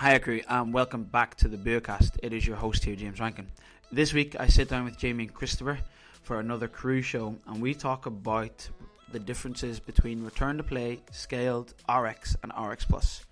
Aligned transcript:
Hi, 0.00 0.18
crew, 0.18 0.40
and 0.48 0.60
um, 0.60 0.72
welcome 0.72 1.04
back 1.04 1.34
to 1.34 1.46
the 1.46 1.58
Beercast. 1.58 2.12
It 2.22 2.32
is 2.32 2.46
your 2.46 2.56
host 2.56 2.82
here, 2.86 2.96
James 2.96 3.20
Rankin. 3.20 3.46
This 3.92 4.14
week, 4.14 4.34
I 4.40 4.46
sit 4.46 4.70
down 4.70 4.86
with 4.86 4.96
Jamie 4.96 5.24
and 5.24 5.34
Christopher 5.34 5.78
for 6.22 6.40
another 6.40 6.68
crew 6.68 7.02
show, 7.02 7.36
and 7.46 7.60
we 7.60 7.74
talk 7.74 8.06
about 8.06 8.66
the 9.12 9.18
differences 9.18 9.78
between 9.78 10.24
Return 10.24 10.56
to 10.56 10.62
Play, 10.62 11.00
Scaled, 11.12 11.74
RX, 11.86 12.34
and 12.42 12.50
RX 12.58 12.86
Plus. 12.86 13.26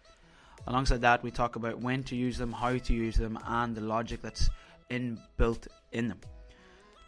Alongside 0.67 1.01
that, 1.01 1.23
we 1.23 1.31
talk 1.31 1.57
about 1.57 1.81
when 1.81 2.05
to 2.05 2.15
use 2.15 2.37
them, 2.37 2.53
how 2.53 2.77
to 2.77 2.93
use 2.93 3.17
them, 3.17 3.39
and 3.47 3.75
the 3.75 3.81
logic 3.81 4.21
that's 4.21 4.51
inbuilt 4.91 5.69
in 5.93 6.09
them. 6.09 6.21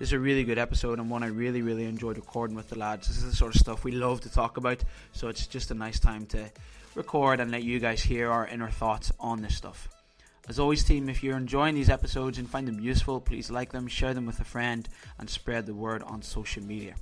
This 0.00 0.08
is 0.08 0.12
a 0.14 0.18
really 0.18 0.44
good 0.44 0.56
episode 0.56 0.98
and 0.98 1.10
one 1.10 1.22
I 1.22 1.26
really, 1.26 1.60
really 1.60 1.84
enjoyed 1.84 2.16
recording 2.16 2.56
with 2.56 2.70
the 2.70 2.78
lads. 2.78 3.06
This 3.06 3.18
is 3.18 3.24
the 3.24 3.36
sort 3.36 3.54
of 3.54 3.60
stuff 3.60 3.84
we 3.84 3.92
love 3.92 4.22
to 4.22 4.32
talk 4.32 4.56
about, 4.56 4.82
so 5.12 5.28
it's 5.28 5.46
just 5.46 5.70
a 5.70 5.74
nice 5.74 6.00
time 6.00 6.24
to 6.28 6.50
record 6.94 7.38
and 7.38 7.50
let 7.50 7.64
you 7.64 7.78
guys 7.80 8.00
hear 8.00 8.30
our 8.30 8.46
inner 8.46 8.70
thoughts 8.70 9.12
on 9.20 9.42
this 9.42 9.58
stuff. 9.58 9.90
As 10.48 10.58
always, 10.58 10.84
team, 10.84 11.10
if 11.10 11.22
you're 11.22 11.36
enjoying 11.36 11.74
these 11.74 11.90
episodes 11.90 12.38
and 12.38 12.48
find 12.48 12.66
them 12.66 12.80
useful, 12.80 13.20
please 13.20 13.50
like 13.50 13.72
them, 13.72 13.86
share 13.88 14.14
them 14.14 14.24
with 14.24 14.40
a 14.40 14.44
friend, 14.44 14.88
and 15.18 15.28
spread 15.28 15.66
the 15.66 15.74
word 15.74 16.02
on 16.04 16.22
social 16.22 16.62
media. 16.62 16.94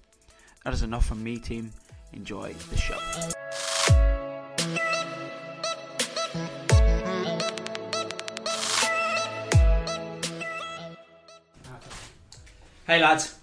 That 0.64 0.74
is 0.74 0.82
enough 0.82 1.06
from 1.06 1.22
me, 1.22 1.38
team. 1.38 1.70
Enjoy 2.12 2.52
the 2.52 2.76
show. 2.76 2.98
Hey 12.88 13.02
lads, 13.02 13.34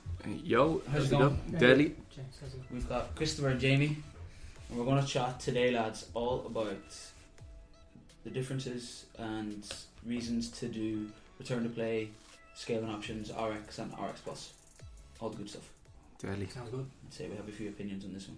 Yo, 0.43 0.81
How's 0.87 0.93
how's 0.93 1.03
it 1.03 1.15
it 1.15 1.19
going? 1.19 1.39
go? 1.51 1.57
Deadly. 1.59 1.95
we've 2.71 2.89
got 2.89 3.13
Christopher 3.15 3.49
and 3.49 3.59
Jamie, 3.59 3.95
and 4.69 4.79
we're 4.79 4.85
going 4.85 4.99
to 4.99 5.07
chat 5.07 5.39
today, 5.39 5.69
lads, 5.69 6.07
all 6.15 6.43
about 6.47 6.75
the 8.23 8.31
differences 8.31 9.05
and 9.19 9.63
reasons 10.03 10.49
to 10.49 10.67
do 10.67 11.09
return 11.37 11.61
to 11.61 11.69
play, 11.69 12.09
scaling 12.55 12.89
options, 12.89 13.29
RX 13.31 13.77
and 13.77 13.93
RX 13.93 14.21
Plus, 14.21 14.53
all 15.19 15.29
the 15.29 15.37
good 15.37 15.49
stuff. 15.51 15.69
Deadly. 16.19 16.47
Sounds 16.47 16.71
good. 16.71 16.87
I'd 17.05 17.13
say 17.13 17.27
we 17.27 17.35
have 17.35 17.47
a 17.47 17.51
few 17.51 17.69
opinions 17.69 18.03
on 18.03 18.13
this 18.13 18.27
one. 18.27 18.37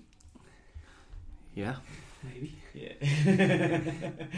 Yeah. 1.56 1.76
Maybe. 2.22 2.53
Yeah, 2.74 3.80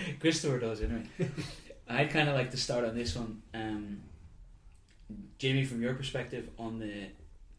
Christopher 0.20 0.60
does 0.60 0.82
anyway. 0.84 1.08
I'd 1.90 2.12
kind 2.12 2.30
of 2.30 2.36
like 2.36 2.52
to 2.52 2.58
start 2.58 2.86
on 2.86 2.94
this 2.96 3.16
one, 3.16 3.42
um, 3.56 4.02
Jamie, 5.38 5.66
from 5.66 5.82
your 5.82 5.94
perspective 5.94 6.50
on 6.58 6.80
the 6.80 7.08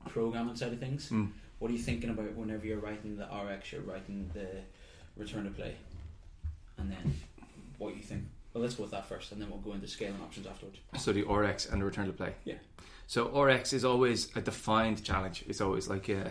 programming 0.08 0.56
side 0.56 0.72
of 0.72 0.80
things. 0.80 1.10
Mm. 1.10 1.30
What 1.58 1.70
are 1.70 1.74
you 1.74 1.80
thinking 1.80 2.10
about 2.10 2.34
whenever 2.34 2.66
you're 2.66 2.78
writing 2.78 3.16
the 3.16 3.24
RX, 3.24 3.72
you're 3.72 3.82
writing 3.82 4.30
the 4.32 4.48
return 5.16 5.44
to 5.44 5.50
play, 5.50 5.74
and 6.78 6.90
then 6.90 7.14
what 7.78 7.90
do 7.90 7.96
you 7.96 8.02
think? 8.02 8.24
Well, 8.52 8.62
let's 8.62 8.74
go 8.74 8.82
with 8.84 8.92
that 8.92 9.06
first, 9.06 9.32
and 9.32 9.40
then 9.40 9.50
we'll 9.50 9.58
go 9.58 9.72
into 9.72 9.86
scaling 9.86 10.20
options 10.22 10.46
afterwards. 10.46 10.78
So 10.98 11.12
the 11.12 11.22
RX 11.22 11.66
and 11.66 11.80
the 11.80 11.84
return 11.84 12.06
to 12.06 12.12
play. 12.12 12.34
Yeah. 12.44 12.54
So 13.06 13.28
RX 13.28 13.72
is 13.72 13.84
always 13.84 14.34
a 14.36 14.40
defined 14.40 15.04
challenge. 15.04 15.44
It's 15.48 15.60
always 15.60 15.88
like 15.88 16.08
uh, 16.08 16.30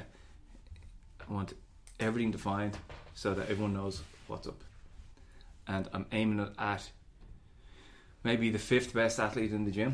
I 1.30 1.34
want 1.34 1.54
everything 2.00 2.32
defined 2.32 2.78
so 3.14 3.34
that 3.34 3.50
everyone 3.50 3.74
knows 3.74 4.02
what's 4.28 4.48
up. 4.48 4.62
And 5.68 5.88
I'm 5.94 6.06
aiming 6.12 6.40
it 6.40 6.54
at 6.58 6.90
maybe 8.24 8.50
the 8.50 8.60
fifth 8.60 8.94
best 8.94 9.20
athlete 9.20 9.52
in 9.52 9.66
the 9.66 9.72
gym, 9.72 9.94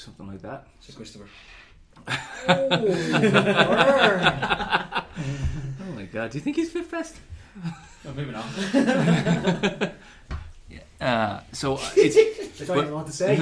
something 0.00 0.26
like 0.26 0.42
that. 0.42 0.66
So, 0.80 0.92
Christopher, 0.94 1.28
Oh 2.08 2.68
my 5.94 6.04
god, 6.04 6.30
do 6.30 6.38
you 6.38 6.44
think 6.44 6.56
he's 6.56 6.74
no, 6.74 6.82
maybe 8.16 8.30
not. 8.30 8.46
Yeah. 10.68 10.78
Uh, 11.00 11.40
so 11.50 11.80
it's 11.96 12.58
That's 12.58 12.70
what 12.70 12.86
I 12.86 12.92
want 12.92 13.08
to 13.08 13.12
say. 13.12 13.36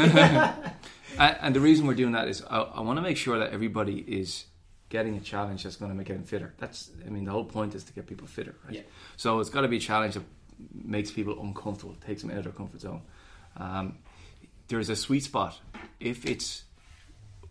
And, 1.19 1.36
and 1.42 1.55
the 1.55 1.61
reason 1.61 1.86
we're 1.86 1.92
doing 1.95 2.12
that 2.12 2.27
is 2.27 2.42
I, 2.48 2.61
I 2.61 2.81
want 2.81 2.97
to 2.97 3.03
make 3.03 3.19
sure 3.19 3.39
that 3.39 3.53
everybody 3.53 3.98
is 3.98 4.47
getting 4.89 5.17
a 5.17 5.20
challenge 5.20 5.64
that's 5.64 5.77
going 5.77 5.90
to 5.90 5.96
make 5.96 6.08
them 6.08 6.23
fitter. 6.23 6.55
That's, 6.58 6.90
I 7.07 7.11
mean, 7.11 7.25
the 7.25 7.33
whole 7.33 7.45
point 7.45 7.75
is 7.75 7.85
to 7.85 7.92
get 7.92 8.07
people 8.07 8.27
fitter, 8.27 8.55
right? 8.64 8.77
Yeah. 8.77 8.83
So 9.17 9.40
it's 9.40 9.51
got 9.51 9.63
to 9.63 9.69
be 9.69 9.77
a 9.77 9.80
challenge 9.80 10.14
that 10.14 10.23
makes 10.73 11.11
people 11.11 11.39
uncomfortable, 11.40 11.96
takes 12.07 12.23
them 12.23 12.30
out 12.30 12.39
of 12.39 12.45
their 12.45 12.52
comfort 12.52 12.80
zone. 12.80 13.02
Um, 13.57 13.98
there's 14.68 14.89
a 14.89 14.96
sweet 14.96 15.24
spot. 15.24 15.58
If 16.01 16.24
it's, 16.27 16.64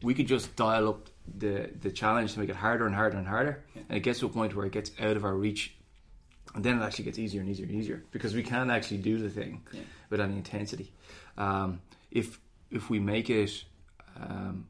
we 0.01 0.13
could 0.13 0.27
just 0.27 0.55
dial 0.55 0.87
up 0.89 1.09
the 1.37 1.69
the 1.81 1.91
challenge 1.91 2.33
to 2.33 2.39
make 2.39 2.49
it 2.49 2.55
harder 2.55 2.85
and 2.85 2.95
harder 2.95 3.17
and 3.17 3.27
harder, 3.27 3.63
Yeah. 3.75 3.81
and 3.89 3.97
it 3.97 4.01
gets 4.01 4.19
to 4.19 4.27
a 4.27 4.29
point 4.29 4.55
where 4.55 4.65
it 4.65 4.71
gets 4.71 4.91
out 4.99 5.17
of 5.17 5.25
our 5.25 5.35
reach, 5.35 5.75
and 6.55 6.63
then 6.63 6.79
it 6.79 6.83
actually 6.85 7.05
gets 7.05 7.19
easier 7.19 7.41
and 7.41 7.49
easier 7.49 7.65
and 7.65 7.75
easier 7.75 8.03
because 8.11 8.33
we 8.33 8.43
can 8.43 8.69
actually 8.71 8.99
do 8.99 9.17
the 9.17 9.29
thing 9.29 9.61
Yeah. 9.73 9.81
with 10.09 10.21
any 10.21 10.35
intensity. 10.37 10.93
Um, 11.37 11.81
if 12.11 12.39
if 12.71 12.89
we 12.89 12.99
make 12.99 13.29
it 13.29 13.63
um, 14.19 14.67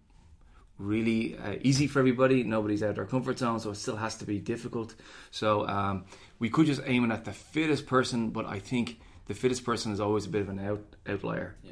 really 0.80 1.38
uh, 1.38 1.56
easy 1.62 1.88
for 1.88 2.00
everybody, 2.00 2.44
nobody's 2.44 2.81
out 2.84 2.90
of 2.90 2.96
their 2.96 3.06
comfort 3.06 3.38
zone, 3.40 3.59
so 3.59 3.72
it 3.72 3.75
still 3.75 3.96
has 3.96 4.16
to 4.18 4.25
be 4.25 4.40
difficult. 4.40 4.96
So 5.31 5.68
um, 5.68 6.06
we 6.40 6.50
could 6.50 6.66
just 6.68 6.81
aim 6.86 7.06
it 7.09 7.13
at 7.13 7.25
the 7.25 7.34
fittest 7.34 7.86
person, 7.88 8.30
but 8.30 8.46
I 8.46 8.59
think 8.59 9.00
the 9.25 9.34
fittest 9.34 9.63
person 9.63 9.91
is 9.91 10.00
always 10.00 10.25
a 10.25 10.30
bit 10.30 10.41
of 10.41 10.50
an 10.50 10.59
out, 10.59 10.84
outlier. 11.07 11.56
Yeah. 11.63 11.72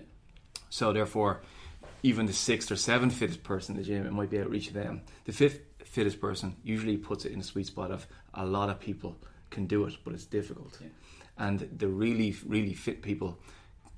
So 0.70 0.94
therefore, 0.94 1.42
even 2.03 2.26
the 2.26 2.34
sixth 2.34 2.72
or 2.72 2.76
seventh 2.76 3.14
fittest 3.14 3.44
person 3.44 3.76
in 3.76 3.81
the 3.81 3.88
gym, 3.88 4.06
it 4.06 4.12
might 4.12 4.30
be 4.30 4.40
out 4.40 4.53
of 4.53 4.74
them. 4.74 5.02
The 5.26 5.31
fifth 5.31 5.59
fittest 5.84 6.20
person 6.20 6.56
usually 6.64 6.98
puts 6.98 7.26
it 7.26 7.31
in 7.31 7.40
a 7.40 7.44
sweet 7.44 7.68
spot 7.68 7.92
of 7.92 8.06
a 8.34 8.46
lot 8.46 8.70
of 8.70 8.80
people 8.80 9.18
can 9.50 9.66
do 9.66 9.86
it, 9.86 9.96
but 10.03 10.14
it's 10.14 10.26
difficult. 10.26 10.78
Yeah. 10.81 10.88
And 11.38 11.70
the 11.78 11.88
really, 11.88 12.36
really 12.46 12.74
fit 12.74 13.02
people 13.02 13.40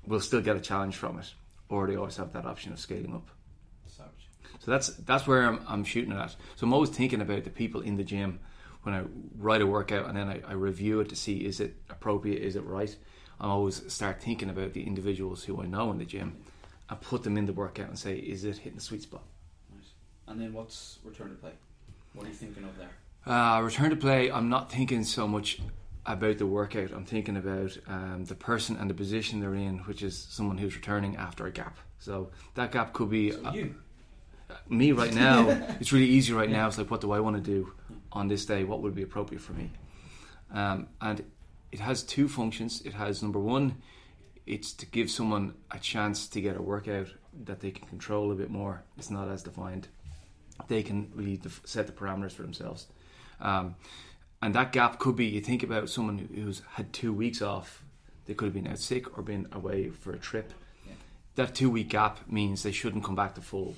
will 0.06 0.20
still 0.20 0.40
get 0.40 0.56
a 0.56 0.60
challenge 0.60 0.96
from 0.96 1.18
it, 1.18 1.32
or 1.68 1.86
they 1.86 1.96
always 1.96 2.16
have 2.16 2.32
that 2.32 2.46
option 2.46 2.72
of 2.72 2.78
scaling 2.78 3.14
up. 3.14 3.28
Savage. 3.86 4.28
So 4.60 4.70
that's 4.70 4.88
that's 4.88 5.26
where 5.26 5.42
I'm, 5.44 5.60
I'm 5.68 5.84
shooting 5.84 6.12
it 6.12 6.18
at. 6.18 6.30
So 6.56 6.66
I'm 6.66 6.72
always 6.72 6.90
thinking 6.90 7.20
about 7.20 7.44
the 7.44 7.50
people 7.50 7.80
in 7.80 7.96
the 7.96 8.04
gym 8.04 8.40
when 8.84 8.94
I 8.94 9.02
write 9.36 9.60
a 9.60 9.66
workout 9.66 10.06
and 10.06 10.16
then 10.16 10.28
I, 10.28 10.40
I 10.48 10.52
review 10.52 11.00
it 11.00 11.08
to 11.10 11.16
see 11.16 11.44
is 11.44 11.60
it 11.60 11.76
appropriate, 11.90 12.42
is 12.42 12.56
it 12.56 12.64
right. 12.64 12.94
I 13.40 13.48
always 13.48 13.92
start 13.92 14.22
thinking 14.22 14.50
about 14.50 14.72
the 14.72 14.84
individuals 14.84 15.44
who 15.44 15.60
I 15.60 15.66
know 15.66 15.90
in 15.90 15.98
the 15.98 16.04
gym 16.04 16.38
and 16.88 17.00
put 17.00 17.22
them 17.22 17.36
in 17.36 17.46
the 17.46 17.52
workout 17.52 17.88
and 17.88 17.98
say, 17.98 18.16
is 18.16 18.44
it 18.44 18.58
hitting 18.58 18.76
the 18.76 18.80
sweet 18.80 19.02
spot? 19.02 19.22
Nice. 19.74 19.92
And 20.26 20.40
then 20.40 20.52
what's 20.52 20.98
return 21.04 21.30
to 21.30 21.34
play? 21.36 21.52
What 22.14 22.26
are 22.26 22.28
you 22.28 22.34
thinking 22.34 22.64
of 22.64 22.70
there? 22.78 22.90
Uh, 23.26 23.60
return 23.60 23.90
to 23.90 23.96
play, 23.96 24.30
I'm 24.30 24.48
not 24.48 24.70
thinking 24.72 25.04
so 25.04 25.28
much 25.28 25.60
about 26.06 26.38
the 26.38 26.46
workout. 26.46 26.90
I'm 26.92 27.04
thinking 27.04 27.36
about 27.36 27.76
um, 27.86 28.24
the 28.24 28.34
person 28.34 28.76
and 28.76 28.88
the 28.88 28.94
position 28.94 29.40
they're 29.40 29.54
in, 29.54 29.78
which 29.80 30.02
is 30.02 30.16
someone 30.30 30.56
who's 30.56 30.74
returning 30.74 31.16
after 31.16 31.46
a 31.46 31.50
gap. 31.50 31.76
So 31.98 32.30
that 32.54 32.72
gap 32.72 32.92
could 32.94 33.10
be 33.10 33.32
So 33.32 33.44
uh, 33.44 33.52
you. 33.52 33.74
me 34.68 34.92
right 34.92 35.12
now. 35.12 35.48
it's 35.80 35.92
really 35.92 36.06
easy 36.06 36.32
right 36.32 36.48
now. 36.48 36.66
It's 36.66 36.78
like, 36.78 36.90
what 36.90 37.02
do 37.02 37.12
I 37.12 37.20
want 37.20 37.36
to 37.36 37.42
do 37.42 37.72
on 38.12 38.28
this 38.28 38.46
day? 38.46 38.64
What 38.64 38.80
would 38.80 38.94
be 38.94 39.02
appropriate 39.02 39.40
for 39.42 39.52
me? 39.52 39.70
Um, 40.54 40.88
and 41.02 41.22
it 41.70 41.80
has 41.80 42.02
two 42.02 42.28
functions. 42.28 42.80
It 42.86 42.94
has 42.94 43.22
number 43.22 43.38
one, 43.38 43.76
it's 44.48 44.72
to 44.72 44.86
give 44.86 45.10
someone 45.10 45.54
a 45.70 45.78
chance 45.78 46.26
to 46.28 46.40
get 46.40 46.56
a 46.56 46.62
workout 46.62 47.08
that 47.44 47.60
they 47.60 47.70
can 47.70 47.86
control 47.86 48.32
a 48.32 48.34
bit 48.34 48.50
more. 48.50 48.82
It's 48.96 49.10
not 49.10 49.28
as 49.28 49.42
defined. 49.42 49.88
They 50.68 50.82
can 50.82 51.12
really 51.14 51.36
def- 51.36 51.60
set 51.64 51.86
the 51.86 51.92
parameters 51.92 52.32
for 52.32 52.42
themselves. 52.42 52.86
Um, 53.40 53.76
and 54.40 54.54
that 54.54 54.72
gap 54.72 54.98
could 54.98 55.16
be 55.16 55.26
you 55.26 55.40
think 55.40 55.62
about 55.62 55.90
someone 55.90 56.30
who's 56.34 56.62
had 56.72 56.92
two 56.92 57.12
weeks 57.12 57.42
off. 57.42 57.84
They 58.24 58.34
could 58.34 58.46
have 58.46 58.54
been 58.54 58.66
out 58.66 58.78
sick 58.78 59.16
or 59.18 59.22
been 59.22 59.46
away 59.52 59.90
for 59.90 60.12
a 60.12 60.18
trip. 60.18 60.52
Yeah. 60.86 60.94
That 61.34 61.54
two 61.54 61.70
week 61.70 61.90
gap 61.90 62.18
means 62.30 62.62
they 62.62 62.72
shouldn't 62.72 63.04
come 63.04 63.14
back 63.14 63.34
to 63.34 63.40
full 63.42 63.74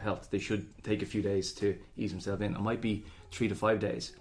health. 0.00 0.28
They 0.30 0.38
should 0.38 0.66
take 0.84 1.02
a 1.02 1.06
few 1.06 1.22
days 1.22 1.52
to 1.54 1.76
ease 1.96 2.12
themselves 2.12 2.42
in. 2.42 2.54
It 2.54 2.60
might 2.60 2.80
be 2.80 3.04
three 3.32 3.48
to 3.48 3.54
five 3.54 3.80
days. 3.80 4.14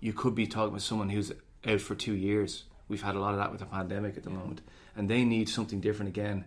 You 0.00 0.12
could 0.12 0.34
be 0.34 0.46
talking 0.46 0.74
with 0.74 0.82
someone 0.82 1.08
who's 1.08 1.32
out 1.66 1.80
for 1.80 1.94
two 1.94 2.14
years. 2.14 2.64
We've 2.88 3.02
had 3.02 3.14
a 3.14 3.20
lot 3.20 3.32
of 3.32 3.38
that 3.38 3.50
with 3.50 3.60
the 3.60 3.66
pandemic 3.66 4.16
at 4.16 4.24
the 4.24 4.30
moment, 4.30 4.60
and 4.96 5.08
they 5.08 5.24
need 5.24 5.48
something 5.48 5.80
different 5.80 6.08
again. 6.08 6.44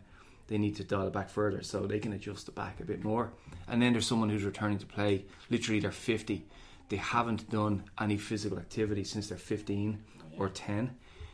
They 0.48 0.57
need 0.57 0.77
to 0.77 0.83
dial 0.83 1.07
it 1.07 1.13
back 1.13 1.30
further 1.30 1.62
so 1.62 1.86
they 1.86 2.00
can 2.00 2.13
adjust 2.13 2.48
it 2.48 2.56
back 2.56 2.80
a 2.80 2.86
bit 2.86 3.04
more. 3.04 3.31
And 3.68 3.81
then 3.81 3.92
there's 3.94 4.07
someone 4.07 4.30
who's 4.30 4.44
returning 4.45 4.77
to 4.80 4.86
play. 4.86 5.25
Literally, 5.50 5.80
they're 5.81 5.92
50. 5.92 6.45
They 6.89 6.95
haven't 6.95 7.50
done 7.50 7.83
any 8.00 8.18
physical 8.18 8.57
activity 8.57 9.04
since 9.04 9.27
they're 9.27 9.38
15 9.38 10.01
or 10.39 10.48
10. 10.48 10.92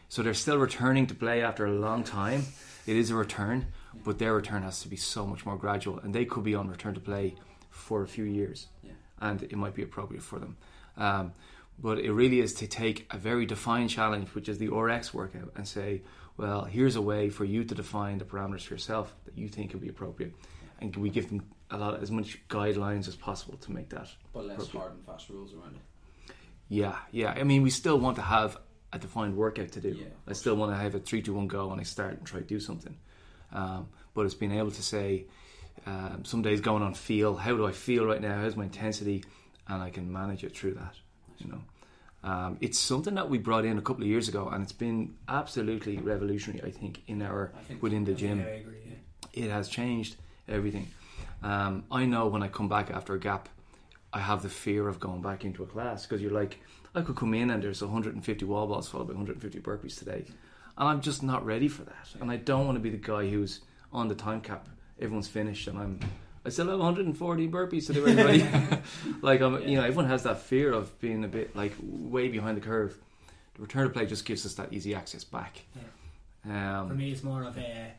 So 0.10 0.24
they're 0.24 0.34
still 0.34 0.58
returning 0.58 1.06
to 1.08 1.14
play 1.16 1.44
after 1.44 1.66
a 1.68 1.72
long 1.72 2.04
time. 2.04 2.46
It 2.88 2.96
is 2.96 3.12
a 3.12 3.16
return, 3.16 3.68
but 4.04 4.18
their 4.18 4.34
return 4.34 4.64
has 4.64 4.82
to 4.82 4.88
be 4.88 4.96
so 4.96 5.28
much 5.28 5.46
more 5.46 5.58
gradual. 5.58 6.00
And 6.00 6.14
they 6.14 6.26
could 6.26 6.44
be 6.44 6.56
on 6.56 6.68
return 6.70 6.96
to 6.96 7.00
play 7.00 7.36
for 7.70 8.02
a 8.04 8.08
few 8.08 8.24
years, 8.24 8.68
Yeah. 8.84 8.92
and 9.20 9.44
it 9.44 9.56
might 9.56 9.74
be 9.76 9.84
appropriate 9.84 10.24
for 10.24 10.40
them. 10.40 10.58
Um, 10.98 11.34
but 11.80 12.00
it 12.00 12.12
really 12.14 12.40
is 12.40 12.54
to 12.56 12.68
take 12.68 13.08
a 13.12 13.18
very 13.18 13.46
defined 13.46 13.90
challenge, 13.90 14.30
which 14.30 14.48
is 14.50 14.58
the 14.58 14.70
RX 14.70 15.14
workout, 15.14 15.52
and 15.56 15.68
say, 15.68 16.02
well, 16.38 16.64
here's 16.66 16.96
a 16.96 17.02
way 17.02 17.30
for 17.30 17.46
you 17.46 17.64
to 17.64 17.76
define 17.76 18.18
the 18.18 18.26
parameters 18.26 18.62
for 18.62 18.74
yourself 18.74 19.14
that 19.26 19.38
you 19.38 19.48
think 19.48 19.74
would 19.74 19.82
be 19.82 19.90
appropriate. 19.90 20.34
And 20.80 20.96
we 20.96 21.10
give 21.10 21.30
them 21.30 21.44
a 21.70 21.78
lot, 21.78 22.02
as 22.02 22.12
much 22.12 22.40
guidelines 22.48 23.08
as 23.08 23.16
possible 23.16 23.58
to 23.58 23.72
make 23.72 23.90
that 23.90 24.08
But 24.34 24.46
less 24.46 24.68
hard 24.70 24.94
and 24.94 25.06
fast 25.06 25.30
rules 25.30 25.54
around 25.54 25.76
it. 25.76 26.34
yeah, 26.70 26.98
yeah. 27.12 27.32
I 27.32 27.44
mean, 27.44 27.62
we 27.64 27.70
still 27.70 28.00
want 28.00 28.16
to 28.18 28.22
have 28.22 28.58
a 28.92 29.00
defined 29.00 29.36
workout 29.36 29.72
to 29.74 29.82
do. 29.82 29.90
Yeah, 29.90 30.06
I 30.28 30.34
still 30.34 30.56
want 30.56 30.72
to 30.72 30.78
have 30.78 30.94
a 30.96 31.00
three, 31.00 31.22
two, 31.22 31.34
one 31.34 31.48
go, 31.48 31.72
and 31.72 31.80
I 31.80 31.84
start 31.84 32.14
and 32.14 32.26
try 32.26 32.40
to 32.40 32.46
do 32.46 32.60
something. 32.60 32.96
Um, 33.52 33.88
but 34.14 34.26
it's 34.26 34.36
being 34.36 34.52
able 34.52 34.72
to 34.72 34.84
say, 34.84 35.26
um, 35.86 36.24
some 36.26 36.42
days 36.42 36.62
going 36.62 36.84
on 36.84 36.94
feel. 36.94 37.36
How 37.36 37.56
do 37.56 37.66
I 37.66 37.72
feel 37.72 38.06
right 38.06 38.22
now? 38.22 38.40
How's 38.42 38.56
my 38.56 38.66
intensity? 38.66 39.24
And 39.68 39.82
I 39.82 39.90
can 39.90 40.12
manage 40.12 40.44
it 40.44 40.56
through 40.56 40.76
that. 40.76 40.96
You 41.40 41.52
know, 41.52 41.62
um, 42.30 42.58
it's 42.62 42.80
something 42.80 43.16
that 43.16 43.30
we 43.30 43.38
brought 43.38 43.66
in 43.66 43.78
a 43.78 43.82
couple 43.82 44.04
of 44.04 44.10
years 44.10 44.28
ago, 44.30 44.48
and 44.50 44.64
it's 44.64 44.72
been 44.72 45.16
absolutely 45.28 45.98
revolutionary. 45.98 46.68
I 46.68 46.72
think 46.72 47.02
in 47.08 47.22
our 47.22 47.52
think 47.68 47.82
within 47.82 48.06
the 48.06 48.14
gym, 48.14 48.40
I 48.40 48.52
agree. 48.52 48.78
Yeah. 49.34 49.46
it 49.46 49.52
has 49.52 49.68
changed 49.68 50.16
everything. 50.48 50.88
Um, 51.42 51.84
I 51.92 52.06
know 52.06 52.28
when 52.28 52.42
I 52.44 52.48
come 52.48 52.70
back 52.70 52.90
after 52.90 53.14
a 53.14 53.20
gap, 53.20 53.50
I 54.14 54.20
have 54.20 54.42
the 54.44 54.50
fear 54.50 54.88
of 54.88 55.00
going 55.00 55.22
back 55.22 55.44
into 55.44 55.64
a 55.64 55.66
class 55.66 56.06
because 56.06 56.22
you're 56.22 56.32
like, 56.32 56.60
I 56.96 57.02
could 57.02 57.16
come 57.16 57.34
in 57.34 57.50
and 57.50 57.62
there's 57.62 57.82
150 57.82 58.46
wall 58.46 58.68
balls 58.68 58.88
followed 58.88 59.08
by 59.08 59.14
150 59.14 59.60
burpees 59.60 59.98
today, 59.98 60.24
and 60.78 60.88
I'm 60.88 61.02
just 61.02 61.24
not 61.24 61.46
ready 61.46 61.68
for 61.68 61.84
that. 61.84 62.08
And 62.22 62.32
I 62.32 62.38
don't 62.38 62.66
want 62.66 62.78
to 62.78 62.82
be 62.82 62.90
the 62.90 62.98
guy 62.98 63.30
who's 63.30 63.62
on 63.92 64.08
the 64.08 64.16
time 64.16 64.42
cap. 64.42 64.70
Everyone's 65.00 65.28
finished, 65.28 65.68
and 65.68 65.78
I'm. 65.78 66.00
I 66.46 66.50
still 66.50 66.68
have 66.68 66.80
140 66.80 67.48
burpees 67.48 67.88
to 67.88 67.94
do, 67.94 68.06
everybody. 68.06 68.46
like 69.22 69.42
I'm, 69.42 69.68
you 69.68 69.78
know, 69.78 69.84
everyone 69.84 70.08
has 70.08 70.24
that 70.24 70.42
fear 70.42 70.74
of 70.74 71.00
being 71.00 71.24
a 71.24 71.28
bit 71.28 71.56
like 71.56 71.74
way 71.82 72.28
behind 72.28 72.58
the 72.58 72.62
curve. 72.62 72.96
The 73.56 73.62
return 73.62 73.88
to 73.88 73.94
play 73.94 74.06
just 74.06 74.26
gives 74.26 74.46
us 74.46 74.54
that 74.56 74.74
easy 74.74 74.94
access 74.96 75.24
back. 75.24 75.62
For 76.44 76.52
Um, 76.52 76.98
me, 76.98 77.12
it's 77.12 77.24
more 77.24 77.44
of 77.44 77.58
a 77.58 77.94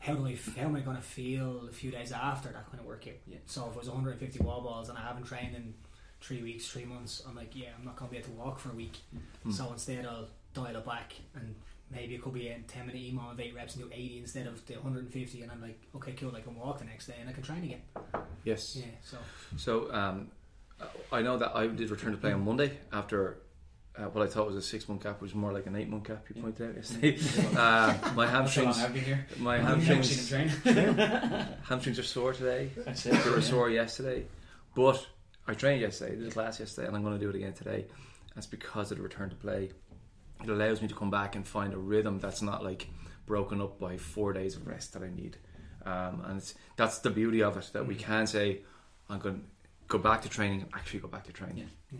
how 0.00 0.14
do 0.14 0.26
I 0.26 0.36
how 0.56 0.66
am 0.66 0.76
I 0.76 0.80
going 0.80 0.96
to 0.96 1.02
feel 1.02 1.66
a 1.68 1.72
few 1.72 1.90
days 1.90 2.12
after 2.12 2.48
that 2.50 2.66
kind 2.70 2.80
of 2.80 2.86
workout? 2.86 3.14
Yeah. 3.26 3.38
So 3.46 3.66
if 3.68 3.72
it 3.74 3.78
was 3.78 3.88
150 3.88 4.38
wall 4.44 4.60
balls 4.60 4.88
and 4.90 4.98
I 4.98 5.02
haven't 5.02 5.24
trained 5.24 5.56
in 5.56 5.74
three 6.20 6.42
weeks, 6.42 6.68
three 6.68 6.84
months, 6.84 7.22
I'm 7.26 7.34
like, 7.36 7.54
yeah, 7.56 7.68
I'm 7.78 7.84
not 7.84 7.96
going 7.96 8.08
to 8.10 8.12
be 8.12 8.18
able 8.18 8.30
to 8.30 8.34
walk 8.38 8.58
for 8.58 8.70
a 8.70 8.74
week. 8.74 8.98
Mm. 9.46 9.52
So 9.52 9.72
instead, 9.72 10.04
I'll 10.04 10.28
dial 10.52 10.76
it 10.76 10.84
back 10.84 11.14
and 11.34 11.54
maybe 11.90 12.14
it 12.14 12.22
could 12.22 12.34
be 12.34 12.48
a 12.48 12.58
10 12.58 12.86
minute 12.86 13.00
EMOM 13.02 13.32
of 13.32 13.40
eight 13.40 13.54
reps 13.54 13.76
and 13.76 13.84
do 13.84 13.90
80 13.92 14.18
instead 14.18 14.46
of 14.46 14.64
the 14.66 14.74
150. 14.74 15.42
And 15.42 15.50
I'm 15.52 15.60
like, 15.62 15.80
okay, 15.96 16.12
cool, 16.12 16.34
I 16.36 16.40
can 16.40 16.54
walk 16.54 16.78
the 16.78 16.84
next 16.84 17.06
day 17.06 17.14
and 17.20 17.28
I 17.28 17.32
can 17.32 17.42
train 17.42 17.64
again. 17.64 17.82
yes. 18.44 18.76
Yeah. 18.76 18.84
So 19.02 19.16
So 19.56 19.92
um, 19.94 20.28
I 21.12 21.22
know 21.22 21.38
that 21.38 21.56
I 21.56 21.66
did 21.66 21.90
return 21.90 22.12
to 22.12 22.18
play 22.18 22.32
on 22.32 22.44
Monday 22.44 22.78
after 22.92 23.38
uh, 23.98 24.04
what 24.04 24.24
I 24.24 24.28
thought 24.30 24.46
was 24.46 24.56
a 24.56 24.62
six 24.62 24.88
month 24.88 25.02
gap, 25.02 25.20
which 25.20 25.32
was 25.32 25.34
more 25.34 25.52
like 25.52 25.66
an 25.66 25.74
eight 25.74 25.88
month 25.88 26.04
gap. 26.04 26.24
You 26.32 26.40
pointed 26.40 26.70
out 26.70 26.76
yesterday. 26.76 27.18
uh, 27.56 27.94
my 28.14 28.26
hamstrings, 28.26 28.78
I've 28.78 28.94
here. 28.94 29.26
my 29.38 29.58
hamstrings, 29.58 30.08
seen 30.08 30.48
him 30.48 30.94
train. 30.94 30.94
hamstrings 31.64 31.98
are 31.98 32.04
sore 32.04 32.32
today. 32.32 32.70
That's 32.76 33.02
They 33.02 33.30
were 33.30 33.40
sore 33.40 33.70
yesterday, 33.70 34.26
but 34.76 35.04
I 35.48 35.54
trained 35.54 35.80
yesterday. 35.80 36.16
Did 36.16 36.28
a 36.28 36.30
class 36.30 36.60
yesterday, 36.60 36.86
and 36.86 36.96
I'm 36.96 37.02
going 37.02 37.18
to 37.18 37.20
do 37.20 37.28
it 37.28 37.34
again 37.34 37.54
today. 37.54 37.86
That's 38.34 38.46
because 38.46 38.92
of 38.92 38.98
the 38.98 39.02
return 39.02 39.30
to 39.30 39.36
play. 39.36 39.70
It 40.42 40.48
allows 40.48 40.80
me 40.82 40.88
to 40.88 40.94
come 40.94 41.10
back 41.10 41.36
and 41.36 41.46
find 41.46 41.74
a 41.74 41.78
rhythm 41.78 42.18
that's 42.18 42.42
not 42.42 42.62
like 42.62 42.88
broken 43.26 43.60
up 43.60 43.78
by 43.78 43.96
four 43.96 44.32
days 44.32 44.56
of 44.56 44.66
rest 44.66 44.92
that 44.92 45.02
I 45.02 45.10
need. 45.10 45.36
Um, 45.84 46.22
and 46.26 46.38
it's, 46.38 46.54
that's 46.76 46.98
the 46.98 47.10
beauty 47.10 47.42
of 47.42 47.56
it 47.56 47.70
that 47.72 47.86
we 47.86 47.94
can 47.94 48.26
say, 48.26 48.60
I'm 49.08 49.18
going 49.18 49.36
to 49.36 49.40
go 49.88 49.98
back 49.98 50.22
to 50.22 50.28
training 50.28 50.62
and 50.62 50.70
actually 50.74 51.00
go 51.00 51.08
back 51.08 51.24
to 51.24 51.32
training. 51.32 51.68
Yeah, 51.90 51.98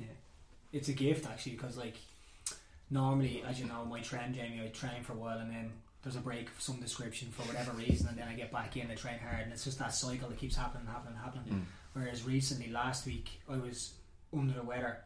it's 0.72 0.88
a 0.88 0.92
gift 0.92 1.26
actually 1.26 1.52
because 1.52 1.76
like 1.76 1.96
normally, 2.90 3.42
as 3.46 3.58
you 3.58 3.66
know, 3.66 3.84
my 3.84 4.00
trend, 4.00 4.34
Jamie, 4.34 4.62
I 4.64 4.68
train 4.68 5.02
for 5.02 5.14
a 5.14 5.16
while 5.16 5.38
and 5.38 5.50
then 5.50 5.72
there's 6.02 6.16
a 6.16 6.20
break 6.20 6.48
of 6.48 6.60
some 6.60 6.76
description 6.80 7.28
for 7.30 7.42
whatever 7.42 7.72
reason, 7.72 8.08
and 8.08 8.16
then 8.16 8.28
I 8.28 8.34
get 8.34 8.52
back 8.52 8.76
in, 8.76 8.90
I 8.90 8.94
train 8.94 9.18
hard, 9.18 9.42
and 9.42 9.52
it's 9.52 9.64
just 9.64 9.78
that 9.80 9.92
cycle 9.92 10.28
that 10.28 10.38
keeps 10.38 10.56
happening, 10.56 10.86
happening, 10.86 11.18
happening. 11.18 11.44
Mm. 11.52 11.62
Whereas 11.92 12.24
recently, 12.24 12.70
last 12.70 13.04
week, 13.04 13.40
I 13.48 13.56
was 13.56 13.94
under 14.32 14.54
the 14.54 14.62
weather, 14.62 14.98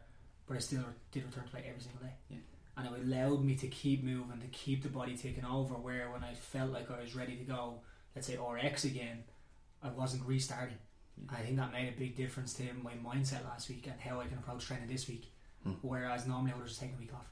but 0.47 0.55
I 0.55 0.59
still 0.59 0.83
did 1.11 1.25
return 1.25 1.45
to 1.45 1.49
play 1.49 1.65
every 1.67 1.81
single 1.81 2.01
day. 2.03 2.13
Yeah. 2.29 2.37
And 2.75 2.87
it 2.87 2.91
allowed 3.03 3.43
me 3.43 3.55
to 3.55 3.67
keep 3.67 4.03
moving, 4.03 4.39
to 4.41 4.47
keep 4.47 4.81
the 4.83 4.89
body 4.89 5.15
taking 5.15 5.45
over. 5.45 5.75
Where 5.75 6.09
when 6.11 6.23
I 6.23 6.33
felt 6.33 6.71
like 6.71 6.89
I 6.89 6.99
was 7.01 7.15
ready 7.15 7.35
to 7.35 7.43
go, 7.43 7.75
let's 8.15 8.27
say 8.27 8.37
RX 8.37 8.85
again, 8.85 9.23
I 9.83 9.89
wasn't 9.89 10.25
restarting. 10.25 10.77
Yeah. 11.17 11.37
I 11.37 11.41
think 11.43 11.57
that 11.57 11.71
made 11.71 11.89
a 11.93 11.97
big 11.99 12.15
difference 12.15 12.53
to 12.55 12.63
my 12.81 12.93
mindset 12.93 13.45
last 13.45 13.69
week 13.69 13.85
and 13.85 13.99
how 14.01 14.19
I 14.19 14.25
can 14.25 14.39
approach 14.39 14.65
training 14.65 14.87
this 14.87 15.07
week. 15.07 15.31
Mm. 15.67 15.75
Whereas 15.83 16.25
normally 16.25 16.51
I 16.53 16.57
would 16.57 16.67
just 16.67 16.79
take 16.79 16.93
a 16.95 16.99
week 16.99 17.13
off. 17.13 17.27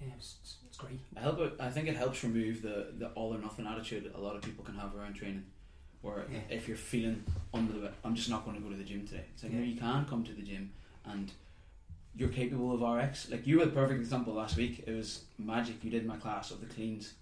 Yeah, 0.00 0.08
it's, 0.16 0.36
it's, 0.42 0.56
it's 0.66 0.76
great. 0.78 1.00
I 1.16 1.20
help 1.20 1.38
it, 1.40 1.54
I 1.60 1.68
think 1.70 1.88
it 1.88 1.96
helps 1.96 2.22
remove 2.24 2.62
the, 2.62 2.92
the 2.96 3.08
all 3.08 3.34
or 3.34 3.38
nothing 3.38 3.66
attitude 3.66 4.10
a 4.14 4.18
lot 4.20 4.36
of 4.36 4.42
people 4.42 4.64
can 4.64 4.76
have 4.76 4.94
around 4.96 5.14
training. 5.14 5.44
Where 6.00 6.24
Yeah. 6.32 6.38
if 6.48 6.68
you're 6.68 6.76
feeling 6.76 7.24
under 7.52 7.72
the 7.72 7.90
I'm 8.04 8.14
just 8.14 8.30
not 8.30 8.44
going 8.44 8.56
to 8.56 8.62
go 8.62 8.70
to 8.70 8.76
the 8.76 8.84
gym 8.84 9.06
today. 9.06 9.24
It's 9.34 9.42
like 9.42 9.52
Yeah. 9.52 9.58
no, 9.58 9.64
you 9.64 9.76
can 9.76 10.06
come 10.06 10.24
to 10.24 10.32
the 10.32 10.42
gym 10.42 10.70
and 11.04 11.30
you're 12.18 12.28
capable 12.28 12.74
of 12.74 12.82
RX. 12.82 13.30
Like 13.30 13.46
you 13.46 13.58
were 13.58 13.64
the 13.64 13.70
perfect 13.70 14.00
example 14.00 14.34
last 14.34 14.56
week. 14.56 14.84
It 14.86 14.92
was 14.92 15.22
magic. 15.38 15.82
You 15.84 15.90
did 15.90 16.04
my 16.04 16.16
class 16.16 16.50
of 16.50 16.60
the 16.60 16.66
cleans, 16.66 17.14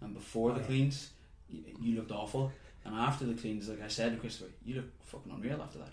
and 0.00 0.12
before 0.12 0.52
the 0.52 0.60
cleans, 0.60 1.10
you, 1.48 1.62
you 1.80 1.96
looked 1.96 2.10
awful. 2.12 2.52
And 2.84 2.94
after 2.94 3.24
the 3.24 3.34
cleans, 3.34 3.68
like 3.68 3.82
I 3.82 3.88
said 3.88 4.12
to 4.12 4.18
Christopher, 4.18 4.50
you 4.64 4.74
look 4.76 4.86
fucking 5.04 5.32
unreal 5.32 5.62
after 5.62 5.78
that. 5.78 5.92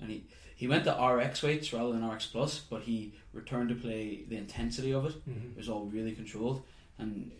And 0.00 0.10
he 0.10 0.24
he 0.56 0.66
went 0.66 0.84
to 0.84 0.92
RX 0.92 1.42
weights 1.42 1.72
rather 1.72 1.92
than 1.92 2.08
RX 2.08 2.26
plus, 2.26 2.58
but 2.58 2.82
he 2.82 3.12
returned 3.32 3.68
to 3.68 3.74
play 3.74 4.24
the 4.28 4.36
intensity 4.36 4.92
of 4.92 5.04
it. 5.06 5.14
It 5.26 5.56
was 5.56 5.68
all 5.68 5.84
really 5.86 6.12
controlled, 6.12 6.62
and 6.98 7.30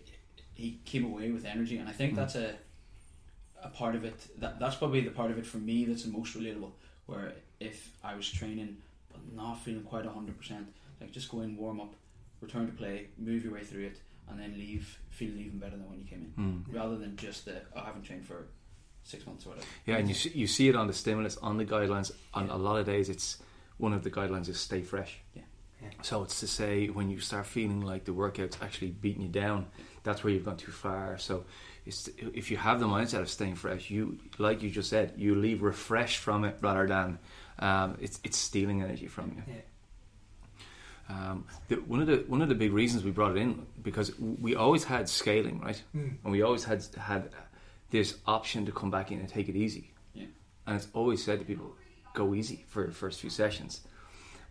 he 0.53 0.79
came 0.85 1.05
away 1.05 1.31
with 1.31 1.45
energy. 1.45 1.79
And 1.79 1.89
I 1.89 1.93
think 1.93 2.13
Mm. 2.13 2.17
that's 2.17 2.35
a 2.37 2.55
a 3.63 3.69
part 3.71 3.95
of 3.95 4.05
it. 4.05 4.27
That 4.41 4.59
that's 4.61 4.77
probably 4.77 5.01
the 5.01 5.11
part 5.11 5.31
of 5.31 5.39
it 5.39 5.47
for 5.47 5.57
me 5.59 5.85
that's 5.87 6.05
the 6.05 6.11
most 6.11 6.37
relatable. 6.37 6.73
Where 7.07 7.33
if 7.61 7.91
I 8.03 8.15
was 8.15 8.31
training 8.31 8.77
not 9.35 9.63
feeling 9.63 9.83
quite 9.83 10.05
hundred 10.07 10.37
percent, 10.39 10.67
like 11.01 11.13
just 11.13 11.31
go 11.31 11.41
in, 11.43 11.57
warm 11.57 11.81
up, 11.81 11.95
return 12.41 12.67
to 12.67 12.73
play, 12.73 13.09
move 13.19 13.45
your 13.45 13.55
way 13.55 13.63
through 13.65 13.85
it, 13.87 14.01
and 14.29 14.39
then 14.41 14.55
leave 14.59 14.99
feeling 15.11 15.39
even 15.41 15.59
better 15.59 15.77
than 15.77 15.89
when 15.89 15.99
you 15.99 16.05
came 16.07 16.33
in, 16.37 16.43
Mm. 16.67 16.75
rather 16.75 16.97
than 16.97 17.17
just 17.17 17.45
the 17.45 17.63
oh, 17.77 17.81
I 17.81 17.85
haven't 17.87 18.03
trained 18.03 18.27
for 18.27 18.47
six 19.03 19.27
months 19.27 19.45
or 19.47 19.51
whatever. 19.51 19.67
Yeah, 19.87 19.97
and 19.97 20.09
you 20.09 20.15
see, 20.15 20.31
you 20.31 20.47
see 20.47 20.69
it 20.69 20.77
on 20.77 20.87
the 20.87 20.93
stimulus, 20.95 21.37
on 21.39 21.57
the 21.59 21.65
guidelines. 21.65 22.11
On 22.33 22.49
a 22.49 22.57
lot 22.57 22.77
of 22.79 22.87
days, 22.87 23.09
it's 23.09 23.39
one 23.79 23.93
of 23.93 24.03
the 24.03 24.11
guidelines 24.11 24.49
is 24.49 24.59
stay 24.59 24.83
fresh. 24.83 25.19
Yeah. 25.35 25.43
Yeah. 25.83 25.89
So 26.03 26.23
it's 26.23 26.41
to 26.41 26.47
say 26.47 26.87
when 26.89 27.11
you 27.11 27.21
start 27.21 27.45
feeling 27.47 27.83
like 27.83 28.05
the 28.07 28.15
workout's 28.15 28.57
actually 28.63 28.93
beating 28.93 29.21
you 29.23 29.29
down, 29.29 29.67
that's 30.03 30.25
where 30.25 30.33
you've 30.33 30.45
gone 30.47 30.57
too 30.57 30.73
far. 30.73 31.19
So 31.19 31.45
it's, 31.85 32.09
if 32.17 32.51
you 32.51 32.57
have 32.57 32.81
the 32.81 32.87
mindset 32.87 33.21
of 33.21 33.29
staying 33.29 33.57
fresh, 33.57 33.91
you 33.91 34.19
like 34.39 34.63
you 34.63 34.71
just 34.71 34.89
said, 34.89 35.13
you 35.19 35.35
leave 35.35 35.61
refreshed 35.63 36.19
from 36.19 36.45
it 36.45 36.57
rather 36.63 36.87
than 36.87 37.19
um, 37.59 37.97
it's 38.01 38.21
it's 38.25 38.37
stealing 38.37 38.83
energy 38.83 39.07
from 39.07 39.33
you. 39.37 39.43
Yeah. 39.47 39.61
Um, 41.09 41.45
the, 41.69 41.77
one 41.77 42.01
of 42.01 42.07
the 42.07 42.25
one 42.29 42.41
of 42.43 42.49
the 42.49 42.55
big 42.55 42.73
reasons 42.73 43.05
we 43.05 43.11
brought 43.11 43.37
it 43.37 43.41
in 43.41 43.67
because 43.83 44.19
we 44.19 44.55
always 44.55 44.85
had 44.85 45.09
scaling, 45.09 45.61
right? 45.61 45.83
Mm. 45.95 46.17
and 46.23 46.33
we 46.33 46.43
always 46.43 46.65
had 46.65 46.85
had 46.99 47.31
this 47.91 48.17
option 48.27 48.65
to 48.67 48.73
come 48.73 48.91
back 48.91 49.13
in 49.13 49.21
and 49.21 49.29
take 49.29 49.49
it 49.49 49.57
easy. 49.57 49.93
Yeah. 50.15 50.27
And 50.67 50.77
it's 50.77 50.89
always 50.95 51.23
said 51.23 51.39
to 51.41 51.45
people, 51.45 51.77
go 52.15 52.35
easy 52.35 52.65
for 52.69 52.87
the 52.87 52.93
first 52.93 53.21
few 53.21 53.31
sessions. 53.31 53.83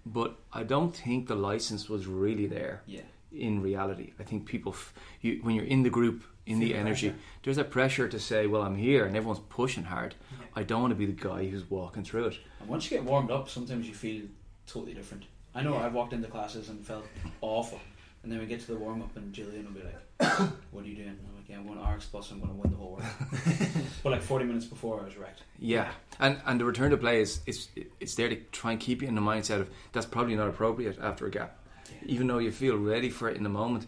But 0.05 0.35
I 0.51 0.63
don't 0.63 0.95
think 0.95 1.27
the 1.27 1.35
license 1.35 1.89
was 1.89 2.07
really 2.07 2.45
there 2.45 2.81
Yeah, 2.85 3.01
in 3.31 3.61
reality. 3.61 4.11
I 4.19 4.23
think 4.23 4.45
people, 4.45 4.73
f- 4.73 4.93
you, 5.21 5.39
when 5.43 5.55
you're 5.55 5.65
in 5.65 5.83
the 5.83 5.89
group, 5.89 6.23
in 6.45 6.59
Feel 6.59 6.67
the 6.69 6.75
energy, 6.75 7.09
pressure. 7.09 7.23
there's 7.43 7.57
a 7.57 7.63
pressure 7.63 8.07
to 8.09 8.19
say, 8.19 8.47
well, 8.47 8.61
I'm 8.63 8.75
here 8.75 9.05
and 9.05 9.15
everyone's 9.15 9.41
pushing 9.49 9.83
hard. 9.85 10.15
Yeah. 10.31 10.45
I 10.55 10.63
don't 10.63 10.81
want 10.81 10.91
to 10.91 10.95
be 10.95 11.05
the 11.05 11.13
guy 11.13 11.47
who's 11.47 11.69
walking 11.69 12.03
through 12.03 12.25
it. 12.27 12.37
and 12.59 12.69
once 12.69 12.89
you 12.89 12.97
get 12.97 13.05
warmed 13.05 13.31
up, 13.31 13.49
sometimes 13.49 13.87
you 13.87 13.93
feel 13.93 14.23
totally 14.67 14.93
different. 14.93 15.23
I 15.55 15.61
know 15.63 15.73
Yeah. 15.73 15.85
I've 15.85 15.93
walked 15.93 16.13
into 16.13 16.27
classes 16.27 16.69
and 16.69 16.85
felt 16.85 17.05
awful, 17.41 17.79
and 18.23 18.31
then 18.31 18.39
we 18.39 18.45
get 18.45 18.59
to 18.61 18.67
the 18.67 18.75
warm 18.75 19.01
up, 19.01 19.15
and 19.15 19.33
Jillian 19.33 19.65
will 19.65 19.73
be 19.73 19.83
like, 19.83 20.39
"What 20.71 20.83
are 20.83 20.87
you 20.87 20.95
doing?" 20.95 21.09
And 21.09 21.19
I'm 21.29 21.35
like, 21.35 21.47
"Yeah, 21.47 21.57
I'm 21.57 21.67
going 21.67 21.77
to 21.79 21.85
RX 21.85 22.05
Plus. 22.05 22.31
I'm 22.31 22.39
going 22.39 22.51
to 22.51 22.57
win 22.57 22.71
the 22.71 22.77
whole 22.77 22.93
world." 22.93 23.05
but 24.03 24.11
like 24.11 24.21
40 24.21 24.45
minutes 24.45 24.65
before, 24.65 24.99
I 25.01 25.05
was 25.05 25.15
wrecked. 25.15 25.43
Yeah, 25.59 25.91
and 26.19 26.41
and 26.45 26.59
the 26.59 26.65
return 26.65 26.89
to 26.91 26.97
play 26.97 27.21
is 27.21 27.41
it's 27.45 27.69
it's 27.99 28.15
there 28.15 28.29
to 28.29 28.35
try 28.51 28.71
and 28.71 28.79
keep 28.79 29.01
you 29.01 29.07
in 29.07 29.15
the 29.15 29.21
mindset 29.21 29.61
of 29.61 29.69
that's 29.91 30.05
probably 30.07 30.35
not 30.35 30.47
appropriate 30.47 30.97
after 30.99 31.27
a 31.27 31.31
gap, 31.31 31.57
Yeah. 31.87 31.97
even 32.13 32.27
though 32.27 32.39
you 32.39 32.51
feel 32.51 32.75
ready 32.77 33.09
for 33.11 33.29
it 33.29 33.37
in 33.37 33.43
the 33.43 33.49
moment. 33.49 33.85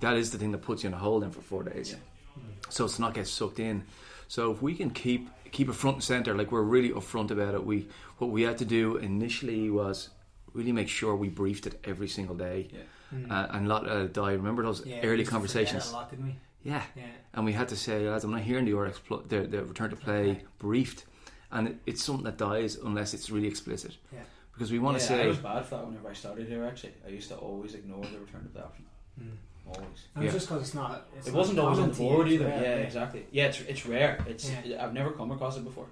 That 0.00 0.16
is 0.16 0.30
the 0.30 0.38
thing 0.38 0.52
that 0.52 0.58
puts 0.62 0.82
you 0.84 0.88
in 0.88 0.94
a 0.94 0.98
hole 0.98 1.20
then 1.20 1.30
for 1.30 1.40
four 1.42 1.62
days. 1.62 1.92
Yeah. 1.92 2.42
So 2.68 2.84
it's 2.84 2.98
not 2.98 3.14
get 3.14 3.26
sucked 3.26 3.58
in. 3.60 3.84
So 4.28 4.52
if 4.52 4.62
we 4.62 4.74
can 4.74 4.90
keep 4.90 5.28
keep 5.50 5.68
it 5.68 5.72
front 5.74 5.96
and 5.96 6.04
center, 6.04 6.34
like 6.34 6.52
we're 6.52 6.62
really 6.62 6.90
upfront 6.90 7.30
about 7.30 7.54
it. 7.54 7.64
We 7.64 7.88
what 8.18 8.30
we 8.30 8.42
had 8.42 8.58
to 8.58 8.64
do 8.64 8.96
initially 8.96 9.70
was 9.70 10.10
really 10.52 10.72
make 10.72 10.88
sure 10.88 11.16
we 11.16 11.28
briefed 11.28 11.66
it 11.66 11.80
every 11.84 12.08
single 12.08 12.34
day, 12.36 12.68
Yeah. 12.72 12.80
Mm. 13.14 13.30
uh, 13.30 13.46
and 13.52 13.66
not 13.68 13.86
let 13.86 13.96
it 13.96 14.12
die. 14.12 14.32
Remember 14.32 14.62
those 14.62 14.84
Yeah, 14.84 15.00
early 15.02 15.20
used 15.20 15.30
conversations? 15.30 15.90
A 15.90 15.94
lot, 15.94 16.10
didn't 16.10 16.26
we? 16.26 16.36
Yeah, 16.64 16.82
Yeah. 16.96 17.04
and 17.34 17.44
we 17.44 17.52
had 17.52 17.68
to 17.68 17.76
say, 17.76 18.08
lads, 18.08 18.24
I'm 18.24 18.30
not 18.32 18.40
hearing 18.40 18.64
the 18.64 18.74
RX 18.74 18.98
pl- 18.98 19.22
the, 19.28 19.42
the 19.46 19.64
return 19.64 19.90
to 19.90 19.96
play 19.96 20.30
Okay. 20.30 20.42
briefed, 20.58 21.04
and 21.50 21.68
it, 21.68 21.76
it's 21.86 22.02
something 22.02 22.24
that 22.24 22.36
dies 22.36 22.76
unless 22.76 23.14
it's 23.14 23.30
really 23.30 23.46
explicit. 23.48 23.96
Yeah. 24.12 24.20
Because 24.52 24.72
we 24.72 24.78
want 24.80 24.98
to 24.98 25.04
say. 25.04 25.22
I 25.24 25.28
was 25.28 25.38
bad 25.38 25.64
for 25.64 25.76
that 25.76 25.86
whenever 25.86 26.08
I 26.10 26.14
started 26.14 26.48
here. 26.48 26.64
Actually, 26.64 26.94
I 27.06 27.10
used 27.10 27.28
to 27.28 27.36
always 27.36 27.74
ignore 27.74 28.02
the 28.04 28.18
return 28.18 28.42
to 28.42 28.48
play 28.48 28.62
option. 28.62 28.84
Mm. 29.22 29.36
Always. 29.68 30.00
And 30.14 30.22
Yeah. 30.22 30.28
it's 30.28 30.34
just 30.34 30.48
because 30.48 30.62
it's 30.62 30.74
not. 30.74 31.06
It's 31.16 31.28
it 31.28 31.32
not 31.32 31.38
wasn't 31.38 31.58
always 31.58 31.78
on 31.78 31.90
the 31.90 31.94
board 31.96 32.28
use, 32.28 32.40
either. 32.40 32.48
yeah, 32.48 32.60
Yeah, 32.62 32.76
exactly. 32.88 33.26
Yeah, 33.30 33.46
it's 33.46 33.60
it's 33.60 33.86
rare. 33.86 34.24
It's 34.26 34.50
Yeah. 34.50 34.82
I've 34.84 34.94
never 34.94 35.10
come 35.12 35.30
across 35.30 35.56
it 35.56 35.64
before. 35.64 35.86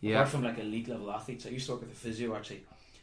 yeah, 0.00 0.16
Apart 0.16 0.28
from 0.28 0.42
like 0.44 0.58
elite 0.58 0.88
level 0.88 1.10
athletes, 1.10 1.46
I 1.46 1.50
used 1.50 1.66
to 1.66 1.72
work 1.72 1.80
with 1.82 1.92
a 1.92 1.94
physio 1.94 2.34
actually, 2.36 2.62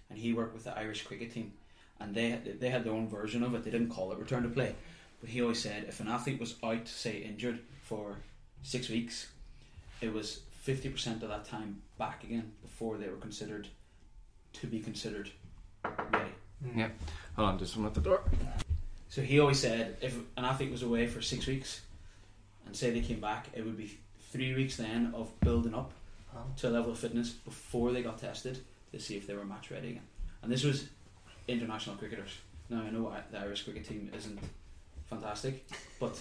and 0.09 0.19
he 0.19 0.33
worked 0.33 0.53
with 0.53 0.63
the 0.65 0.77
Irish 0.77 1.03
cricket 1.03 1.31
team, 1.33 1.53
and 1.99 2.13
they 2.13 2.39
they 2.59 2.69
had 2.69 2.83
their 2.83 2.93
own 2.93 3.07
version 3.07 3.41
of 3.43 3.55
it. 3.55 3.63
They 3.63 3.71
didn't 3.71 3.89
call 3.89 4.11
it 4.11 4.19
return 4.19 4.43
to 4.43 4.49
play, 4.49 4.75
but 5.19 5.29
he 5.29 5.41
always 5.41 5.59
said 5.61 5.85
if 5.87 5.99
an 5.99 6.07
athlete 6.07 6.39
was 6.39 6.55
out, 6.63 6.87
say 6.87 7.17
injured 7.17 7.59
for 7.81 8.17
six 8.61 8.89
weeks, 8.89 9.29
it 10.01 10.13
was 10.13 10.41
fifty 10.61 10.89
percent 10.89 11.23
of 11.23 11.29
that 11.29 11.45
time 11.45 11.81
back 11.97 12.23
again 12.23 12.51
before 12.61 12.97
they 12.97 13.09
were 13.09 13.17
considered 13.27 13.67
to 14.53 14.67
be 14.67 14.79
considered 14.79 15.31
ready. 15.83 16.31
Mm. 16.63 16.77
Yeah. 16.77 16.89
Hold 17.35 17.49
on, 17.49 17.57
just 17.59 17.75
one 17.75 17.87
at 17.87 17.93
the 17.95 18.01
door. 18.01 18.21
So 19.13 19.21
he 19.21 19.39
always 19.39 19.59
said 19.59 19.97
if 20.01 20.15
an 20.37 20.43
athlete 20.43 20.71
was 20.71 20.81
away 20.81 21.05
for 21.05 21.21
six 21.21 21.45
weeks 21.45 21.81
and 22.65 22.75
say 22.75 22.89
they 22.89 22.99
came 22.99 23.19
back, 23.19 23.45
it 23.53 23.63
would 23.63 23.77
be 23.77 23.99
three 24.31 24.55
weeks 24.55 24.75
then 24.77 25.13
of 25.15 25.39
building 25.41 25.75
up 25.75 25.93
to 26.57 26.67
a 26.67 26.71
level 26.71 26.91
of 26.93 26.97
fitness 26.97 27.29
before 27.29 27.91
they 27.91 28.01
got 28.01 28.17
tested 28.17 28.57
to 28.91 28.99
see 28.99 29.15
if 29.15 29.27
they 29.27 29.35
were 29.35 29.45
match 29.45 29.69
ready 29.69 29.89
again. 29.89 30.07
And 30.41 30.51
this 30.51 30.63
was 30.63 30.87
international 31.47 31.95
cricketers. 31.97 32.31
Now 32.71 32.81
I 32.81 32.89
know 32.89 33.13
the 33.31 33.37
Irish 33.37 33.65
cricket 33.65 33.87
team 33.87 34.09
isn't 34.17 34.39
fantastic, 35.05 35.63
but 35.99 36.19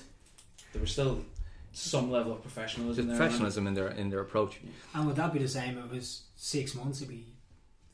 there 0.75 0.82
was 0.82 0.92
still 0.92 1.25
some 1.72 2.11
level 2.11 2.32
of 2.32 2.42
professionalism 2.42 3.06
There's 3.06 3.18
there. 3.18 3.26
professionalism 3.26 3.66
in 3.68 3.72
their 3.72 3.88
in 3.88 4.11
their 4.11 4.20
approach. 4.20 4.61
And 4.92 5.06
would 5.06 5.16
that 5.16 5.32
be 5.32 5.38
the 5.38 5.49
same 5.49 5.78
if 5.78 5.87
it 5.87 5.92
was 5.92 6.25
six 6.37 6.75
months? 6.75 7.00
It'd 7.00 7.08
be 7.08 7.25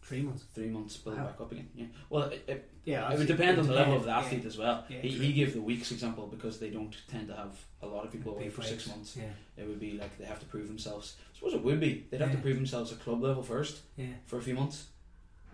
three 0.08 0.22
months. 0.22 0.44
Three 0.54 0.68
months 0.76 0.96
build 0.96 1.16
Wow. 1.18 1.26
back 1.26 1.40
up 1.40 1.52
again. 1.52 1.68
Yeah. 1.74 1.86
Well, 2.10 2.24
it, 2.24 2.42
it, 2.48 2.70
Yeah, 2.84 3.12
it 3.12 3.18
would 3.18 3.26
depend 3.26 3.58
on 3.60 3.66
the 3.66 3.74
level 3.74 3.94
of 3.96 4.04
the 4.04 4.08
yeah, 4.10 4.18
athlete 4.20 4.44
as 4.46 4.56
well. 4.56 4.84
Yeah, 4.88 5.00
he, 5.00 5.10
true. 5.10 5.20
he 5.26 5.32
gave 5.32 5.52
the 5.52 5.60
weeks 5.60 5.92
example 5.92 6.26
because 6.26 6.58
they 6.58 6.70
don't 6.70 6.94
tend 7.12 7.28
to 7.28 7.34
have 7.42 7.54
a 7.82 7.86
lot 7.86 8.04
of 8.06 8.10
people 8.12 8.32
away 8.34 8.48
for 8.48 8.62
six 8.62 8.86
months. 8.88 9.16
Yeah, 9.16 9.24
It 9.62 9.66
would 9.68 9.80
be 9.80 9.92
like 10.02 10.12
they 10.18 10.24
have 10.24 10.40
to 10.40 10.46
prove 10.46 10.66
themselves. 10.68 11.06
I 11.32 11.36
suppose 11.38 11.54
it 11.54 11.62
would 11.62 11.80
be. 11.80 12.06
They'd 12.10 12.20
have 12.20 12.32
to 12.32 12.38
prove 12.38 12.56
themselves 12.56 12.90
at 12.92 13.00
club 13.00 13.22
level 13.22 13.42
first 13.42 13.74
yeah. 13.96 14.06
for 14.26 14.38
a 14.38 14.42
few 14.42 14.54
months, 14.54 14.86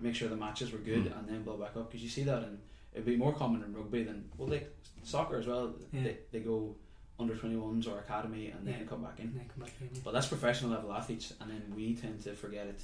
make 0.00 0.14
sure 0.14 0.28
the 0.28 0.36
matches 0.46 0.72
were 0.72 0.78
good, 0.92 1.04
Mm. 1.06 1.18
and 1.18 1.28
then 1.28 1.42
build 1.42 1.60
back 1.60 1.76
up. 1.76 1.90
Because 1.90 2.02
you 2.02 2.08
see 2.08 2.24
that, 2.30 2.42
and 2.46 2.58
it'd 2.92 3.04
be 3.06 3.16
more 3.16 3.34
common 3.34 3.62
in 3.64 3.74
rugby 3.74 4.02
than 4.04 4.18
well, 4.38 4.48
they 4.48 4.62
soccer 5.02 5.36
as 5.36 5.46
well. 5.46 5.74
Yeah. 5.92 6.02
They, 6.04 6.16
they 6.32 6.40
go 6.40 6.74
under 7.18 7.34
twenty 7.36 7.56
ones 7.56 7.86
or 7.86 7.98
academy, 7.98 8.48
and 8.54 8.66
then 8.66 8.86
come 8.86 9.02
back 9.02 9.18
in. 9.20 9.28
Come 9.54 9.64
back 9.64 9.72
in. 9.80 9.88
yeah. 9.92 10.00
But 10.04 10.12
that's 10.14 10.26
professional 10.28 10.70
level 10.70 10.92
athletes, 10.92 11.32
and 11.40 11.50
then 11.50 11.62
we 11.76 11.94
tend 11.94 12.22
to 12.24 12.34
forget 12.34 12.66
it 12.66 12.80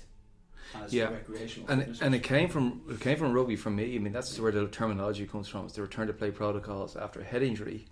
as 0.74 0.92
Yeah. 0.92 1.10
recreational. 1.10 1.68
And 1.70 1.80
fitness. 1.80 2.00
it, 2.00 2.04
and 2.04 2.14
it 2.14 2.22
came 2.22 2.48
from 2.48 2.82
it 2.90 3.00
came 3.00 3.16
from 3.18 3.32
rugby 3.32 3.56
for 3.56 3.70
me. 3.70 3.94
I 3.96 3.98
mean, 3.98 4.12
that's 4.12 4.38
where 4.38 4.52
the 4.52 4.66
terminology 4.68 5.26
comes 5.26 5.48
from. 5.48 5.64
It's 5.66 5.74
the 5.74 5.82
return 5.82 6.06
to 6.06 6.12
play 6.12 6.30
protocols 6.30 6.96
after 6.96 7.20
a 7.20 7.24
head 7.24 7.42
injury, 7.42 7.86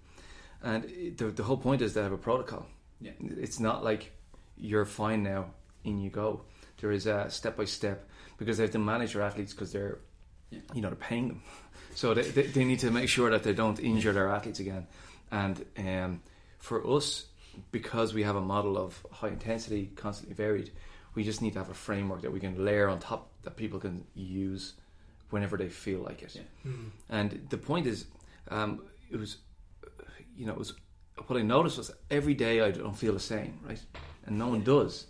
and 0.63 0.85
it, 0.85 1.19
the 1.19 1.27
the 1.31 1.43
whole 1.43 1.57
point 1.59 1.83
is 1.83 1.93
to 1.95 2.03
have 2.03 2.13
a 2.13 2.19
protocol. 2.19 2.67
Yeah. 3.01 3.13
It's 3.21 3.61
not 3.61 3.85
like 3.85 4.13
you're 4.57 4.85
fine 4.85 5.23
now, 5.23 5.51
in 5.85 5.99
you 5.99 6.11
go. 6.11 6.43
There 6.81 6.91
is 6.93 7.07
a 7.07 7.29
step 7.31 7.57
by 7.57 7.65
step 7.65 8.09
because 8.39 8.57
they 8.57 8.65
have 8.65 8.73
to 8.73 8.79
manage 8.79 9.13
their 9.15 9.23
athletes 9.23 9.53
because 9.53 9.73
they're, 9.73 9.99
Yeah. 10.51 10.61
you 10.75 10.81
know, 10.81 10.89
they're 10.89 10.97
paying 11.09 11.29
them, 11.29 11.43
so 11.95 12.15
they, 12.15 12.23
they 12.23 12.43
they 12.47 12.65
need 12.65 12.81
to 12.81 12.91
make 12.91 13.09
sure 13.09 13.31
that 13.31 13.43
they 13.43 13.53
don't 13.55 13.79
injure 13.81 14.13
their 14.13 14.29
athletes 14.29 14.61
again. 14.61 14.87
And 15.31 15.65
um, 15.77 16.21
for 16.59 16.87
us, 16.97 17.27
because 17.73 18.15
we 18.15 18.23
have 18.23 18.37
a 18.37 18.41
model 18.41 18.77
of 18.79 19.05
high 19.11 19.29
intensity, 19.29 19.91
constantly 19.97 20.35
varied, 20.35 20.71
we 21.15 21.25
just 21.25 21.43
need 21.43 21.53
to 21.55 21.59
have 21.59 21.71
a 21.71 21.75
framework 21.75 22.23
that 22.23 22.33
we 22.33 22.41
can 22.41 22.65
layer 22.65 22.89
on 22.89 22.99
top 22.99 23.31
that 23.43 23.57
people 23.57 23.79
can 23.79 24.05
use 24.15 24.75
whenever 25.31 25.57
they 25.57 25.69
feel 25.69 26.01
like 26.01 26.23
it. 26.23 26.35
Yeah. 26.35 26.71
Mm. 26.71 26.91
And 27.09 27.47
the 27.51 27.59
point 27.59 27.87
is, 27.87 28.07
um, 28.51 28.83
it 29.11 29.17
was, 29.17 29.39
you 30.37 30.47
know, 30.47 30.53
it 30.53 30.59
was 30.59 30.75
what 31.27 31.39
I 31.39 31.43
noticed 31.43 31.79
was 31.79 31.91
every 32.11 32.35
day 32.35 32.61
I 32.61 32.71
don't 32.71 32.97
feel 32.97 33.13
the 33.13 33.21
same, 33.21 33.59
right? 33.67 33.81
And 34.27 34.39
no 34.39 34.49
one 34.49 34.63
does. 34.63 35.07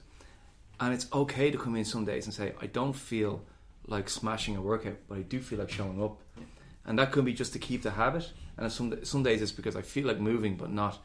And 0.81 0.95
it's 0.95 1.07
okay 1.12 1.50
to 1.50 1.59
come 1.59 1.76
in 1.76 1.85
some 1.85 2.05
days 2.05 2.25
and 2.26 2.35
say, 2.35 2.55
I 2.61 2.67
don't 2.67 2.95
feel 2.95 3.43
like 3.87 4.09
smashing 4.09 4.57
a 4.57 4.62
workout, 4.62 4.97
but 5.09 5.19
I 5.19 5.23
do 5.23 5.40
feel 5.40 5.59
like 5.59 5.71
showing 5.71 6.02
up. 6.02 6.21
Yeah. 6.37 6.45
And 6.87 6.99
that 6.99 7.12
could 7.12 7.25
be 7.25 7.33
just 7.33 7.52
to 7.52 7.59
keep 7.59 7.83
the 7.83 7.90
habit. 7.90 8.31
And 8.57 8.73
some 8.73 9.05
some 9.05 9.23
days 9.23 9.43
it's 9.43 9.52
because 9.52 9.76
I 9.76 9.83
feel 9.83 10.07
like 10.07 10.21
moving, 10.21 10.57
but 10.57 10.71
not 10.71 10.99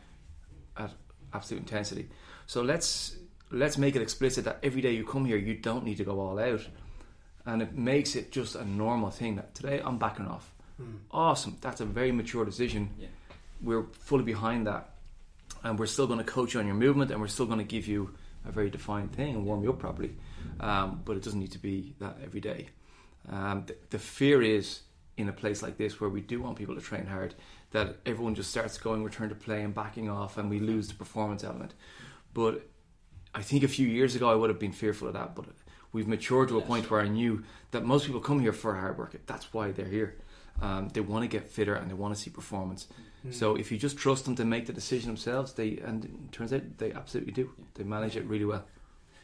at 0.77 0.91
absolute 1.33 1.61
intensity. 1.61 2.09
So 2.45 2.61
let's 2.61 3.17
let's 3.53 3.77
make 3.77 3.95
it 3.95 4.01
explicit 4.01 4.45
that 4.45 4.59
every 4.63 4.81
day 4.81 4.91
you 4.91 5.05
come 5.05 5.25
here, 5.25 5.37
you 5.37 5.53
don't 5.53 5.85
need 5.85 5.97
to 5.97 6.03
go 6.03 6.19
all 6.19 6.39
out, 6.39 6.67
and 7.45 7.61
it 7.61 7.75
makes 7.75 8.15
it 8.15 8.31
just 8.31 8.55
a 8.55 8.65
normal 8.65 9.11
thing. 9.11 9.35
That 9.35 9.55
today 9.55 9.81
I'm 9.83 9.97
backing 9.97 10.27
off. 10.27 10.53
Mm. 10.81 10.99
Awesome, 11.11 11.57
that's 11.61 11.81
a 11.81 11.85
very 11.85 12.11
mature 12.11 12.45
decision. 12.45 12.89
Yeah. 12.97 13.07
We're 13.61 13.83
fully 13.83 14.23
behind 14.23 14.67
that, 14.67 14.89
and 15.63 15.79
we're 15.79 15.85
still 15.85 16.07
going 16.07 16.19
to 16.19 16.25
coach 16.25 16.53
you 16.53 16.59
on 16.59 16.65
your 16.65 16.75
movement, 16.75 17.11
and 17.11 17.21
we're 17.21 17.27
still 17.27 17.45
going 17.45 17.59
to 17.59 17.65
give 17.65 17.87
you 17.87 18.13
a 18.45 18.51
very 18.51 18.69
defined 18.69 19.13
thing 19.13 19.35
and 19.35 19.45
warm 19.45 19.63
you 19.63 19.69
up 19.69 19.79
properly. 19.79 20.15
Um, 20.59 21.01
but 21.05 21.15
it 21.15 21.23
doesn't 21.23 21.39
need 21.39 21.53
to 21.53 21.59
be 21.59 21.95
that 21.99 22.17
every 22.23 22.41
day. 22.41 22.69
Um, 23.29 23.63
the, 23.67 23.75
the 23.91 23.99
fear 23.99 24.41
is 24.41 24.81
in 25.15 25.29
a 25.29 25.33
place 25.33 25.61
like 25.61 25.77
this 25.77 26.01
where 26.01 26.09
we 26.09 26.21
do 26.21 26.41
want 26.41 26.57
people 26.57 26.75
to 26.75 26.81
train 26.81 27.05
hard 27.05 27.35
that 27.71 27.97
everyone 28.05 28.35
just 28.35 28.49
starts 28.49 28.77
going 28.77 29.03
return 29.03 29.29
to 29.29 29.35
play 29.35 29.61
and 29.61 29.73
backing 29.73 30.09
off 30.09 30.37
and 30.37 30.49
we 30.49 30.59
lose 30.59 30.87
the 30.87 30.93
performance 30.93 31.43
element. 31.43 31.73
But 32.33 32.67
I 33.35 33.41
think 33.41 33.63
a 33.63 33.67
few 33.67 33.87
years 33.87 34.15
ago 34.15 34.29
I 34.29 34.35
would 34.35 34.49
have 34.49 34.59
been 34.59 34.71
fearful 34.71 35.07
of 35.07 35.13
that, 35.15 35.35
but 35.35 35.45
we've 35.91 36.07
matured 36.07 36.49
to 36.49 36.55
a 36.57 36.59
Yes. 36.59 36.67
point 36.67 36.91
where 36.91 37.01
I 37.01 37.07
knew 37.07 37.43
that 37.71 37.83
most 37.83 38.05
people 38.05 38.21
come 38.21 38.39
here 38.39 38.53
for 38.53 38.75
hard 38.75 38.97
work. 38.97 39.15
That's 39.25 39.53
why 39.53 39.71
they're 39.71 39.85
here. 39.87 40.15
Um, 40.61 40.89
they 40.89 41.01
want 41.01 41.23
to 41.23 41.27
get 41.27 41.49
fitter 41.49 41.73
and 41.73 41.89
they 41.89 41.95
want 41.95 42.13
to 42.15 42.21
see 42.21 42.29
performance. 42.29 42.87
Mm. 43.25 43.33
So 43.33 43.55
if 43.55 43.71
you 43.71 43.77
just 43.77 43.97
trust 43.97 44.25
them 44.25 44.35
to 44.35 44.45
make 44.45 44.67
the 44.67 44.73
decision 44.73 45.07
themselves, 45.07 45.53
they 45.53 45.77
and 45.77 46.05
it 46.05 46.31
turns 46.31 46.53
out 46.53 46.61
they 46.77 46.91
absolutely 46.91 47.33
do. 47.33 47.49
They 47.73 47.83
manage 47.83 48.15
it 48.15 48.25
really 48.25 48.45
well. 48.45 48.65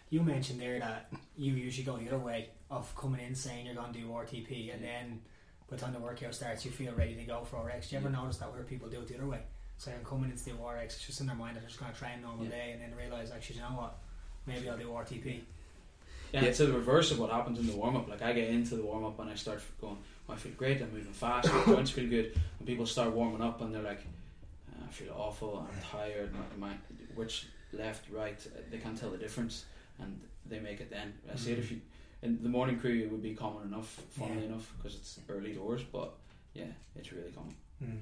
You 0.10 0.24
mentioned 0.24 0.60
there 0.60 0.80
that 0.80 1.12
you 1.38 1.54
usually 1.54 1.86
go 1.86 1.98
the 1.98 2.08
other 2.08 2.18
way 2.18 2.50
of 2.72 2.96
coming 2.96 3.22
in 3.22 3.36
saying 3.36 3.68
you're 3.68 3.76
going 3.76 3.94
to 3.94 4.00
do 4.00 4.08
RTP, 4.08 4.74
and 4.74 4.84
then 4.84 5.22
by 5.70 5.76
the 5.76 5.82
time 5.84 5.94
the 5.94 6.00
workout 6.00 6.34
starts, 6.34 6.66
you 6.66 6.72
feel 6.72 6.94
ready 6.94 7.14
to 7.14 7.24
go 7.26 7.44
for 7.44 7.64
RX. 7.64 7.90
Do 7.90 7.96
you 7.96 8.02
ever 8.02 8.10
notice 8.10 8.38
that 8.38 8.52
where 8.52 8.64
people 8.64 8.90
do 8.90 9.00
it 9.02 9.08
the 9.08 9.16
other 9.18 9.28
way? 9.28 9.42
So 9.80 9.92
I'm 9.92 10.04
coming 10.04 10.30
into 10.30 10.44
the 10.44 10.52
do 10.52 10.58
RX, 10.68 10.96
it's 10.98 11.06
just 11.08 11.22
in 11.22 11.28
their 11.28 11.36
mind 11.38 11.56
that 11.56 11.62
they're 11.62 11.70
just 11.70 11.80
going 11.80 11.92
to 11.94 11.98
train 11.98 12.20
a 12.20 12.22
normal 12.22 12.44
Yeah. 12.44 12.52
day, 12.52 12.72
and 12.74 12.82
then 12.82 12.94
realise 12.98 13.32
actually, 13.32 13.56
you 13.56 13.62
know 13.62 13.70
what? 13.70 13.98
Maybe 14.46 14.70
I'll 14.70 14.78
do 14.78 14.90
RTP. 14.92 15.40
Yeah, 16.34 16.42
it's 16.42 16.58
the 16.58 16.72
reverse 16.72 17.12
of 17.12 17.20
what 17.20 17.32
happens 17.32 17.58
in 17.60 17.66
the 17.66 17.74
warm 17.76 17.96
up. 17.96 18.10
Like 18.10 18.22
I 18.22 18.34
get 18.34 18.50
into 18.50 18.76
the 18.76 18.84
warm 18.84 19.06
up 19.06 19.18
and 19.20 19.30
I 19.30 19.36
start 19.36 19.62
going, 19.80 19.98
oh, 20.28 20.34
I 20.34 20.36
feel 20.36 20.52
great, 20.58 20.82
I'm 20.82 20.92
moving 20.92 21.14
fast, 21.14 21.52
my 21.52 21.64
joints 21.74 21.92
feel 21.92 22.10
good. 22.10 22.38
And 22.60 22.68
people 22.68 22.86
start 22.86 23.12
warming 23.12 23.42
up 23.42 23.62
and 23.62 23.74
they're 23.74 23.82
like, 23.82 24.02
"Uh, 24.70 24.84
I 24.86 24.92
feel 24.92 25.14
awful, 25.18 25.66
I'm 25.74 25.82
tired, 25.82 26.32
my, 26.60 26.68
my 26.68 26.74
which 27.16 27.48
left, 27.72 28.10
right, 28.12 28.38
uh, 28.54 28.60
they 28.70 28.80
can't 28.80 28.98
tell 28.98 29.12
the 29.12 29.18
difference, 29.18 29.64
and 29.98 30.20
they 30.46 30.60
make 30.60 30.82
it 30.82 30.90
then. 30.92 31.14
I 31.34 31.38
see 31.38 31.54
it 31.54 31.60
if 31.60 31.72
you 31.72 31.80
in 32.22 32.44
the 32.44 32.50
morning 32.50 32.78
crew, 32.78 32.92
it 33.02 33.10
would 33.10 33.24
be 33.24 33.34
common 33.34 33.64
enough, 33.68 33.88
funnily 34.12 34.42
Yeah. 34.42 34.48
enough, 34.48 34.74
because 34.78 34.96
it's 34.96 35.20
early 35.30 35.54
doors. 35.54 35.84
But 35.84 36.12
yeah, 36.54 36.66
it's 36.98 37.14
really 37.14 37.32
common. 37.32 37.56
Mm. 37.82 38.00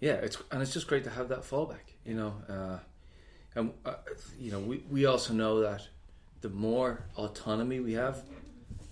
Yeah, 0.00 0.14
it's 0.14 0.38
and 0.50 0.62
it's 0.62 0.72
just 0.72 0.86
great 0.86 1.04
to 1.04 1.10
have 1.10 1.28
that 1.28 1.42
fallback, 1.42 1.94
you 2.04 2.14
know. 2.14 2.34
Uh, 2.48 2.78
and 3.54 3.72
uh, 3.84 3.94
you 4.38 4.50
know, 4.52 4.60
we 4.60 4.82
we 4.90 5.06
also 5.06 5.32
know 5.34 5.60
that 5.60 5.86
the 6.40 6.48
more 6.48 7.04
autonomy 7.16 7.80
we 7.80 7.94
have, 7.94 8.22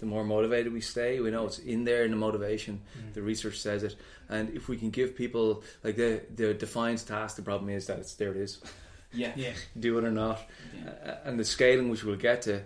the 0.00 0.06
more 0.06 0.25
motivated 0.25 0.72
we 0.72 0.80
stay. 0.80 1.20
We 1.20 1.30
know 1.30 1.46
it's 1.46 1.58
in 1.60 1.84
there 1.84 2.04
in 2.04 2.10
the 2.10 2.16
motivation. 2.16 2.80
Mm. 2.98 3.14
The 3.14 3.22
research 3.22 3.58
says 3.60 3.82
it, 3.84 3.94
and 4.28 4.50
if 4.50 4.68
we 4.68 4.76
can 4.76 4.90
give 4.90 5.14
people 5.14 5.62
like 5.84 5.96
the 5.96 6.22
the 6.34 6.54
defined 6.54 7.06
task, 7.06 7.36
the 7.36 7.42
problem 7.42 7.68
is 7.70 7.86
that 7.86 7.98
it's 7.98 8.14
there. 8.14 8.30
It 8.32 8.38
is, 8.38 8.58
Yeah, 9.12 9.32
Yeah, 9.36 9.52
do 9.78 9.98
it 9.98 10.04
or 10.04 10.10
not. 10.10 10.40
yeah, 10.75 10.90
Uh, 11.10 11.28
and 11.28 11.38
the 11.38 11.44
scaling, 11.44 11.88
which 11.88 12.02
we'll 12.04 12.16
get 12.16 12.42
to, 12.42 12.62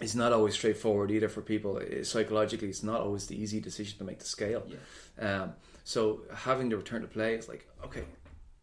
is 0.00 0.14
not 0.14 0.32
always 0.32 0.54
straightforward 0.54 1.10
either 1.10 1.28
for 1.30 1.40
people. 1.40 1.78
Uh, 1.78 2.04
Psychologically, 2.04 2.68
it's 2.68 2.82
not 2.82 3.00
always 3.00 3.26
the 3.26 3.34
easy 3.42 3.60
decision 3.60 3.98
to 3.98 4.04
make 4.04 4.18
the 4.18 4.26
scale. 4.26 4.62
yeah. 4.68 5.42
Um, 5.42 5.54
so 5.84 6.22
having 6.34 6.68
the 6.68 6.76
return 6.76 7.02
to 7.02 7.08
play 7.08 7.34
is 7.34 7.48
like, 7.48 7.66
okay, 7.84 8.04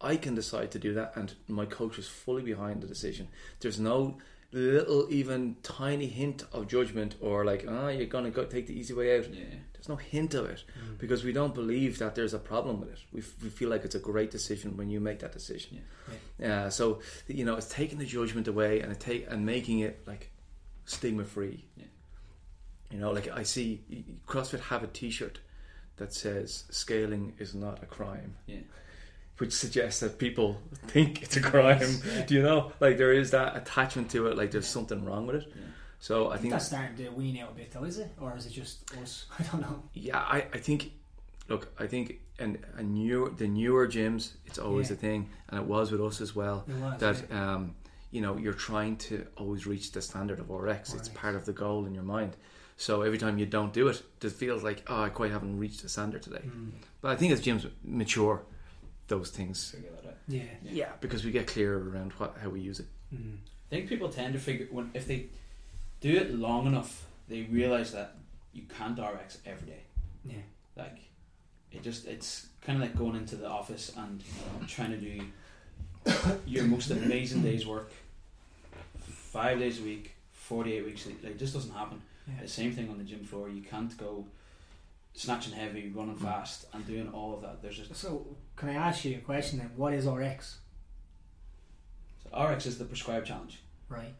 I 0.00 0.16
can 0.16 0.34
decide 0.34 0.70
to 0.72 0.78
do 0.78 0.94
that, 0.94 1.12
and 1.16 1.34
my 1.48 1.66
coach 1.66 1.98
is 1.98 2.08
fully 2.08 2.42
behind 2.42 2.82
the 2.82 2.86
decision. 2.86 3.28
There's 3.60 3.78
no 3.78 4.16
little, 4.52 5.06
even 5.10 5.56
tiny 5.62 6.06
hint 6.06 6.44
of 6.52 6.66
judgment 6.66 7.14
or 7.20 7.44
like, 7.44 7.64
ah, 7.68 7.88
you're 7.88 8.06
gonna 8.06 8.30
go 8.30 8.44
take 8.44 8.66
the 8.66 8.78
easy 8.78 8.94
way 8.94 9.18
out. 9.18 9.32
yeah. 9.32 9.44
There's 9.74 9.88
no 9.88 9.96
hint 9.96 10.34
of 10.34 10.44
it 10.44 10.62
because 10.98 11.24
we 11.24 11.32
don't 11.32 11.54
believe 11.54 11.98
that 12.00 12.14
there's 12.14 12.34
a 12.34 12.38
problem 12.38 12.80
with 12.80 12.90
it. 12.90 12.98
We, 13.12 13.20
f- 13.20 13.34
we 13.42 13.48
feel 13.48 13.70
like 13.70 13.82
it's 13.86 13.94
a 13.94 13.98
great 14.00 14.30
decision 14.30 14.76
when 14.76 14.90
you 14.90 15.00
make 15.00 15.20
that 15.20 15.32
decision. 15.32 15.80
Uh, 16.44 16.68
so 16.68 17.00
you 17.28 17.46
know, 17.46 17.56
it's 17.56 17.68
taking 17.68 17.98
the 17.98 18.04
judgment 18.04 18.46
away 18.46 18.80
and 18.80 18.92
it 18.92 19.00
take 19.00 19.26
and 19.30 19.46
making 19.46 19.78
it 19.78 20.06
like 20.06 20.30
stigma 20.84 21.24
free. 21.24 21.64
Yeah. 21.78 21.84
You 22.90 22.98
know, 22.98 23.10
like 23.12 23.28
I 23.28 23.42
see 23.42 23.80
CrossFit 24.26 24.60
have 24.60 24.82
a 24.82 24.88
T-shirt 24.88 25.40
that 26.00 26.12
says 26.12 26.64
"Scaling 26.70 27.34
is 27.38 27.54
not 27.54 27.82
a 27.82 27.86
crime." 27.86 28.34
Yeah. 28.46 28.58
Which 29.38 29.52
suggests 29.52 30.00
that 30.00 30.18
people 30.18 30.60
think 30.88 31.22
it's 31.22 31.36
a 31.36 31.40
crime. 31.40 31.80
Yeah. 32.06 32.26
Do 32.26 32.34
you 32.34 32.42
know? 32.42 32.72
Like 32.80 32.98
there 32.98 33.12
is 33.12 33.30
that 33.30 33.56
attachment 33.56 34.10
to 34.10 34.26
it. 34.26 34.36
Like 34.36 34.50
there's 34.50 34.66
something 34.66 35.04
wrong 35.04 35.26
with 35.26 35.36
it. 35.36 35.46
Yeah. 35.48 35.62
So 36.00 36.14
I 36.26 36.28
I 36.28 36.32
think 36.32 36.40
think 36.42 36.52
that's 36.54 36.66
starting 36.66 36.96
to 36.96 37.08
wean 37.10 37.38
out 37.38 37.52
a 37.52 37.54
bit, 37.54 37.70
though, 37.70 37.84
is 37.84 37.98
it? 37.98 38.10
Or 38.20 38.36
is 38.36 38.44
it 38.46 38.52
just 38.52 38.90
us? 39.02 39.26
I 39.38 39.42
don't 39.44 39.60
know. 39.60 39.82
Yeah, 39.94 40.18
I, 40.18 40.46
I 40.52 40.58
think. 40.58 40.92
Look, 41.48 41.68
I 41.78 41.86
think 41.86 42.20
and 42.38 42.58
a 42.76 42.82
newer 42.82 43.30
the 43.30 43.48
newer 43.48 43.86
gyms, 43.88 44.32
it's 44.46 44.58
always 44.58 44.88
Yeah. 44.90 44.96
a 44.96 44.98
thing, 44.98 45.28
and 45.48 45.60
it 45.60 45.66
was 45.66 45.90
with 45.92 46.00
us 46.00 46.20
as 46.20 46.34
well. 46.36 46.64
It 46.68 46.74
was, 46.76 47.00
that 47.00 47.32
um, 47.32 47.74
you 48.10 48.20
know 48.20 48.36
you're 48.36 48.52
trying 48.68 48.96
to 49.08 49.26
always 49.36 49.66
reach 49.66 49.92
the 49.92 50.00
standard 50.02 50.38
of 50.38 50.48
RX. 50.50 50.94
It's 50.94 51.08
part 51.08 51.34
of 51.34 51.44
the 51.44 51.52
goal 51.52 51.86
in 51.86 51.94
your 51.94 52.04
mind. 52.04 52.36
So 52.80 53.02
every 53.02 53.18
time 53.18 53.36
you 53.36 53.44
don't 53.44 53.74
do 53.74 53.88
it, 53.88 54.02
it 54.22 54.32
feels 54.32 54.62
like 54.62 54.82
oh, 54.88 55.02
I 55.02 55.10
quite 55.10 55.30
haven't 55.30 55.58
reached 55.58 55.82
the 55.82 55.88
standard 55.90 56.22
today. 56.22 56.40
Mm. 56.46 56.70
But 57.02 57.10
I 57.10 57.16
think 57.16 57.30
as 57.30 57.42
gyms 57.42 57.70
mature, 57.84 58.40
those 59.06 59.30
things. 59.30 59.72
Figure 59.72 59.90
that 59.96 60.08
out. 60.08 60.16
Yeah. 60.26 60.44
Yeah, 60.64 60.88
because 61.02 61.22
we 61.22 61.30
get 61.30 61.46
clearer 61.46 61.90
around 61.90 62.12
what 62.12 62.38
how 62.42 62.48
we 62.48 62.60
use 62.60 62.80
it. 62.80 62.86
Mm. 63.14 63.36
I 63.70 63.74
think 63.74 63.88
people 63.90 64.08
tend 64.08 64.32
to 64.32 64.38
figure 64.38 64.66
when 64.70 64.90
if 64.94 65.06
they 65.06 65.26
do 66.00 66.16
it 66.16 66.34
long 66.34 66.66
enough, 66.66 67.04
they 67.28 67.42
realize 67.42 67.92
that 67.92 68.16
you 68.54 68.62
can't 68.62 68.98
RX 68.98 69.36
every 69.44 69.66
day. 69.66 69.82
Yeah. 70.24 70.36
Like 70.74 71.00
it 71.72 71.82
just 71.82 72.06
it's 72.06 72.46
kind 72.62 72.82
of 72.82 72.82
like 72.82 72.96
going 72.96 73.14
into 73.14 73.36
the 73.36 73.46
office 73.46 73.92
and 73.94 74.24
trying 74.66 74.92
to 74.92 74.96
do 74.96 75.20
your 76.46 76.64
most 76.64 76.90
amazing 76.90 77.42
day's 77.42 77.66
work 77.66 77.92
five 79.00 79.58
days 79.58 79.80
a 79.80 79.82
week, 79.82 80.14
forty 80.32 80.72
eight 80.72 80.86
weeks. 80.86 81.04
a 81.04 81.10
week. 81.10 81.18
Like 81.22 81.38
this 81.38 81.52
doesn't 81.52 81.74
happen. 81.74 82.00
Yeah. 82.34 82.42
The 82.42 82.48
same 82.48 82.72
thing 82.72 82.88
on 82.90 82.98
the 82.98 83.04
gym 83.04 83.24
floor. 83.24 83.48
You 83.48 83.62
can't 83.62 83.96
go 83.96 84.26
snatching 85.14 85.52
heavy, 85.52 85.90
running 85.94 86.16
mm. 86.16 86.22
fast, 86.22 86.66
and 86.72 86.86
doing 86.86 87.08
all 87.12 87.34
of 87.34 87.42
that. 87.42 87.62
There's 87.62 87.76
just 87.78 87.94
So, 87.96 88.26
can 88.56 88.68
I 88.68 88.74
ask 88.74 89.04
you 89.04 89.16
a 89.16 89.20
question 89.20 89.58
then? 89.58 89.70
What 89.76 89.92
is 89.92 90.06
RX? 90.06 90.58
so 92.22 92.44
RX 92.44 92.66
is 92.66 92.78
the 92.78 92.84
prescribed 92.84 93.26
challenge. 93.26 93.60
Right. 93.88 94.14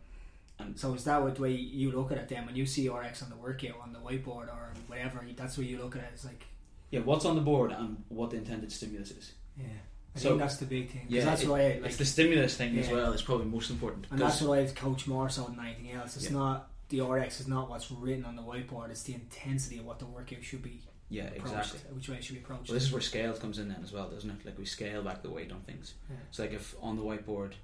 And- 0.58 0.78
so 0.78 0.94
is 0.94 1.04
that 1.04 1.22
what 1.22 1.36
the 1.36 1.42
way 1.42 1.52
you 1.52 1.92
look 1.92 2.10
at 2.12 2.18
it 2.18 2.28
then? 2.28 2.46
When 2.46 2.56
you 2.56 2.66
see 2.66 2.88
RX 2.88 3.22
on 3.22 3.30
the 3.30 3.36
workout 3.36 3.76
on 3.82 3.92
the 3.92 3.98
whiteboard 3.98 4.48
or 4.48 4.72
whatever, 4.88 5.24
that's 5.36 5.56
what 5.56 5.66
you 5.66 5.78
look 5.78 5.96
at 5.96 6.02
it. 6.02 6.10
It's 6.14 6.24
like, 6.24 6.44
Yeah, 6.90 7.00
what's 7.00 7.24
on 7.24 7.36
the 7.36 7.40
board 7.42 7.70
and 7.70 8.02
what 8.08 8.30
the 8.30 8.36
intended 8.36 8.72
stimulus 8.72 9.10
is. 9.12 9.32
yeah. 9.56 9.66
I 10.14 10.18
So- 10.18 10.30
think 10.30 10.40
that's 10.40 10.56
the 10.56 10.66
big 10.66 10.90
thing. 10.90 11.06
Yeah, 11.08 11.24
that's 11.24 11.42
it- 11.42 11.48
why 11.48 11.60
I, 11.60 11.74
like, 11.74 11.84
it's 11.84 11.96
the 11.98 12.04
stimulus 12.04 12.56
thing 12.56 12.76
as 12.78 12.88
well. 12.88 13.12
Is 13.12 13.22
probably 13.22 13.46
most 13.46 13.70
important. 13.70 14.08
And 14.10 14.18
that's 14.18 14.42
why 14.42 14.58
I 14.60 14.66
coach 14.66 15.06
more 15.06 15.28
so 15.30 15.44
than 15.44 15.60
anything 15.60 15.92
else. 15.92 16.16
It's 16.16 16.24
Yeah. 16.26 16.32
not 16.32 16.69
the 16.90 17.00
RX 17.00 17.40
is 17.40 17.48
not 17.48 17.68
what's 17.70 17.90
written 17.90 18.24
on 18.24 18.36
the 18.36 18.42
whiteboard. 18.42 18.90
It's 18.90 19.02
the 19.02 19.14
intensity 19.14 19.78
of 19.78 19.86
what 19.86 19.98
the 19.98 20.06
workout 20.06 20.44
should 20.44 20.62
be 20.62 20.82
yeah, 21.10 21.24
exactly. 21.34 21.80
Which 21.92 22.08
way 22.08 22.16
it 22.16 22.24
should 22.24 22.36
be 22.36 22.40
approached. 22.40 22.68
Well, 22.68 22.74
this 22.74 22.84
is 22.84 22.92
where 22.92 23.00
scale 23.00 23.32
comes 23.34 23.58
in 23.58 23.68
then 23.68 23.80
as 23.82 23.92
well, 23.92 24.08
doesn't 24.08 24.30
it? 24.30 24.46
Like 24.46 24.56
we 24.56 24.64
scale 24.64 25.02
back 25.02 25.22
the 25.22 25.30
weight 25.30 25.50
on 25.50 25.60
things. 25.62 25.94
Yeah. 26.08 26.16
It's 26.28 26.38
like 26.38 26.52
if 26.52 26.74
on 26.80 26.96
the 26.96 27.02
whiteboard 27.02 27.54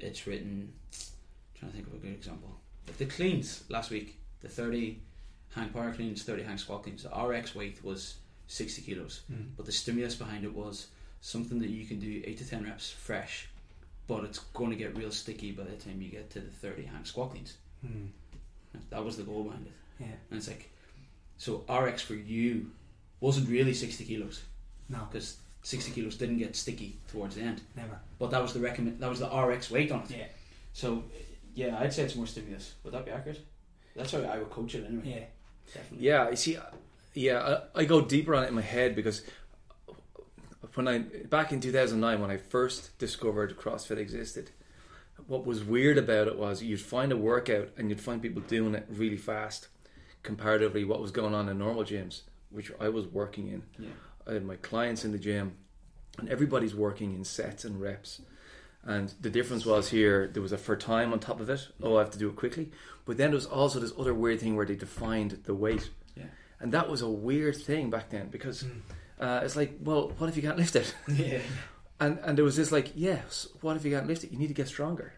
it's 0.00 0.26
written. 0.26 0.72
trying 1.58 1.70
to 1.70 1.76
think 1.76 1.86
of 1.86 1.94
a 1.94 1.98
good 1.98 2.12
example. 2.12 2.50
Like 2.88 2.98
the 2.98 3.06
cleans 3.06 3.62
last 3.68 3.90
week, 3.90 4.18
the 4.40 4.48
thirty 4.48 5.00
hang 5.54 5.68
power 5.68 5.92
cleans, 5.92 6.24
thirty 6.24 6.42
hang 6.42 6.58
squat 6.58 6.82
cleans. 6.82 7.04
The 7.04 7.10
RX 7.10 7.54
weight 7.54 7.84
was 7.84 8.16
sixty 8.48 8.82
kilos, 8.82 9.20
Mm. 9.32 9.50
but 9.56 9.64
the 9.64 9.72
stimulus 9.72 10.16
behind 10.16 10.44
it 10.44 10.52
was 10.52 10.88
something 11.20 11.60
that 11.60 11.70
you 11.70 11.86
can 11.86 12.00
do 12.00 12.20
eight 12.24 12.38
to 12.38 12.48
ten 12.48 12.64
reps 12.64 12.90
fresh, 12.90 13.48
but 14.08 14.24
it's 14.24 14.40
going 14.54 14.70
to 14.70 14.76
get 14.76 14.96
real 14.96 15.12
sticky 15.12 15.52
by 15.52 15.62
the 15.64 15.76
time 15.76 16.02
you 16.02 16.08
get 16.10 16.30
to 16.30 16.40
the 16.40 16.50
thirty 16.50 16.82
hang 16.84 17.04
squat 17.04 17.30
cleans. 17.30 17.58
Mm. 17.86 18.08
That 18.90 19.04
was 19.04 19.16
the 19.16 19.22
goal 19.22 19.44
behind 19.44 19.66
it. 19.66 19.72
Yeah. 20.00 20.06
And 20.30 20.38
it's 20.38 20.48
like, 20.48 20.70
so 21.36 21.64
RX 21.68 22.02
for 22.02 22.14
you 22.14 22.70
wasn't 23.20 23.48
really 23.48 23.74
60 23.74 24.04
kilos 24.04 24.42
No, 24.88 25.06
because 25.10 25.38
60 25.62 25.92
kilos 25.92 26.16
didn't 26.16 26.38
get 26.38 26.54
sticky 26.56 26.98
towards 27.08 27.34
the 27.34 27.42
end. 27.42 27.62
never. 27.76 27.98
But 28.18 28.30
that 28.30 28.42
was 28.42 28.52
the 28.52 28.60
recommend. 28.60 29.00
That 29.00 29.10
was 29.10 29.20
the 29.20 29.28
RX 29.28 29.70
weight 29.70 29.90
on 29.92 30.02
it. 30.02 30.10
Yeah. 30.10 30.26
So, 30.72 31.04
yeah, 31.54 31.78
I'd 31.80 31.92
say 31.92 32.04
it's 32.04 32.16
more 32.16 32.26
stimulus. 32.26 32.74
Would 32.84 32.94
that 32.94 33.04
be 33.04 33.10
accurate? 33.10 33.44
That's 33.96 34.12
how 34.12 34.20
I 34.20 34.38
would 34.38 34.50
coach 34.50 34.74
it 34.74 34.86
anyway. 34.86 35.02
Yeah. 35.04 35.24
Definitely. 35.74 36.06
Yeah, 36.06 36.30
you 36.30 36.36
see, 36.36 36.58
yeah, 37.14 37.60
I, 37.74 37.80
I 37.80 37.84
go 37.84 38.00
deeper 38.00 38.34
on 38.34 38.44
it 38.44 38.48
in 38.48 38.54
my 38.54 38.62
head 38.62 38.94
because 38.94 39.22
when 40.74 40.86
I 40.88 40.98
back 40.98 41.52
in 41.52 41.60
2009 41.60 42.20
when 42.20 42.30
I 42.30 42.36
first 42.36 42.96
discovered 42.98 43.56
CrossFit 43.58 43.98
existed, 43.98 44.50
what 45.26 45.44
was 45.44 45.64
weird 45.64 45.98
about 45.98 46.28
it 46.28 46.38
was 46.38 46.62
you'd 46.62 46.80
find 46.80 47.12
a 47.12 47.16
workout 47.16 47.70
and 47.76 47.90
you'd 47.90 48.00
find 48.00 48.22
people 48.22 48.42
doing 48.42 48.74
it 48.74 48.86
really 48.88 49.16
fast, 49.16 49.68
comparatively 50.22 50.84
what 50.84 51.00
was 51.00 51.10
going 51.10 51.34
on 51.34 51.48
in 51.48 51.58
normal 51.58 51.84
gyms, 51.84 52.22
which 52.50 52.72
I 52.80 52.88
was 52.88 53.06
working 53.06 53.48
in. 53.48 53.62
Yeah. 53.78 53.90
I 54.26 54.34
had 54.34 54.44
my 54.44 54.56
clients 54.56 55.04
in 55.04 55.12
the 55.12 55.18
gym, 55.18 55.56
and 56.18 56.28
everybody's 56.28 56.74
working 56.74 57.14
in 57.14 57.24
sets 57.24 57.64
and 57.64 57.80
reps. 57.80 58.20
And 58.84 59.12
the 59.20 59.30
difference 59.30 59.66
was 59.66 59.90
here 59.90 60.28
there 60.32 60.42
was 60.42 60.52
a 60.52 60.58
for 60.58 60.76
time 60.76 61.12
on 61.12 61.20
top 61.20 61.40
of 61.40 61.50
it. 61.50 61.68
Oh, 61.82 61.96
I 61.96 62.00
have 62.00 62.10
to 62.10 62.18
do 62.18 62.28
it 62.28 62.36
quickly. 62.36 62.70
But 63.04 63.16
then 63.16 63.30
there 63.30 63.36
was 63.36 63.46
also 63.46 63.80
this 63.80 63.92
other 63.98 64.14
weird 64.14 64.40
thing 64.40 64.56
where 64.56 64.66
they 64.66 64.76
defined 64.76 65.40
the 65.44 65.54
weight. 65.54 65.90
Yeah. 66.16 66.24
And 66.60 66.72
that 66.72 66.88
was 66.88 67.02
a 67.02 67.08
weird 67.08 67.56
thing 67.56 67.90
back 67.90 68.10
then 68.10 68.28
because 68.28 68.64
uh, 69.20 69.40
it's 69.42 69.56
like, 69.56 69.74
well, 69.80 70.12
what 70.18 70.28
if 70.28 70.36
you 70.36 70.42
can't 70.42 70.56
lift 70.56 70.76
it? 70.76 70.94
Yeah. 71.08 71.40
And 72.00 72.18
and 72.22 72.36
there 72.38 72.44
was 72.44 72.56
this 72.56 72.70
like, 72.70 72.92
yes, 72.94 73.48
what 73.60 73.76
if 73.76 73.84
you 73.84 73.92
can't 73.92 74.06
lift 74.06 74.24
it? 74.24 74.30
You 74.32 74.38
need 74.38 74.48
to 74.48 74.54
get 74.54 74.68
stronger. 74.68 75.14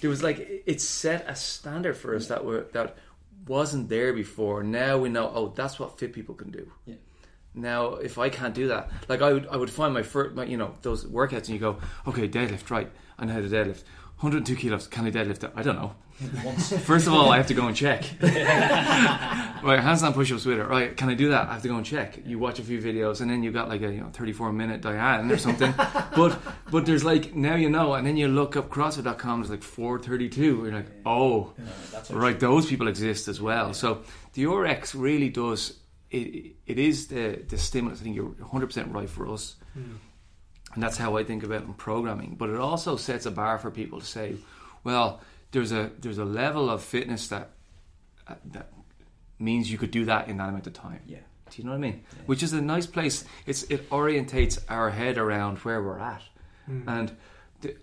There 0.00 0.10
was 0.10 0.22
like 0.22 0.62
it 0.66 0.80
set 0.80 1.24
a 1.28 1.36
standard 1.36 1.96
for 1.96 2.14
us 2.14 2.28
that 2.28 2.44
were 2.44 2.66
that 2.72 2.96
wasn't 3.46 3.88
there 3.88 4.12
before. 4.12 4.62
Now 4.62 4.98
we 4.98 5.08
know, 5.08 5.30
oh, 5.34 5.48
that's 5.48 5.78
what 5.78 5.98
fit 5.98 6.12
people 6.12 6.34
can 6.34 6.50
do. 6.50 6.70
Yeah. 6.86 6.96
Now, 7.54 7.94
if 7.96 8.18
I 8.18 8.30
can't 8.30 8.54
do 8.54 8.68
that, 8.68 8.90
like 9.08 9.20
I 9.20 9.32
would, 9.32 9.46
I 9.46 9.56
would 9.56 9.70
find 9.70 9.92
my 9.92 10.02
first, 10.02 10.34
my, 10.34 10.44
you 10.44 10.56
know, 10.56 10.74
those 10.82 11.04
workouts, 11.04 11.48
and 11.48 11.50
you 11.50 11.58
go, 11.58 11.78
okay, 12.06 12.26
deadlift, 12.26 12.70
right? 12.70 12.90
I 13.18 13.26
know 13.26 13.34
how 13.34 13.40
to 13.40 13.48
deadlift. 13.48 13.82
102 14.22 14.54
kilos. 14.54 14.86
Can 14.86 15.04
I 15.04 15.10
deadlift 15.10 15.42
it? 15.42 15.50
I 15.56 15.62
don't 15.62 15.74
know. 15.74 15.94
First 16.84 17.08
of 17.08 17.12
all, 17.12 17.30
I 17.32 17.38
have 17.38 17.48
to 17.48 17.54
go 17.54 17.66
and 17.66 17.74
check. 17.74 18.04
right, 18.22 19.80
handstand 19.82 20.14
push-ups 20.14 20.44
with 20.44 20.60
it. 20.60 20.64
Right, 20.64 20.96
can 20.96 21.08
I 21.08 21.14
do 21.14 21.30
that? 21.30 21.48
I 21.48 21.54
have 21.54 21.62
to 21.62 21.68
go 21.68 21.74
and 21.74 21.84
check. 21.84 22.18
You 22.24 22.38
watch 22.38 22.60
a 22.60 22.62
few 22.62 22.80
videos, 22.80 23.20
and 23.20 23.28
then 23.28 23.42
you 23.42 23.50
got 23.50 23.68
like 23.68 23.82
a 23.82 23.92
you 23.92 24.00
know 24.00 24.10
34 24.10 24.52
minute 24.52 24.80
Diane 24.80 25.28
or 25.28 25.38
something. 25.38 25.74
but 26.16 26.38
but 26.70 26.86
there's 26.86 27.02
like 27.04 27.34
now 27.34 27.56
you 27.56 27.68
know, 27.68 27.94
and 27.94 28.06
then 28.06 28.16
you 28.16 28.28
look 28.28 28.56
up 28.56 28.70
CrossFit.com. 28.70 29.40
There's 29.40 29.50
like 29.50 29.64
432. 29.64 30.40
You're 30.42 30.72
like, 30.72 30.86
oh, 31.04 31.52
No, 31.58 31.64
that's 31.90 32.10
how 32.10 32.16
right, 32.16 32.38
those 32.38 32.66
people 32.66 32.86
exist 32.86 33.26
as 33.26 33.40
well. 33.40 33.74
So 33.74 34.02
the 34.34 34.46
RX 34.46 34.94
really 34.94 35.30
does. 35.30 35.78
It, 36.12 36.54
it 36.66 36.78
is 36.78 37.08
the 37.08 37.42
the 37.48 37.58
stimulus. 37.58 38.00
I 38.00 38.04
think 38.04 38.14
you're 38.14 38.26
100 38.26 38.66
percent 38.66 38.94
right 38.94 39.10
for 39.10 39.26
us, 39.26 39.56
hmm. 39.74 39.94
And 40.74 40.82
that's 40.82 40.96
how 40.96 41.16
I 41.16 41.24
think 41.24 41.42
about 41.42 41.62
it 41.62 41.66
in 41.66 41.74
programming. 41.74 42.36
But 42.36 42.50
it 42.50 42.56
also 42.56 42.96
sets 42.96 43.26
a 43.26 43.30
bar 43.30 43.58
for 43.58 43.70
people 43.70 44.00
to 44.00 44.06
say, 44.06 44.36
well, 44.84 45.20
there's 45.52 45.72
a 45.72 45.90
there's 45.98 46.18
a 46.18 46.24
level 46.24 46.70
of 46.70 46.82
fitness 46.82 47.28
that 47.28 47.50
uh, 48.26 48.34
that 48.52 48.72
means 49.38 49.70
you 49.70 49.78
could 49.78 49.90
do 49.90 50.04
that 50.06 50.28
in 50.28 50.36
that 50.38 50.48
amount 50.48 50.66
of 50.66 50.72
time. 50.72 51.00
Yeah. 51.06 51.18
Do 51.50 51.60
you 51.60 51.64
know 51.64 51.72
what 51.72 51.76
I 51.76 51.80
mean? 51.80 52.04
Which 52.24 52.42
is 52.42 52.54
a 52.54 52.62
nice 52.62 52.86
place. 52.86 53.24
It's 53.44 53.64
it 53.64 53.90
orientates 53.90 54.58
our 54.70 54.88
head 54.90 55.18
around 55.18 55.58
where 55.58 55.82
we're 55.82 55.98
at, 55.98 56.22
and 56.66 57.14
the, 57.60 57.76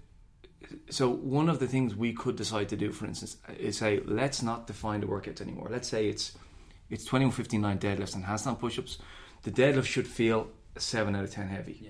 so 0.90 1.08
one 1.10 1.50
of 1.50 1.60
the 1.60 1.68
things 1.68 1.96
we 1.96 2.12
could 2.14 2.36
decide 2.36 2.70
to 2.70 2.76
do, 2.76 2.92
for 2.92 3.06
instance, 3.06 3.38
is 3.60 3.78
say 3.78 4.00
let's 4.06 4.42
not 4.42 4.66
define 4.66 5.02
the 5.02 5.06
workouts 5.08 5.40
anymore. 5.42 5.68
Let's 5.70 5.88
say 5.88 6.08
it's 6.10 6.32
it's 6.90 7.06
twenty 7.06 7.26
one 7.26 7.32
fifty 7.32 7.60
nine 7.60 7.78
deadlifts 7.78 8.16
and 8.16 8.26
handstand 8.26 8.58
push-ups. 8.60 8.98
The 9.44 9.52
deadlift 9.52 9.86
should 9.86 10.08
feel 10.08 10.48
seven 10.78 11.16
out 11.16 11.26
of 11.26 11.32
ten 11.32 11.48
heavy, 11.48 11.78
Yeah. 11.82 11.90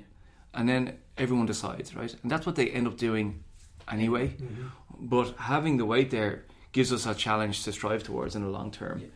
And 0.53 0.67
then 0.67 0.97
everyone 1.17 1.45
decides, 1.45 1.95
right? 1.95 2.13
And 2.23 2.31
that's 2.31 2.45
what 2.45 2.55
they 2.55 2.69
end 2.69 2.88
up 2.88 2.97
doing 2.97 3.43
anyway. 3.91 4.29
Mm-hmm. 4.29 4.67
But 5.01 5.35
having 5.38 5.77
the 5.77 5.85
weight 5.85 6.12
there 6.12 6.45
gives 6.71 6.91
us 6.91 7.05
a 7.05 7.13
challenge 7.13 7.63
to 7.63 7.71
strive 7.71 8.03
towards 8.03 8.35
in 8.35 8.43
the 8.43 8.49
long 8.49 8.71
term 8.71 8.99
Yeah. 8.99 9.07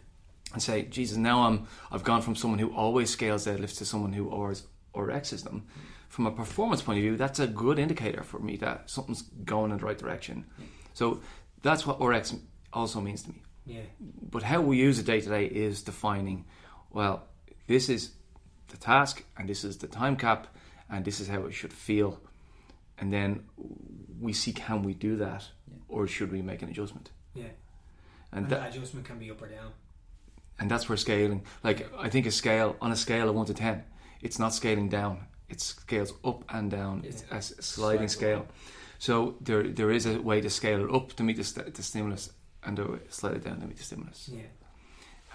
and 0.54 0.62
say, 0.62 0.84
Jesus, 0.84 1.18
now 1.18 1.44
I'm 1.44 1.68
I've 1.92 2.04
gone 2.04 2.22
from 2.22 2.36
someone 2.36 2.60
who 2.60 2.74
always 2.74 3.10
scales 3.10 3.46
deadlifts 3.46 3.78
to 3.80 3.86
someone 3.86 4.14
who 4.14 4.30
always 4.30 4.64
RX's 4.96 5.44
them. 5.44 5.66
From 6.10 6.28
a 6.28 6.32
performance 6.32 6.82
point 6.84 7.00
of 7.00 7.02
view, 7.04 7.18
that's 7.18 7.40
a 7.40 7.48
good 7.48 7.80
indicator 7.80 8.24
for 8.24 8.40
me 8.40 8.56
that 8.58 8.90
something's 8.90 9.24
going 9.24 9.72
in 9.72 9.78
the 9.80 9.86
right 9.86 9.98
direction. 9.98 10.46
So 10.94 11.22
that's 11.64 11.88
what 11.88 12.00
RX 12.00 12.36
also 12.72 13.02
means 13.02 13.24
to 13.24 13.30
me. 13.30 13.42
Yeah. 13.66 13.82
But 14.30 14.44
how 14.44 14.62
we 14.62 14.78
use 14.78 15.00
it 15.00 15.06
day 15.08 15.22
to 15.22 15.30
day 15.30 15.46
is 15.46 15.82
defining, 15.82 16.46
well, 16.92 17.24
this 17.68 17.90
is 17.90 18.12
the 18.68 18.78
task 18.78 19.24
and 19.38 19.50
this 19.50 19.64
is 19.64 19.78
the 19.80 19.88
time 19.88 20.16
cap 20.16 20.48
and 20.90 21.04
this 21.06 21.20
is 21.20 21.28
how 21.28 21.46
it 21.46 21.54
should 21.54 21.74
feel. 21.74 22.20
And 22.98 23.12
then 23.12 23.44
we 24.20 24.34
see 24.34 24.54
can 24.54 24.84
we 24.84 24.94
do 24.94 25.16
that 25.18 25.44
or 25.88 26.08
should 26.08 26.32
we 26.32 26.42
make 26.42 26.62
an 26.62 26.70
adjustment? 26.70 27.10
Yeah. 27.34 27.46
And 28.32 28.46
And 28.46 28.50
that, 28.50 28.60
that 28.62 28.76
adjustment 28.76 29.06
can 29.06 29.20
be 29.20 29.30
up 29.32 29.42
or 29.42 29.48
down. 29.48 29.72
and 30.60 30.70
that's 30.70 30.88
where 30.90 30.98
scaling 30.98 31.42
like 31.64 31.80
i 32.06 32.10
think 32.10 32.26
a 32.28 32.32
scale 32.32 32.76
on 32.80 32.92
a 32.92 32.96
scale 32.96 33.28
of 33.30 33.36
1 33.36 33.46
to 33.48 33.54
10 33.54 33.84
it's 34.22 34.38
not 34.40 34.54
scaling 34.54 34.88
down 34.90 35.18
it 35.50 35.60
scales 35.62 36.14
up 36.24 36.44
and 36.56 36.70
down 36.72 37.02
it's 37.04 37.24
a 37.32 37.42
sliding 37.62 38.08
scale 38.08 38.46
so 39.00 39.36
there 39.48 39.64
there 39.80 39.92
is 39.98 40.06
a 40.06 40.16
way 40.30 40.42
to 40.42 40.50
scale 40.50 40.80
it 40.86 40.92
up 40.98 41.14
to 41.18 41.24
meet 41.24 41.38
the, 41.38 41.44
st- 41.44 41.74
the 41.74 41.82
stimulus 41.84 42.30
and 42.64 42.78
to 42.78 43.00
slide 43.10 43.36
it 43.40 43.44
down 43.44 43.60
to 43.62 43.66
meet 43.68 43.78
the 43.78 43.84
stimulus 43.84 44.30
Yeah. 44.32 44.50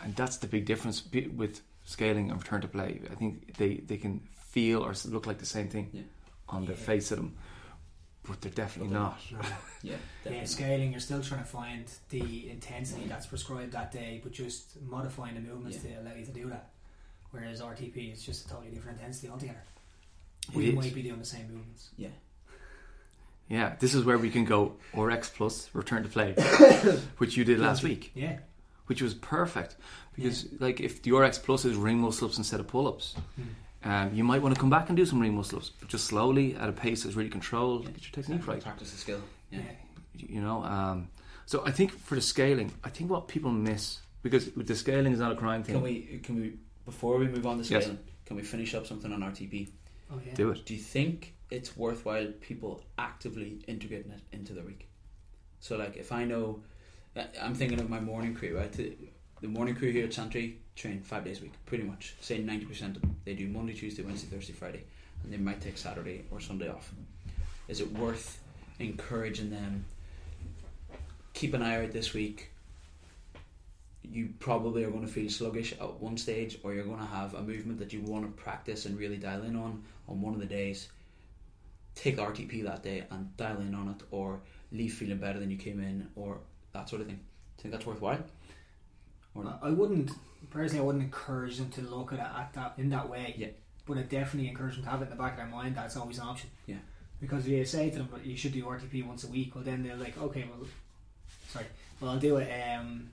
and 0.05 0.15
that's 0.17 0.37
the 0.39 0.47
big 0.47 0.65
difference 0.65 1.03
with 1.41 1.63
scaling 1.85 2.31
and 2.31 2.37
return 2.43 2.61
to 2.61 2.69
play 2.69 3.01
i 3.13 3.15
think 3.21 3.33
they 3.61 3.73
they 3.91 3.97
can 4.05 4.21
feel 4.51 4.83
or 4.85 4.95
look 5.07 5.27
like 5.27 5.39
the 5.39 5.47
same 5.47 5.69
thing 5.69 5.91
Yeah. 5.93 6.03
on 6.49 6.65
the 6.67 6.73
Yeah. 6.73 6.79
face 6.79 7.11
of 7.13 7.19
them 7.19 7.37
but 8.25 8.41
they're 8.43 8.53
definitely 8.53 8.93
But 8.93 8.99
not 9.01 9.19
No. 9.33 9.39
Yeah. 9.83 9.97
Yeah, 10.25 10.45
scaling, 10.45 10.91
you're 10.91 11.01
still 11.01 11.23
trying 11.23 11.41
to 11.43 11.47
find 11.49 11.85
the 12.11 12.51
intensity 12.51 13.07
that's 13.07 13.27
prescribed 13.27 13.73
that 13.73 13.91
day, 13.93 14.21
but 14.23 14.33
just 14.33 14.81
modifying 14.83 15.35
the 15.35 15.41
movements 15.41 15.79
Yeah. 15.83 15.95
to 15.97 16.01
allow 16.03 16.15
you 16.15 16.27
to 16.27 16.33
do 16.33 16.51
that. 16.51 16.71
Whereas 17.31 17.61
RTP 17.63 18.13
is 18.13 18.23
just 18.23 18.45
a 18.47 18.49
totally 18.51 18.71
different 18.71 18.99
intensity 18.99 19.29
altogether. 19.31 19.63
We 20.55 20.69
is. 20.71 20.75
might 20.75 20.95
be 20.95 21.03
doing 21.03 21.19
the 21.21 21.25
same 21.25 21.47
movements. 21.53 21.89
Yeah. 21.97 22.09
yeah 23.49 23.77
this 23.79 23.95
is 23.95 24.05
where 24.05 24.19
we 24.19 24.31
can 24.31 24.45
go 24.45 24.75
rx 24.95 25.31
plus 25.31 25.71
return 25.73 26.03
to 26.03 26.09
play 26.09 26.33
which 27.19 27.37
you 27.37 27.45
did 27.45 27.59
last 27.59 27.83
week 27.83 28.11
Yeah. 28.15 28.39
which 28.87 29.01
was 29.01 29.15
perfect 29.15 29.77
because 30.15 30.47
like 30.59 30.81
if 30.81 31.03
the 31.03 31.13
RX 31.13 31.39
Plus 31.39 31.65
is 31.65 31.77
ring 31.77 31.99
muscle 32.01 32.27
ups 32.29 32.37
instead 32.39 32.59
of 32.61 32.67
pull 32.67 32.89
ups, 32.89 33.15
hmm. 33.37 33.43
Um, 33.89 34.15
you 34.15 34.25
might 34.25 34.43
want 34.43 34.55
to 34.55 34.61
come 34.61 34.71
back 34.71 34.89
and 34.89 34.97
do 34.97 35.07
some 35.07 35.21
ring 35.21 35.35
muscle 35.35 35.59
ups, 35.59 35.71
but 35.79 35.89
just 35.89 36.07
slowly 36.07 36.55
at 36.57 36.69
a 36.69 36.73
pace 36.73 37.03
that's 37.05 37.17
really 37.17 37.31
controlled. 37.31 37.87
Get 37.87 38.03
your 38.03 38.13
technique 38.13 38.47
right. 38.47 38.63
Practice 38.63 38.91
the 38.93 38.99
skill. 38.99 39.21
Yeah. 39.51 39.61
Yeah. 39.61 40.27
You 40.35 40.41
know, 40.41 40.63
um, 40.65 41.09
so 41.47 41.63
I 41.65 41.71
think 41.71 41.93
for 41.99 42.15
the 42.17 42.21
scaling, 42.21 42.73
I 42.85 42.91
think 42.91 43.11
what 43.11 43.29
people 43.29 43.51
miss 43.51 44.01
because 44.23 44.51
the 44.53 44.75
scaling 44.75 45.13
is 45.13 45.21
not 45.21 45.33
a 45.33 45.37
crime 45.37 45.63
thing. 45.63 45.77
Can 45.77 45.83
we 45.83 46.21
can 46.23 46.41
we 46.41 46.55
before 46.85 47.19
we 47.19 47.29
move 47.29 47.47
on 47.47 47.57
to 47.63 47.65
Yes. 47.65 47.85
scaling, 47.85 47.99
can 48.27 48.37
we 48.37 48.43
finish 48.43 48.75
up 48.75 48.87
something 48.87 49.13
on 49.13 49.21
RTP? 49.23 49.69
Oh 50.13 50.21
yeah. 50.27 50.35
do 50.35 50.51
it? 50.51 50.65
Do 50.67 50.75
you 50.75 50.81
think 50.81 51.35
it's 51.51 51.77
worthwhile 51.77 52.29
people 52.41 52.83
actively 52.99 53.63
integrating 53.69 54.13
it 54.13 54.23
into 54.33 54.53
their 54.55 54.65
week? 54.65 54.89
So, 55.61 55.77
like, 55.77 55.97
if 55.97 56.13
I 56.13 56.25
know, 56.25 56.63
I- 57.17 57.27
I'm 57.43 57.55
thinking 57.55 57.81
of 57.81 57.89
my 57.91 58.01
morning 58.01 58.35
crew, 58.35 58.57
right? 58.57 58.73
The, 59.41 59.47
morning 59.47 59.77
crew 59.77 59.93
here 59.93 60.05
at 60.05 60.13
Santry 60.13 60.59
train 60.75 61.01
five 61.01 61.25
days 61.25 61.39
a 61.39 61.43
week, 61.43 61.53
pretty 61.65 61.85
much. 61.85 62.15
Say 62.21 62.43
90% 62.43 62.97
of 62.97 63.01
them. 63.03 63.17
They 63.25 63.35
do 63.35 63.47
Monday, 63.47 63.73
Tuesday, 63.73 64.03
Wednesday, 64.03 64.27
Thursday, 64.27 64.53
Friday, 64.53 64.83
and 65.23 65.33
they 65.33 65.37
might 65.37 65.61
take 65.61 65.79
Saturday 65.79 66.25
or 66.33 66.41
Sunday 66.41 66.69
off. 66.69 66.93
Is 67.69 67.81
it 67.81 67.93
worth 67.93 68.41
encouraging 68.81 69.51
them? 69.51 69.85
Keep 71.35 71.55
an 71.55 71.63
eye 71.63 71.85
out 71.85 71.93
this 71.93 72.15
week. 72.15 72.51
You 74.03 74.31
probably 74.41 74.83
are 74.83 74.91
going 74.91 75.07
to 75.07 75.13
feel 75.13 75.31
sluggish 75.31 75.73
at 75.73 76.01
one 76.01 76.17
stage, 76.17 76.59
or 76.65 76.75
you're 76.75 76.85
going 76.85 76.99
to 76.99 77.05
have 77.07 77.35
a 77.35 77.43
movement 77.43 77.79
that 77.79 77.93
you 77.93 78.01
want 78.01 78.25
to 78.25 78.43
practice 78.43 78.87
and 78.87 78.99
really 78.99 79.19
dial 79.19 79.45
in 79.45 79.55
on 79.55 79.85
on 80.09 80.21
one 80.21 80.35
of 80.35 80.41
the 80.41 80.47
days. 80.47 80.89
Take 81.95 82.17
RTP 82.17 82.65
that 82.65 82.83
day 82.83 83.05
and 83.11 83.37
dial 83.37 83.61
in 83.61 83.75
on 83.75 83.89
it, 83.91 84.03
or 84.11 84.41
leave 84.73 84.95
feeling 84.95 85.19
better 85.19 85.39
than 85.39 85.51
you 85.51 85.59
came 85.59 85.81
in, 85.81 86.09
or 86.17 86.39
that 86.73 86.89
sort 86.89 87.03
of 87.03 87.07
thing. 87.07 87.21
I 87.59 87.63
Think 87.63 87.73
that's 87.73 87.87
worthwhile? 87.87 88.25
Or 89.35 89.45
not? 89.45 89.61
I 89.63 89.71
wouldn't 89.71 90.11
personally. 90.51 90.81
I 90.83 90.87
wouldn't 90.87 91.05
encourage 91.05 91.59
them 91.59 91.71
to 91.71 91.83
look 91.83 92.13
at 92.13 92.19
it 92.19 92.23
at 92.25 92.53
that 92.55 92.75
in 92.79 92.91
that 92.91 93.09
way. 93.09 93.35
Yeah. 93.39 93.49
But 93.87 93.99
I 93.99 94.03
definitely 94.03 94.49
encourage 94.49 94.75
them 94.75 94.85
to 94.85 94.91
have 94.91 95.01
it 95.01 95.05
in 95.05 95.11
the 95.11 95.17
back 95.17 95.33
of 95.33 95.37
their 95.39 95.47
mind. 95.47 95.77
That's 95.77 95.97
always 95.97 96.19
an 96.19 96.25
option. 96.27 96.51
Yeah. 96.67 96.77
Because 97.21 97.45
if 97.47 97.51
you 97.51 97.65
say 97.65 97.91
to 97.91 97.99
them 97.99 98.09
you 98.23 98.37
should 98.37 98.53
do 98.53 98.65
RTP 98.65 99.07
once 99.07 99.25
a 99.25 99.29
week, 99.29 99.55
well 99.55 99.65
then 99.65 99.83
they're 99.83 99.97
like, 99.97 100.17
okay, 100.21 100.45
well, 100.49 100.67
sorry, 101.49 101.67
well 102.01 102.13
I'll 102.13 102.19
do 102.19 102.37
it 102.37 102.49
um, 102.77 103.11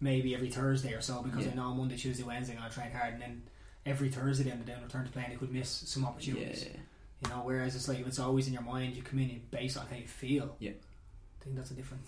maybe 0.00 0.34
every 0.34 0.48
Thursday 0.50 0.94
or 0.94 1.00
so 1.00 1.22
because 1.22 1.44
Yeah. 1.46 1.52
I 1.52 1.54
know 1.56 1.62
on 1.64 1.76
Monday, 1.78 1.96
Tuesday, 1.96 2.22
Wednesday 2.24 2.54
I'm 2.54 2.60
gonna 2.60 2.72
train 2.72 2.90
hard, 2.92 3.14
and 3.14 3.22
then 3.22 3.42
every 3.84 4.08
Thursday 4.10 4.44
then 4.44 4.62
they 4.64 4.72
don't 4.72 4.82
return 4.82 5.04
to 5.04 5.10
play, 5.12 5.24
and 5.24 5.32
they 5.32 5.36
could 5.36 5.52
miss 5.52 5.68
some 5.70 6.04
opportunities. 6.04 6.42
Yeah, 6.62 6.68
opportunities. 6.70 6.80
You 7.24 7.30
know, 7.30 7.42
whereas 7.44 7.76
it's 7.76 7.88
like 7.88 8.00
if 8.00 8.06
it's 8.06 8.18
always 8.18 8.46
in 8.46 8.52
your 8.54 8.62
mind, 8.62 8.96
you 8.96 9.02
come 9.02 9.18
in 9.18 9.30
and 9.30 9.50
based 9.50 9.76
on 9.76 9.86
how 9.86 9.96
you 9.96 10.06
feel. 10.08 10.56
Yeah. 10.58 10.70
I 10.70 11.44
think 11.44 11.56
that's 11.56 11.70
a 11.72 11.74
different. 11.74 12.04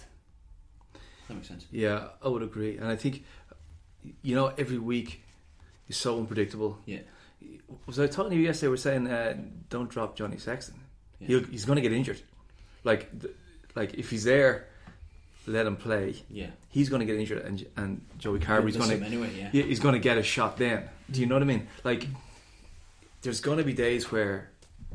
that 1.29 1.35
makes 1.35 1.49
sense. 1.49 1.67
Yeah, 1.71 2.09
I 2.23 2.29
would 2.29 2.43
agree, 2.43 2.79
and 2.79 2.87
I 2.87 2.97
think 2.97 3.25
you 4.23 4.35
know 4.35 4.53
every 4.59 4.79
week 4.79 5.23
is 5.89 5.97
so 5.97 6.19
unpredictable. 6.19 6.79
Yeah. 6.87 7.01
Was 7.87 7.99
I 7.99 8.07
talking 8.07 8.31
to 8.31 8.37
you 8.37 8.43
yesterday? 8.43 8.71
We're 8.71 8.77
saying 8.77 9.07
uh, 9.07 9.37
don't 9.69 9.91
drop 9.91 10.17
Johnny 10.17 10.39
Sexton. 10.39 10.77
Yeah. 11.19 11.27
He'll, 11.29 11.45
he's 11.45 11.65
going 11.65 11.77
to 11.77 11.83
get 11.83 11.93
injured. 11.93 12.21
Like, 12.85 13.11
like 13.75 13.95
if 13.95 14.11
he's 14.11 14.25
there, 14.25 14.69
let 15.47 15.67
him 15.67 15.77
play. 15.77 16.23
Yeah. 16.31 16.49
He's 16.69 16.89
going 16.89 17.01
to 17.01 17.07
get 17.07 17.19
injured, 17.19 17.45
and 17.45 17.67
and 17.77 18.01
Joey 18.19 18.41
Carbery's 18.41 18.77
going 18.77 18.99
to 18.99 19.07
anyway. 19.07 19.31
Yeah. 19.37 19.51
yeah, 19.53 19.65
he's 19.65 19.81
going 19.81 19.95
to 19.95 20.01
get 20.01 20.19
a 20.19 20.23
shot 20.23 20.57
then. 20.57 20.89
Do 21.11 21.21
you 21.21 21.27
know 21.27 21.35
what 21.35 21.43
I 21.43 21.47
mean? 21.47 21.69
Like, 21.83 22.09
there's 23.23 23.41
going 23.41 23.59
to 23.59 23.65
be 23.65 23.73
days 23.73 24.11
where 24.11 24.51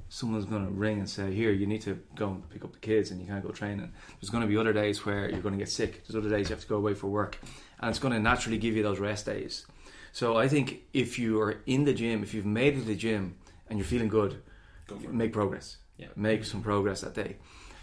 someone's 0.10 0.46
going 0.46 0.66
to 0.66 0.72
ring 0.72 1.00
and 1.00 1.10
say, 1.10 1.34
"Here, 1.34 1.52
you 1.52 1.68
need 1.68 1.82
to 1.84 2.00
go 2.16 2.30
and 2.30 2.50
pick 2.50 2.64
up 2.64 2.74
the 2.74 2.80
kids, 2.80 3.12
and 3.12 3.22
you 3.22 3.28
can't 3.28 3.44
go 3.44 3.52
training." 3.52 3.92
There's 4.20 4.30
going 4.30 4.42
to 4.42 4.48
be 4.48 4.58
other 4.58 4.74
days 4.74 5.06
where 5.06 5.30
you're 5.30 5.42
going 5.42 5.54
to 5.54 5.60
get 5.60 5.70
sick. 5.70 6.06
There's 6.08 6.16
other 6.16 6.36
days 6.36 6.50
you 6.50 6.56
have 6.56 6.64
to 6.64 6.70
go 6.70 6.78
away 6.78 6.96
for 6.96 7.08
work, 7.08 7.38
and 7.80 7.90
it's 7.90 8.00
going 8.00 8.14
to 8.14 8.20
naturally 8.20 8.58
give 8.58 8.76
you 8.76 8.84
those 8.84 9.00
rest 9.00 9.26
days. 9.26 9.66
So 10.12 10.38
I 10.38 10.48
think 10.48 10.82
if 10.94 11.20
you 11.20 11.40
are 11.42 11.62
in 11.66 11.86
the 11.86 11.94
gym, 11.94 12.24
if 12.24 12.34
you've 12.34 12.46
made 12.46 12.76
it 12.76 12.80
to 12.82 12.86
the 12.86 12.96
gym 12.96 13.36
and 13.70 13.78
you're 13.78 13.86
feeling 13.88 14.08
good, 14.10 14.42
Go 14.88 14.96
for 14.98 15.06
it. 15.06 15.14
make 15.14 15.34
progress. 15.34 15.78
Yeah. 15.98 16.08
Make 16.16 16.46
some 16.46 16.62
progress 16.64 17.02
that 17.02 17.14
day. 17.14 17.36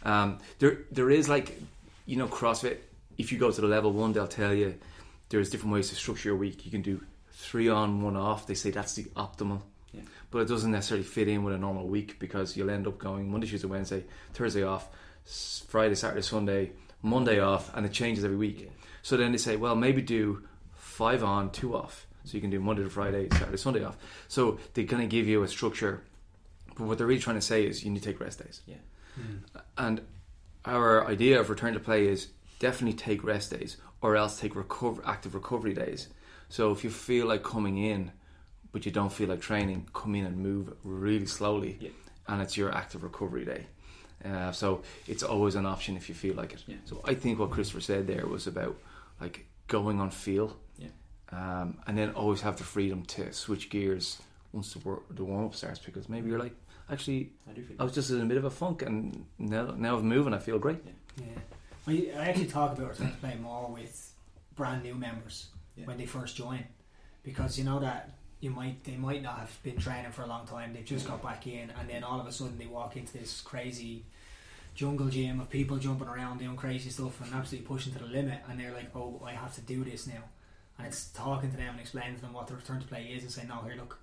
Um, 0.05 0.39
there, 0.59 0.79
there 0.91 1.11
is 1.11 1.29
like, 1.29 1.61
you 2.07 2.17
know, 2.17 2.27
CrossFit. 2.27 2.79
If 3.19 3.33
you 3.33 3.39
go 3.39 3.51
to 3.51 3.61
the 3.61 3.67
level 3.67 3.93
one, 3.93 4.13
they'll 4.13 4.27
tell 4.27 4.53
you 4.53 4.75
there's 5.29 5.51
different 5.51 5.73
ways 5.75 5.89
to 5.91 5.95
structure 5.95 6.29
your 6.31 6.37
week. 6.37 6.65
You 6.65 6.71
can 6.71 6.83
do 6.83 7.01
three 7.33 7.69
on, 7.69 8.03
one 8.03 8.17
off. 8.17 8.47
They 8.47 8.55
say 8.55 8.71
that's 8.71 8.95
the 8.95 9.05
optimal. 9.17 9.63
Yeah. 9.93 10.03
But 10.31 10.41
it 10.41 10.49
doesn't 10.49 10.71
necessarily 10.71 11.05
fit 11.05 11.29
in 11.29 11.45
with 11.45 11.55
a 11.55 11.59
normal 11.59 11.87
week 11.87 12.19
because 12.19 12.57
you'll 12.57 12.71
end 12.71 12.87
up 12.87 12.99
going 12.99 13.31
Monday, 13.31 13.47
Tuesday, 13.47 13.69
Wednesday, 13.69 14.05
Thursday 14.35 14.65
off, 14.65 14.89
Friday, 15.69 15.95
Saturday, 15.95 16.23
Sunday, 16.23 16.73
Monday 17.03 17.41
off, 17.41 17.75
and 17.75 17.87
it 17.87 17.93
changes 17.93 18.25
every 18.25 18.37
week. 18.37 18.63
Yeah. 18.63 18.69
So 19.07 19.17
then 19.17 19.31
they 19.31 19.39
say, 19.39 19.55
well, 19.55 19.77
maybe 19.77 20.03
do 20.03 20.43
five 20.75 21.23
on, 21.23 21.51
two 21.51 21.77
off. 21.77 22.09
So 22.25 22.35
you 22.35 22.41
can 22.41 22.51
do 22.51 22.59
Monday 22.59 22.83
to 22.83 22.91
Friday, 22.91 23.29
Saturday, 23.31 23.57
Sunday 23.57 23.85
off. 23.85 23.97
So 24.27 24.59
they 24.75 24.83
kind 24.83 25.01
of 25.01 25.09
give 25.09 25.29
you 25.29 25.45
a 25.45 25.49
structure. 25.49 26.03
But 26.77 26.89
what 26.89 26.99
they're 26.99 27.07
really 27.07 27.21
trying 27.21 27.37
to 27.37 27.41
say 27.53 27.65
is 27.65 27.85
you 27.85 27.93
need 27.93 28.03
to 28.03 28.05
take 28.05 28.19
rest 28.19 28.43
days. 28.43 28.63
Yeah. 28.67 28.79
And 29.79 30.01
our 30.65 31.07
idea 31.07 31.39
of 31.39 31.51
return 31.51 31.75
to 31.75 31.79
play 31.79 32.09
is 32.09 32.31
definitely 32.59 32.99
take 32.99 33.23
rest 33.23 33.53
days 33.53 33.77
or 34.01 34.17
else 34.17 34.41
take 34.41 34.57
recover, 34.57 35.01
active 35.07 35.37
recovery 35.37 35.73
days. 35.73 36.09
So 36.49 36.73
if 36.73 36.83
you 36.83 36.91
feel 36.91 37.27
like 37.29 37.45
coming 37.45 37.79
in 37.79 38.11
but 38.73 38.85
you 38.85 38.91
don't 38.91 39.13
feel 39.13 39.29
like 39.29 39.41
training, 39.41 39.89
come 39.95 40.17
in 40.17 40.27
and 40.27 40.37
move 40.37 40.75
really 40.83 41.27
slowly 41.27 41.79
Yeah. 41.81 41.91
and 42.27 42.43
it's 42.43 42.57
your 42.57 42.75
active 42.75 43.05
recovery 43.05 43.45
day. 43.45 43.67
Uh, 44.25 44.51
so 44.51 44.83
it's 45.07 45.23
always 45.23 45.55
an 45.55 45.65
option 45.65 45.97
if 45.97 46.09
you 46.09 46.15
feel 46.17 46.35
like 46.35 46.53
it. 46.55 46.65
Yeah. 46.67 46.77
So 46.87 47.01
I 47.05 47.15
think 47.15 47.39
what 47.39 47.51
Christopher 47.51 47.81
said 47.81 48.09
there 48.09 48.27
was 48.27 48.49
about 48.49 48.77
like 49.21 49.47
going 49.69 50.01
on 50.01 50.11
feel 50.11 50.57
Yeah. 50.79 50.89
um, 51.33 51.79
and 51.87 51.97
then 51.99 52.11
always 52.11 52.41
have 52.43 52.57
the 52.57 52.65
freedom 52.65 53.05
to 53.07 53.33
switch 53.33 53.71
gears 53.71 54.21
once 54.53 54.73
the, 54.75 54.79
wor- 54.81 55.03
the 55.11 55.25
warm 55.25 55.47
up 55.47 55.55
starts 55.55 55.79
because 55.81 56.09
maybe 56.09 56.29
you're 56.31 56.39
like, 56.39 56.55
actually, 56.91 57.33
I 57.49 57.53
do 57.53 57.63
feel. 57.63 57.77
I 57.79 57.85
was 57.85 57.93
just 57.93 58.11
in 58.11 58.21
a 58.21 58.25
bit 58.27 58.37
of 58.39 58.45
a 58.45 58.51
funk, 58.51 58.83
and 58.83 59.25
now 59.39 59.75
now 59.77 59.97
I'm 59.97 60.07
moving. 60.09 60.33
I 60.33 60.39
feel 60.39 60.59
great. 60.59 60.79
Yeah. 61.19 61.25
Well, 61.87 61.97
you- 61.97 62.13
I 62.17 62.29
actually 62.29 62.47
talk 62.47 62.77
about 62.79 62.91
return 62.91 63.11
to 63.11 63.17
play 63.19 63.37
more 63.41 63.69
with 63.71 64.13
brand 64.55 64.83
new 64.83 64.95
members 64.95 65.49
Yeah. 65.77 65.87
when 65.87 65.99
they 65.99 66.07
first 66.07 66.37
join, 66.37 66.65
because 67.23 67.59
you 67.59 67.65
know 67.65 67.81
that 67.81 68.11
you 68.41 68.51
might 68.51 68.83
they 68.85 68.97
might 68.97 69.23
not 69.23 69.39
have 69.39 69.63
been 69.63 69.77
training 69.77 70.13
for 70.13 70.23
a 70.23 70.27
long 70.27 70.47
time. 70.47 70.73
They've 70.73 70.85
just 70.85 71.07
got 71.07 71.23
back 71.23 71.47
in, 71.47 71.71
and 71.79 71.89
then 71.91 72.03
all 72.05 72.21
of 72.21 72.27
a 72.27 72.33
sudden 72.33 72.57
they 72.57 72.67
walk 72.67 72.97
into 72.97 73.13
this 73.19 73.41
crazy 73.43 74.05
jungle 74.77 75.09
gym 75.09 75.41
of 75.41 75.51
people 75.51 75.79
jumping 75.79 76.07
around 76.07 76.39
doing 76.39 76.55
crazy 76.55 76.91
stuff 76.91 77.21
and 77.23 77.35
absolutely 77.35 77.67
pushing 77.67 77.93
to 77.95 77.99
the 77.99 78.07
limit, 78.07 78.41
and 78.49 78.61
they're 78.61 78.75
like, 78.75 78.95
"Oh, 78.95 79.21
I 79.25 79.33
have 79.33 79.55
to 79.55 79.61
do 79.63 79.83
this 79.83 80.07
now." 80.07 80.23
And 80.79 80.87
it's 80.87 81.07
talking 81.09 81.51
to 81.51 81.57
them 81.57 81.71
and 81.71 81.81
explaining 81.81 82.17
to 82.17 82.23
them 82.23 82.35
what 82.35 82.47
the 82.47 82.55
return 82.55 82.81
to 82.81 82.87
play 82.87 83.07
is, 83.07 83.23
and 83.23 83.33
saying, 83.33 83.49
"No, 83.49 83.63
here, 83.63 83.77
look, 83.77 83.99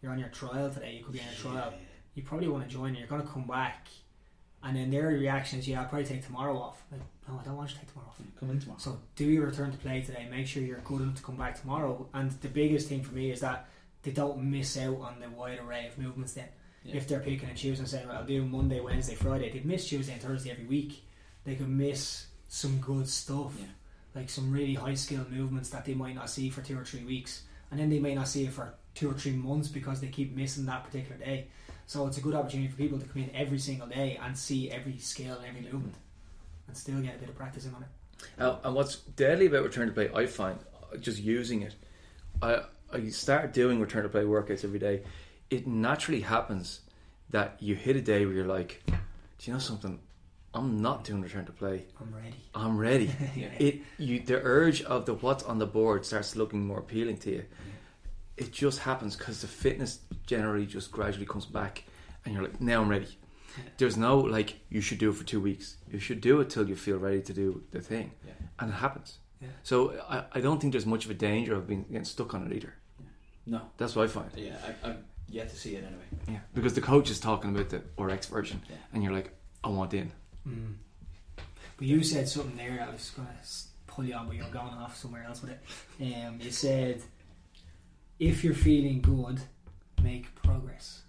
you're 0.00 0.12
on 0.12 0.18
your 0.18 0.28
trial 0.28 0.70
today. 0.70 0.94
You 0.96 1.04
could 1.04 1.12
be 1.12 1.20
on 1.20 1.26
a 1.28 1.36
trial. 1.36 1.74
You 2.14 2.22
probably 2.22 2.48
want 2.48 2.64
to 2.64 2.70
join. 2.70 2.94
You're 2.94 3.08
going 3.08 3.22
to 3.22 3.28
come 3.28 3.46
back." 3.46 3.88
And 4.64 4.76
then 4.76 4.90
their 4.90 5.08
reaction 5.08 5.58
is, 5.58 5.66
yeah, 5.66 5.80
I'll 5.80 5.88
probably 5.88 6.06
take 6.06 6.24
tomorrow 6.24 6.56
off. 6.56 6.84
Like, 6.92 7.00
no, 7.28 7.36
I 7.40 7.42
don't 7.44 7.56
want 7.56 7.70
you 7.70 7.74
to 7.74 7.80
take 7.80 7.90
tomorrow 7.92 8.10
off. 8.10 8.20
Come 8.38 8.50
in 8.50 8.60
tomorrow. 8.60 8.78
So 8.78 9.00
do 9.16 9.24
your 9.24 9.46
return 9.46 9.72
to 9.72 9.78
play 9.78 10.02
today. 10.02 10.28
Make 10.30 10.46
sure 10.46 10.62
you're 10.62 10.78
good 10.78 11.00
enough 11.00 11.16
to 11.16 11.22
come 11.22 11.36
back 11.36 11.60
tomorrow. 11.60 12.08
And 12.14 12.30
the 12.30 12.48
biggest 12.48 12.88
thing 12.88 13.02
for 13.02 13.12
me 13.12 13.32
is 13.32 13.40
that 13.40 13.68
they 14.02 14.12
don't 14.12 14.40
miss 14.40 14.76
out 14.76 15.00
on 15.00 15.18
the 15.20 15.28
wide 15.30 15.58
array 15.58 15.88
of 15.88 15.98
movements 15.98 16.34
then. 16.34 16.48
Yeah. 16.84 16.96
If 16.96 17.08
they're 17.08 17.20
picking 17.20 17.48
and 17.48 17.56
choosing 17.56 17.80
and 17.80 17.88
saying, 17.88 18.08
well, 18.08 18.18
I'll 18.18 18.24
do 18.24 18.44
Monday, 18.44 18.80
Wednesday, 18.80 19.14
Friday, 19.14 19.50
they'd 19.50 19.64
miss 19.64 19.88
Tuesday 19.88 20.14
and 20.14 20.22
Thursday 20.22 20.50
every 20.50 20.66
week. 20.66 21.04
They 21.44 21.54
could 21.54 21.68
miss 21.68 22.26
some 22.48 22.78
good 22.78 23.08
stuff. 23.08 23.54
Yeah. 23.58 23.66
Like 24.14 24.28
some 24.28 24.50
really 24.50 24.74
high 24.74 24.94
skill 24.94 25.24
movements 25.30 25.70
that 25.70 25.84
they 25.84 25.94
might 25.94 26.14
not 26.14 26.28
see 26.28 26.50
for 26.50 26.60
two 26.60 26.78
or 26.78 26.84
three 26.84 27.04
weeks. 27.04 27.42
And 27.70 27.80
then 27.80 27.88
they 27.88 27.98
may 27.98 28.14
not 28.14 28.28
see 28.28 28.44
it 28.44 28.52
for 28.52 28.74
two 28.94 29.10
or 29.10 29.14
three 29.14 29.32
months 29.32 29.68
because 29.68 30.00
they 30.00 30.08
keep 30.08 30.36
missing 30.36 30.66
that 30.66 30.84
particular 30.84 31.16
day. 31.16 31.46
So 31.86 32.06
it's 32.06 32.18
a 32.18 32.20
good 32.20 32.34
opportunity 32.34 32.68
for 32.68 32.76
people 32.76 32.98
to 32.98 33.06
come 33.06 33.22
in 33.22 33.30
every 33.34 33.58
single 33.58 33.86
day 33.86 34.18
and 34.22 34.36
see 34.36 34.70
every 34.70 34.98
skill 34.98 35.36
and 35.38 35.46
every 35.46 35.62
movement 35.62 35.94
and 36.66 36.76
still 36.76 37.00
get 37.00 37.16
a 37.16 37.18
bit 37.18 37.28
of 37.28 37.36
practice 37.36 37.64
in 37.64 37.74
on 37.74 37.82
it. 37.82 37.88
Uh, 38.38 38.56
and 38.64 38.74
what's 38.74 38.96
deadly 38.96 39.46
about 39.46 39.64
return 39.64 39.88
to 39.88 39.94
play, 39.94 40.10
I 40.14 40.26
find, 40.26 40.58
uh, 40.92 40.96
just 40.96 41.20
using 41.20 41.62
it, 41.62 41.74
I 42.40 42.62
I 42.92 43.08
start 43.08 43.52
doing 43.54 43.80
return 43.80 44.02
to 44.02 44.08
play 44.08 44.22
workouts 44.22 44.64
every 44.64 44.78
day. 44.78 45.02
It 45.52 45.66
naturally 45.66 46.22
happens 46.22 46.80
that 47.28 47.56
you 47.60 47.74
hit 47.74 47.94
a 47.96 48.00
day 48.00 48.24
where 48.24 48.34
you're 48.34 48.46
like, 48.46 48.82
do 48.86 48.94
you 49.40 49.52
know 49.52 49.58
something? 49.58 49.98
I'm 50.54 50.80
not 50.80 51.04
doing 51.04 51.20
return 51.22 51.44
to 51.46 51.52
play. 51.52 51.84
I'm 52.00 52.14
ready. 52.14 52.36
I'm 52.54 52.78
ready. 52.78 53.10
Yeah. 53.36 53.48
it 53.58 53.80
you 53.98 54.20
the 54.20 54.40
urge 54.42 54.82
of 54.82 55.04
the 55.04 55.14
what's 55.14 55.42
on 55.44 55.58
the 55.58 55.66
board 55.66 56.04
starts 56.06 56.36
looking 56.36 56.66
more 56.66 56.78
appealing 56.78 57.18
to 57.18 57.30
you. 57.30 57.44
It 58.38 58.50
just 58.50 58.78
happens 58.80 59.14
because 59.16 59.40
the 59.42 59.46
fitness 59.46 60.00
generally 60.26 60.64
just 60.66 60.90
gradually 60.90 61.26
comes 61.26 61.44
back, 61.46 61.84
and 62.24 62.34
you're 62.34 62.42
like, 62.44 62.60
now 62.60 62.80
I'm 62.82 62.88
ready. 62.88 63.08
Yeah. 63.58 63.64
There's 63.78 63.96
no 63.98 64.18
like 64.18 64.58
you 64.70 64.80
should 64.80 64.98
do 64.98 65.10
it 65.10 65.16
for 65.16 65.24
two 65.24 65.40
weeks. 65.40 65.76
You 65.92 65.98
should 65.98 66.20
do 66.22 66.40
it 66.40 66.48
till 66.48 66.66
you 66.68 66.76
feel 66.76 66.96
ready 66.98 67.20
to 67.22 67.32
do 67.34 67.62
the 67.72 67.80
thing, 67.80 68.12
Yeah. 68.26 68.32
and 68.58 68.70
it 68.70 68.74
happens. 68.76 69.18
Yeah. 69.42 69.48
So 69.64 69.74
I, 70.08 70.24
I 70.32 70.40
don't 70.40 70.58
think 70.60 70.72
there's 70.72 70.86
much 70.86 71.04
of 71.04 71.10
a 71.10 71.14
danger 71.30 71.54
of 71.54 71.66
being 71.66 71.84
getting 71.90 72.04
stuck 72.06 72.32
on 72.34 72.46
it 72.46 72.52
either. 72.56 72.72
No. 73.46 73.60
That's 73.76 73.94
what 73.96 74.04
I 74.04 74.08
find. 74.08 74.30
Yeah, 74.36 74.56
I, 74.84 74.94
I've 75.32 75.36
yet 75.36 75.48
to 75.50 75.56
see 75.56 75.76
it 75.76 75.84
anyway. 75.84 76.02
Yeah, 76.28 76.40
because 76.54 76.74
the 76.74 76.82
coach 76.82 77.10
is 77.10 77.18
talking 77.18 77.54
about 77.56 77.70
the 77.70 77.82
RX 78.02 78.26
version, 78.26 78.60
Yeah. 78.68 78.76
and 78.92 79.02
you're 79.02 79.12
like, 79.14 79.32
I 79.64 79.68
want 79.68 79.94
in. 79.94 80.12
Mm. 80.46 80.74
But 81.78 81.86
you 81.86 82.02
said 82.02 82.28
something 82.28 82.56
there 82.56 82.76
that 82.76 82.88
I 82.88 82.92
was 82.92 83.10
going 83.10 83.28
to 83.28 83.34
pull 83.86 84.04
you 84.04 84.14
on, 84.14 84.26
but 84.26 84.36
you're 84.36 84.44
going 84.50 84.74
off 84.74 84.96
somewhere 84.96 85.24
else 85.24 85.40
with 85.42 85.52
it. 85.52 85.60
Um, 86.00 86.38
you 86.40 86.50
said, 86.50 87.00
if 88.18 88.44
you're 88.44 88.52
feeling 88.54 89.00
good, 89.00 89.40
make 90.02 90.34
progress. 90.34 91.00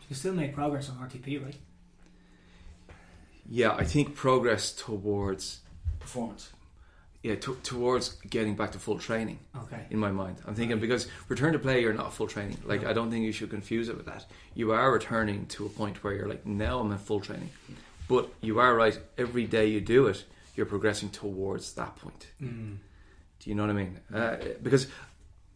You 0.00 0.06
can 0.08 0.16
still 0.16 0.34
make 0.34 0.54
progress 0.54 0.90
on 0.90 0.96
RTP, 0.96 1.44
right? 1.44 1.56
Yeah, 3.48 3.74
I 3.74 3.84
think 3.84 4.14
progress 4.16 4.72
towards 4.72 5.60
Performance. 6.00 6.50
Yeah 7.22 7.36
to, 7.36 7.56
towards 7.62 8.16
getting 8.28 8.54
back 8.54 8.72
to 8.72 8.78
full 8.78 8.98
training. 8.98 9.38
Okay. 9.64 9.86
in 9.90 9.98
my 9.98 10.10
mind. 10.10 10.38
I'm 10.46 10.54
thinking 10.54 10.78
because 10.78 11.08
return 11.28 11.52
to 11.52 11.58
play, 11.58 11.80
you're 11.80 11.92
not 11.92 12.12
full 12.12 12.26
training. 12.26 12.58
Like 12.64 12.84
I 12.84 12.92
don't 12.92 13.10
think 13.10 13.24
you 13.24 13.32
should 13.32 13.50
confuse 13.50 13.88
it 13.88 13.96
with 13.96 14.06
that. 14.06 14.26
You 14.54 14.72
are 14.72 14.92
returning 14.92 15.46
to 15.46 15.66
a 15.66 15.68
point 15.68 16.02
where 16.02 16.12
you're 16.14 16.28
like, 16.28 16.44
now 16.46 16.80
I'm 16.80 16.90
in 16.90 16.98
full 16.98 17.20
training. 17.20 17.50
But 18.08 18.28
you 18.40 18.58
are 18.58 18.74
right. 18.74 18.98
Every 19.16 19.46
day 19.46 19.66
you 19.66 19.80
do 19.80 20.06
it, 20.08 20.24
you're 20.56 20.66
progressing 20.66 21.10
towards 21.10 21.72
that 21.74 21.96
point. 21.96 22.26
Mm. 22.42 22.78
Do 23.38 23.50
you 23.50 23.56
know 23.56 23.62
what 23.62 23.70
I 23.70 23.74
mean? 23.74 24.00
Uh, 24.12 24.36
because 24.62 24.88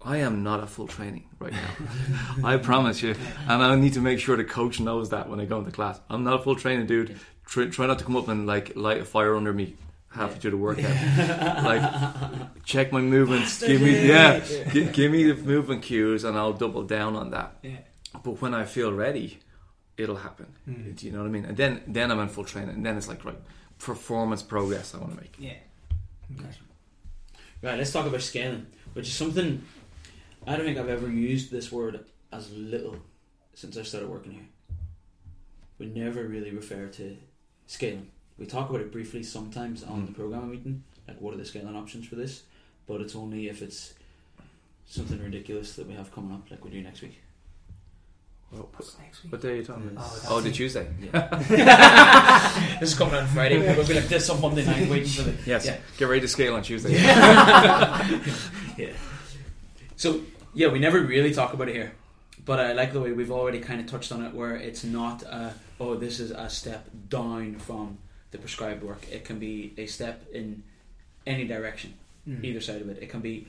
I 0.02 0.18
am 0.18 0.42
not 0.42 0.60
at 0.60 0.68
full 0.68 0.86
training 0.86 1.28
right 1.38 1.52
now. 1.52 2.44
I 2.44 2.56
promise 2.58 3.02
you, 3.02 3.14
and 3.48 3.62
I 3.62 3.74
need 3.74 3.94
to 3.94 4.00
make 4.00 4.20
sure 4.20 4.36
the 4.36 4.44
coach 4.44 4.78
knows 4.78 5.10
that 5.10 5.28
when 5.28 5.40
I 5.40 5.44
go 5.44 5.58
into 5.58 5.72
class. 5.72 6.00
I'm 6.08 6.22
not 6.22 6.40
a 6.40 6.42
full 6.42 6.56
training 6.56 6.86
dude. 6.86 7.18
Try, 7.44 7.66
try 7.66 7.86
not 7.86 7.98
to 7.98 8.04
come 8.04 8.16
up 8.16 8.28
and 8.28 8.46
like 8.46 8.76
light 8.76 9.00
a 9.00 9.04
fire 9.04 9.36
under 9.36 9.52
me 9.52 9.76
halfway 10.16 10.38
through 10.38 10.50
the 10.52 10.56
workout. 10.56 11.64
like 11.64 12.62
check 12.64 12.92
my 12.92 13.00
movements. 13.00 13.62
Give 13.64 13.80
me 13.80 14.06
yeah, 14.08 14.40
gi- 14.72 14.90
give 14.90 15.12
me 15.12 15.24
the 15.30 15.34
movement 15.34 15.82
cues, 15.82 16.24
and 16.24 16.36
I'll 16.36 16.52
double 16.52 16.82
down 16.82 17.16
on 17.16 17.30
that. 17.30 17.56
Yeah. 17.62 17.78
But 18.24 18.40
when 18.40 18.54
I 18.54 18.64
feel 18.64 18.92
ready, 18.92 19.38
it'll 19.96 20.16
happen. 20.16 20.46
Mm. 20.68 20.96
Do 20.96 21.06
you 21.06 21.12
know 21.12 21.18
what 21.18 21.26
I 21.26 21.30
mean? 21.30 21.44
And 21.44 21.56
then 21.56 21.82
then 21.86 22.10
I'm 22.10 22.18
in 22.20 22.28
full 22.28 22.44
training, 22.44 22.74
and 22.74 22.84
then 22.86 22.96
it's 22.96 23.08
like 23.08 23.24
right 23.24 23.38
performance 23.78 24.42
progress 24.42 24.94
I 24.94 24.98
want 24.98 25.14
to 25.14 25.20
make. 25.20 25.34
Yeah. 25.38 25.52
Okay. 26.34 26.48
Right, 27.62 27.78
let's 27.78 27.92
talk 27.92 28.06
about 28.06 28.22
scaling, 28.22 28.66
which 28.92 29.08
is 29.08 29.14
something 29.14 29.62
I 30.46 30.56
don't 30.56 30.66
think 30.66 30.78
I've 30.78 30.88
ever 30.88 31.08
used 31.10 31.50
this 31.50 31.72
word 31.72 32.04
as 32.32 32.52
little 32.52 32.96
since 33.54 33.76
I 33.76 33.82
started 33.82 34.08
working 34.10 34.32
here. 34.32 34.48
We 35.78 35.86
never 35.86 36.24
really 36.24 36.50
refer 36.50 36.86
to 36.88 37.16
scaling. 37.66 38.10
We 38.38 38.46
talk 38.46 38.68
about 38.68 38.82
it 38.82 38.92
briefly 38.92 39.22
sometimes 39.22 39.82
on 39.82 40.02
Mm. 40.02 40.06
the 40.08 40.12
programming 40.12 40.50
meeting, 40.50 40.82
like 41.08 41.20
what 41.20 41.34
are 41.34 41.38
the 41.38 41.44
scaling 41.44 41.74
options 41.76 42.06
for 42.06 42.16
this, 42.16 42.42
but 42.86 43.00
it's 43.00 43.16
only 43.16 43.48
if 43.48 43.62
it's 43.62 43.94
something 44.86 45.22
ridiculous 45.22 45.74
that 45.76 45.86
we 45.86 45.94
have 45.94 46.12
coming 46.12 46.32
up, 46.34 46.50
like 46.50 46.64
we 46.64 46.70
do 46.70 46.82
next 46.82 47.02
week. 47.02 47.22
Well, 48.52 48.68
What's 48.76 48.96
next 48.98 49.24
week? 49.24 49.32
what 49.32 49.40
day 49.40 49.52
are 49.52 49.56
you 49.56 49.64
talking 49.64 49.88
about? 49.88 50.04
Oh, 50.06 50.36
Oh, 50.36 50.40
the 50.40 50.50
it. 50.50 50.54
Tuesday. 50.54 50.86
this 52.80 52.92
is 52.92 52.98
coming 52.98 53.14
on 53.14 53.26
Friday. 53.26 53.58
We'll 53.58 53.86
be 53.86 53.94
like 53.94 54.08
this 54.08 54.30
on 54.30 54.40
Monday 54.40 54.64
night, 54.64 54.88
waiting 54.88 55.08
for 55.08 55.22
the 55.22 55.34
Yes. 55.44 55.66
Yeah. 55.66 55.78
Get 55.98 56.08
ready 56.08 56.20
to 56.20 56.28
scale 56.28 56.54
on 56.54 56.62
Tuesday. 56.62 56.92
yeah. 56.92 58.22
So 59.96 60.20
yeah, 60.54 60.68
we 60.68 60.78
never 60.78 61.00
really 61.00 61.32
talk 61.32 61.54
about 61.54 61.68
it 61.70 61.74
here, 61.74 61.92
but 62.44 62.60
I 62.60 62.72
like 62.74 62.92
the 62.92 63.00
way 63.00 63.12
we've 63.12 63.30
already 63.30 63.60
kind 63.60 63.80
of 63.80 63.86
touched 63.86 64.12
on 64.12 64.22
it, 64.24 64.34
where 64.34 64.54
it's 64.54 64.84
not 64.84 65.24
uh, 65.24 65.50
oh 65.80 65.94
this 65.96 66.20
is 66.20 66.30
a 66.32 66.50
step 66.50 66.86
down 67.08 67.56
from 67.56 67.96
the 68.30 68.38
prescribed 68.38 68.82
work. 68.82 69.06
It 69.10 69.24
can 69.24 69.38
be 69.38 69.72
a 69.78 69.86
step 69.86 70.26
in 70.32 70.62
any 71.26 71.46
direction, 71.46 71.94
Mm. 72.28 72.42
either 72.44 72.60
side 72.60 72.80
of 72.80 72.88
it. 72.88 72.98
It 73.00 73.08
can 73.08 73.20
be 73.20 73.46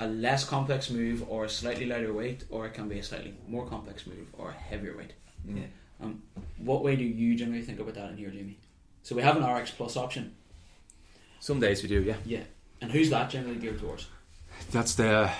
a 0.00 0.06
less 0.06 0.44
complex 0.44 0.90
move 0.90 1.24
or 1.30 1.46
a 1.46 1.48
slightly 1.48 1.86
lighter 1.86 2.12
weight, 2.12 2.44
or 2.50 2.66
it 2.66 2.74
can 2.74 2.88
be 2.88 2.98
a 2.98 3.02
slightly 3.02 3.34
more 3.48 3.66
complex 3.66 4.06
move 4.06 4.26
or 4.34 4.50
a 4.50 4.52
heavier 4.52 4.94
weight. 4.96 5.12
Mm. 5.48 5.66
Um, 6.02 6.22
what 6.58 6.82
way 6.84 6.94
do 6.96 7.04
you 7.04 7.34
generally 7.34 7.62
think 7.62 7.80
about 7.80 7.94
that 7.94 8.10
in 8.10 8.16
here, 8.18 8.28
Jamie? 8.30 8.58
So 9.02 9.14
we 9.16 9.22
have 9.22 9.36
an 9.38 9.44
RX 9.44 9.70
Plus 9.70 9.96
option, 9.96 10.34
Some 11.40 11.60
days 11.60 11.82
we 11.82 11.88
do, 11.88 12.02
yeah. 12.02 12.16
yeah, 12.26 12.42
and 12.80 12.90
who's 12.92 13.08
that 13.10 13.30
generally 13.30 13.56
geared 13.58 13.78
towards? 13.80 14.08
That's 14.72 14.94
the, 14.94 15.30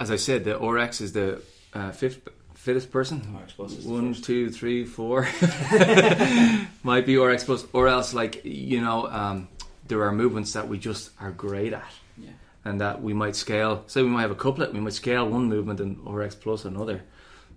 as 0.00 0.10
I 0.10 0.16
said, 0.16 0.44
the 0.44 0.56
RX 0.58 1.00
is 1.00 1.12
the 1.12 1.42
uh, 1.74 1.90
fifth 1.90 2.20
fittest 2.68 2.90
person. 2.90 3.16
RX 3.42 3.52
Plus 3.54 3.72
is 3.72 3.84
the 3.86 3.90
One, 3.90 4.12
two, 4.12 4.50
three, 4.50 4.84
four. 4.84 5.22
Might 6.82 7.06
be 7.06 7.16
RX 7.16 7.44
plus, 7.44 7.66
or 7.72 7.88
else 7.88 8.12
like 8.12 8.44
you 8.44 8.82
know, 8.82 9.06
um, 9.06 9.48
there 9.86 10.02
are 10.02 10.12
movements 10.12 10.52
that 10.52 10.68
we 10.68 10.76
just 10.78 11.10
are 11.18 11.30
great 11.30 11.72
at, 11.72 11.90
Yeah. 12.18 12.28
and 12.66 12.78
that 12.82 13.00
we 13.02 13.14
might 13.14 13.36
scale. 13.36 13.84
Say 13.86 14.02
we 14.02 14.08
might 14.08 14.20
have 14.20 14.30
a 14.30 14.34
couplet, 14.34 14.74
we 14.74 14.80
might 14.80 14.92
scale 14.92 15.26
one 15.26 15.46
movement 15.48 15.80
and 15.80 15.96
RX 16.06 16.34
plus 16.34 16.66
another. 16.66 17.00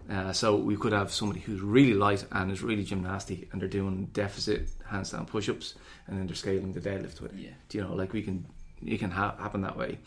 Uh, 0.10 0.32
so 0.32 0.56
we 0.56 0.78
could 0.78 0.94
have 0.94 1.12
somebody 1.12 1.42
who's 1.42 1.60
really 1.62 1.94
light 1.94 2.26
and 2.32 2.50
is 2.50 2.62
really 2.64 2.84
gymnastic, 2.86 3.50
and 3.52 3.60
they're 3.62 3.68
doing 3.70 4.06
deficit 4.14 4.70
handstand 4.92 5.28
push-ups, 5.28 5.76
and 6.08 6.18
then 6.18 6.26
they're 6.26 6.36
scaling 6.38 6.72
the 6.72 6.80
deadlift 6.80 7.20
with 7.20 7.34
it. 7.34 7.40
Yeah. 7.40 7.50
Do 7.68 7.78
you 7.78 7.84
know, 7.84 7.94
like 7.96 8.14
we 8.14 8.22
can, 8.22 8.46
it 8.86 9.00
can 9.00 9.12
ha- 9.12 9.36
happen 9.38 9.62
that 9.64 9.78
way. 9.78 9.98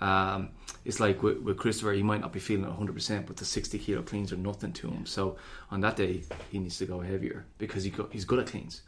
Um, 0.00 0.50
it's 0.84 0.98
like 0.98 1.22
with, 1.22 1.38
with 1.38 1.58
Christopher, 1.58 1.92
he 1.92 2.02
might 2.02 2.20
not 2.20 2.32
be 2.32 2.40
feeling 2.40 2.64
100%, 2.64 3.26
but 3.26 3.36
the 3.36 3.44
60 3.44 3.78
kilo 3.78 4.02
cleans 4.02 4.32
are 4.32 4.36
nothing 4.36 4.72
to 4.74 4.88
him. 4.88 5.04
So 5.06 5.36
on 5.70 5.80
that 5.80 5.96
day, 5.96 6.22
he 6.50 6.58
needs 6.58 6.78
to 6.78 6.86
go 6.86 7.00
heavier 7.00 7.44
because 7.58 7.84
he 7.84 7.90
go, 7.90 8.08
he's 8.10 8.24
good 8.24 8.38
at 8.38 8.46
cleans. 8.46 8.82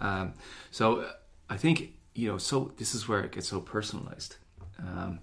Um, 0.00 0.34
so 0.70 1.00
uh, 1.00 1.12
I 1.50 1.56
think, 1.56 1.92
you 2.14 2.28
know, 2.28 2.38
so 2.38 2.72
this 2.78 2.94
is 2.94 3.08
where 3.08 3.20
it 3.20 3.32
gets 3.32 3.48
so 3.48 3.60
personalized. 3.60 4.36
Um, 4.78 5.20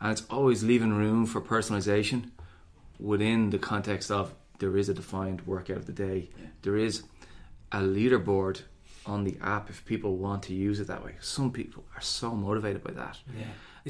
and 0.00 0.12
it's 0.12 0.24
always 0.28 0.62
leaving 0.62 0.92
room 0.92 1.24
for 1.24 1.40
personalization 1.40 2.30
within 3.00 3.50
the 3.50 3.58
context 3.58 4.10
of 4.10 4.34
there 4.58 4.76
is 4.76 4.88
a 4.88 4.94
defined 4.94 5.46
workout 5.46 5.78
of 5.78 5.86
the 5.86 5.92
day. 5.92 6.28
Yeah. 6.38 6.46
There 6.62 6.76
is 6.76 7.04
a 7.72 7.78
leaderboard 7.78 8.62
on 9.06 9.24
the 9.24 9.36
app 9.42 9.68
if 9.70 9.84
people 9.84 10.16
want 10.16 10.42
to 10.44 10.54
use 10.54 10.80
it 10.80 10.86
that 10.86 11.04
way. 11.04 11.14
Some 11.20 11.50
people 11.50 11.84
are 11.94 12.00
so 12.00 12.34
motivated 12.34 12.82
by 12.84 12.92
that. 12.92 13.18
Yeah. 13.36 13.44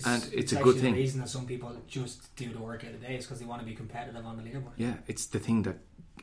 And 0.04 0.28
it's 0.32 0.52
a 0.52 0.56
good 0.56 0.76
thing. 0.76 0.94
The 0.94 1.00
reason 1.00 1.20
that 1.20 1.28
some 1.28 1.46
people 1.46 1.74
just 1.86 2.34
do 2.34 2.52
the 2.52 2.58
workout 2.58 2.90
a 2.90 2.94
day 2.94 3.16
is 3.16 3.24
because 3.24 3.38
they 3.38 3.46
want 3.46 3.60
to 3.60 3.66
be 3.66 3.74
competitive 3.74 4.26
on 4.26 4.36
the 4.36 4.42
leaderboard. 4.42 4.72
Yeah, 4.76 4.94
it's 5.06 5.26
the 5.26 5.38
thing 5.38 5.62
that 5.62 5.76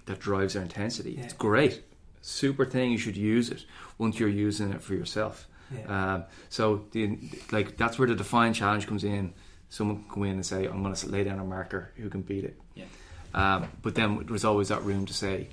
that 0.08 0.20
drives 0.20 0.54
their 0.56 0.64
intensity. 0.64 1.14
Yeah. 1.14 1.24
It's 1.24 1.34
great, 1.34 1.84
super 2.22 2.66
thing. 2.66 2.92
You 2.92 2.98
should 2.98 3.16
use 3.16 3.50
it 3.50 3.66
once 3.98 4.20
you're 4.20 4.30
using 4.30 4.72
it 4.72 4.82
for 4.82 4.94
yourself. 4.94 5.48
Yeah. 5.74 6.16
Um, 6.16 6.24
so 6.50 6.86
the 6.92 7.18
like 7.52 7.78
that's 7.78 7.98
where 7.98 8.08
the 8.08 8.16
defined 8.16 8.56
challenge 8.56 8.88
comes 8.88 9.06
in. 9.06 9.34
Someone 9.70 10.04
can 10.04 10.10
go 10.10 10.24
in 10.24 10.32
and 10.32 10.46
say, 10.46 10.66
"I'm 10.66 10.84
going 10.84 10.94
to 10.94 11.08
lay 11.08 11.24
down 11.24 11.40
a 11.40 11.46
marker. 11.46 11.92
Who 11.96 12.10
can 12.10 12.22
beat 12.24 12.44
it?" 12.44 12.60
Yeah. 12.76 12.86
Um, 13.34 13.70
but 13.82 13.96
then 13.96 14.26
there's 14.28 14.44
always 14.44 14.68
that 14.68 14.84
room 14.84 15.06
to 15.06 15.14
say, 15.14 15.48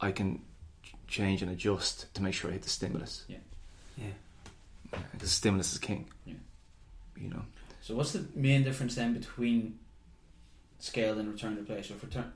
"I 0.00 0.12
can 0.12 0.42
change 1.08 1.40
and 1.40 1.50
adjust 1.50 2.12
to 2.14 2.22
make 2.22 2.34
sure 2.34 2.50
I 2.50 2.54
hit 2.54 2.62
the 2.62 2.68
stimulus." 2.68 3.24
yeah. 3.26 3.38
The 5.18 5.26
stimulus 5.26 5.72
is 5.72 5.78
king. 5.78 6.08
Yeah. 6.24 6.34
You 7.16 7.30
know. 7.30 7.42
So 7.82 7.94
what's 7.94 8.12
the 8.12 8.24
main 8.34 8.64
difference 8.64 8.94
then 8.94 9.12
between 9.12 9.78
scale 10.78 11.18
and 11.18 11.30
return 11.30 11.56
to 11.56 11.62
play? 11.62 11.82
So 11.82 11.94
if 11.94 12.02
return, 12.02 12.32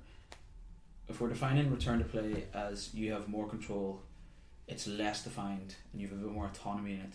if 1.09 1.21
we're 1.21 1.29
defining 1.29 1.71
return 1.71 1.99
to 1.99 2.05
play 2.05 2.45
as 2.53 2.93
you 2.95 3.13
have 3.13 3.29
more 3.29 3.49
control, 3.49 4.03
it's 4.67 4.87
less 4.87 5.25
defined, 5.25 5.75
and 5.93 6.01
you 6.01 6.09
have 6.09 6.19
a 6.19 6.21
bit 6.21 6.33
more 6.33 6.47
autonomy 6.47 6.95
in 6.95 7.01
it, 7.01 7.15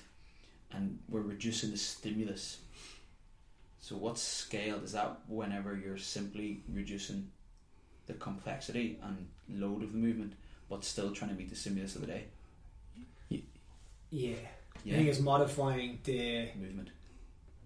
and 0.71 0.99
we're 1.07 1.21
reducing 1.21 1.71
the 1.71 1.77
stimulus. 1.77 2.57
So 3.79 3.95
what's 3.95 4.21
scale? 4.21 4.77
Is 4.83 4.93
that 4.93 5.19
whenever 5.27 5.75
you're 5.75 5.97
simply 5.97 6.63
reducing 6.73 7.29
the 8.07 8.13
complexity 8.13 8.99
and 9.03 9.27
load 9.49 9.83
of 9.83 9.91
the 9.91 9.97
movement, 9.97 10.33
but 10.69 10.83
still 10.83 11.11
trying 11.11 11.31
to 11.31 11.37
meet 11.37 11.49
the 11.49 11.55
stimulus 11.55 11.95
of 11.95 12.01
the 12.01 12.07
day? 12.07 12.23
Yeah. 14.09 14.35
Yeah, 14.83 14.93
I 14.93 14.97
think 14.97 15.09
it's 15.09 15.19
modifying 15.19 15.99
the 16.03 16.49
movement. 16.59 16.89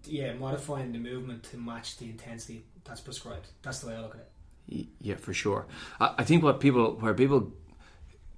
Yeah 0.04 0.32
modifying 0.34 0.92
the 0.92 0.98
movement 0.98 1.42
to 1.44 1.56
match 1.56 1.96
the 1.98 2.06
intensity 2.06 2.64
that's 2.84 3.00
prescribed. 3.00 3.48
That's 3.62 3.80
the 3.80 3.88
way 3.88 3.94
I 3.96 4.00
look 4.00 4.14
at 4.14 4.20
it. 4.20 4.86
Yeah, 5.00 5.16
for 5.16 5.32
sure. 5.32 5.66
I, 6.00 6.14
I 6.18 6.24
think 6.24 6.42
what 6.42 6.60
people 6.60 6.96
where 7.00 7.14
people 7.14 7.52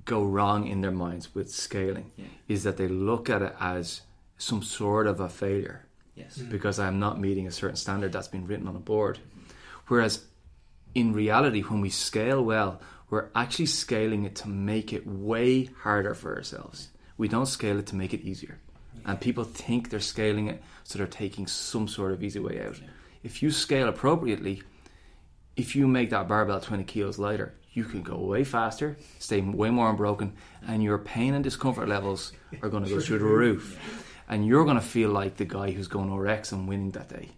go 0.04 0.24
wrong 0.24 0.66
in 0.66 0.80
their 0.80 0.90
minds 0.92 1.34
with 1.34 1.50
scaling 1.50 2.10
Yeah. 2.16 2.26
is 2.48 2.62
that 2.64 2.76
they 2.76 2.88
look 2.88 3.28
at 3.30 3.42
it 3.42 3.54
as 3.60 4.02
some 4.38 4.62
sort 4.62 5.06
of 5.06 5.20
a 5.20 5.28
failure 5.28 5.86
Yes. 6.16 6.38
Mm. 6.38 6.50
because 6.50 6.78
I'm 6.80 6.98
not 6.98 7.20
meeting 7.20 7.46
a 7.46 7.50
certain 7.52 7.76
standard 7.76 8.12
that's 8.12 8.28
been 8.28 8.46
written 8.46 8.66
on 8.66 8.74
a 8.76 8.80
board. 8.80 9.18
Whereas 9.88 10.24
in 10.94 11.12
reality, 11.12 11.60
when 11.62 11.80
we 11.80 11.90
scale 11.90 12.42
well, 12.42 12.80
we're 13.10 13.28
actually 13.34 13.66
scaling 13.66 14.24
it 14.24 14.34
to 14.36 14.48
make 14.48 14.92
it 14.92 15.06
way 15.06 15.64
harder 15.82 16.14
for 16.14 16.34
ourselves. 16.36 16.88
We 17.18 17.28
don't 17.28 17.46
scale 17.46 17.78
it 17.78 17.86
to 17.88 17.96
make 17.96 18.14
it 18.14 18.22
easier. 18.22 18.58
And 19.04 19.20
people 19.20 19.44
think 19.44 19.90
they're 19.90 20.00
scaling 20.00 20.48
it 20.48 20.62
so 20.84 20.98
they're 20.98 21.06
taking 21.06 21.46
some 21.46 21.88
sort 21.88 22.12
of 22.12 22.22
easy 22.22 22.40
way 22.40 22.64
out. 22.64 22.78
Yeah. 22.80 22.88
If 23.22 23.42
you 23.42 23.50
scale 23.50 23.88
appropriately, 23.88 24.62
if 25.56 25.76
you 25.76 25.86
make 25.86 26.10
that 26.10 26.28
barbell 26.28 26.60
20 26.60 26.84
kilos 26.84 27.18
lighter, 27.18 27.54
you 27.72 27.84
can 27.84 28.02
go 28.02 28.16
way 28.16 28.44
faster, 28.44 28.96
stay 29.18 29.40
way 29.40 29.70
more 29.70 29.90
unbroken, 29.90 30.32
and 30.66 30.82
your 30.82 30.98
pain 30.98 31.34
and 31.34 31.44
discomfort 31.44 31.88
levels 31.88 32.32
are 32.62 32.68
going 32.68 32.84
to 32.84 32.90
go 32.90 33.00
through 33.00 33.18
the 33.18 33.24
roof. 33.44 34.06
And 34.28 34.46
you're 34.46 34.64
going 34.64 34.76
to 34.76 34.82
feel 34.82 35.10
like 35.10 35.36
the 35.36 35.44
guy 35.44 35.70
who's 35.70 35.88
going 35.88 36.12
RX 36.14 36.52
and 36.52 36.68
winning 36.68 36.90
that 36.92 37.08
day. 37.08 37.30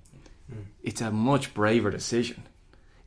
Mm. 0.51 0.65
It's 0.83 1.01
a 1.01 1.11
much 1.11 1.55
braver 1.55 1.91
decision. 1.91 2.45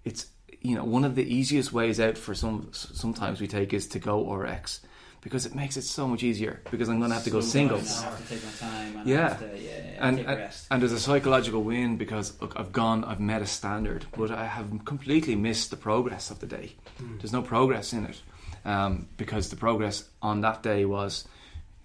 It's 0.04 0.28
you 0.62 0.76
know 0.76 0.84
one 0.84 1.04
of 1.04 1.16
the 1.16 1.24
easiest 1.24 1.72
ways 1.72 2.00
out 2.00 2.18
for 2.18 2.34
some 2.34 2.70
sometimes 2.72 3.40
we 3.40 3.48
take 3.48 3.74
is 3.74 3.88
to 3.88 4.00
go 4.00 4.34
RX 4.34 4.82
because 5.26 5.48
it 5.48 5.56
makes 5.56 5.76
it 5.76 5.82
so 5.82 6.08
much 6.08 6.22
easier 6.22 6.62
because 6.70 6.88
I'm 6.88 7.00
going 7.00 7.10
to 7.10 7.16
have 7.16 7.24
to 7.24 7.32
go 7.32 7.42
Slow 7.42 7.50
singles. 7.50 8.02
I 8.02 8.06
have 8.06 8.22
to 8.22 8.30
take 8.36 8.46
my 8.46 8.52
time. 8.52 8.98
And 8.98 9.10
Yeah. 9.10 9.26
I 9.26 9.30
have 9.30 9.40
to, 9.40 9.46
yeah, 9.60 9.70
yeah, 9.70 10.08
And, 10.08 10.18
take 10.18 10.28
and, 10.28 10.38
rest. 10.38 10.68
and 10.70 10.82
there's 10.82 10.92
a 10.92 11.00
psychological 11.00 11.64
win 11.64 11.98
because 11.98 12.40
look, 12.42 12.54
I've 12.60 12.72
gone, 12.72 13.04
I've 13.04 13.20
met 13.20 13.42
a 13.42 13.48
standard, 13.48 14.06
but 14.16 14.30
I 14.30 14.46
have 14.46 14.68
completely 14.86 15.36
missed 15.36 15.72
the 15.72 15.78
progress 15.78 16.30
of 16.30 16.38
the 16.42 16.46
day. 16.48 16.76
Mm. 17.02 17.20
There's 17.20 17.34
no 17.34 17.42
progress 17.42 17.92
in 17.92 18.06
it 18.06 18.22
um, 18.66 19.08
because 19.18 19.50
the 19.50 19.56
progress 19.56 20.08
on 20.22 20.42
that 20.42 20.62
day 20.62 20.86
was 20.86 21.28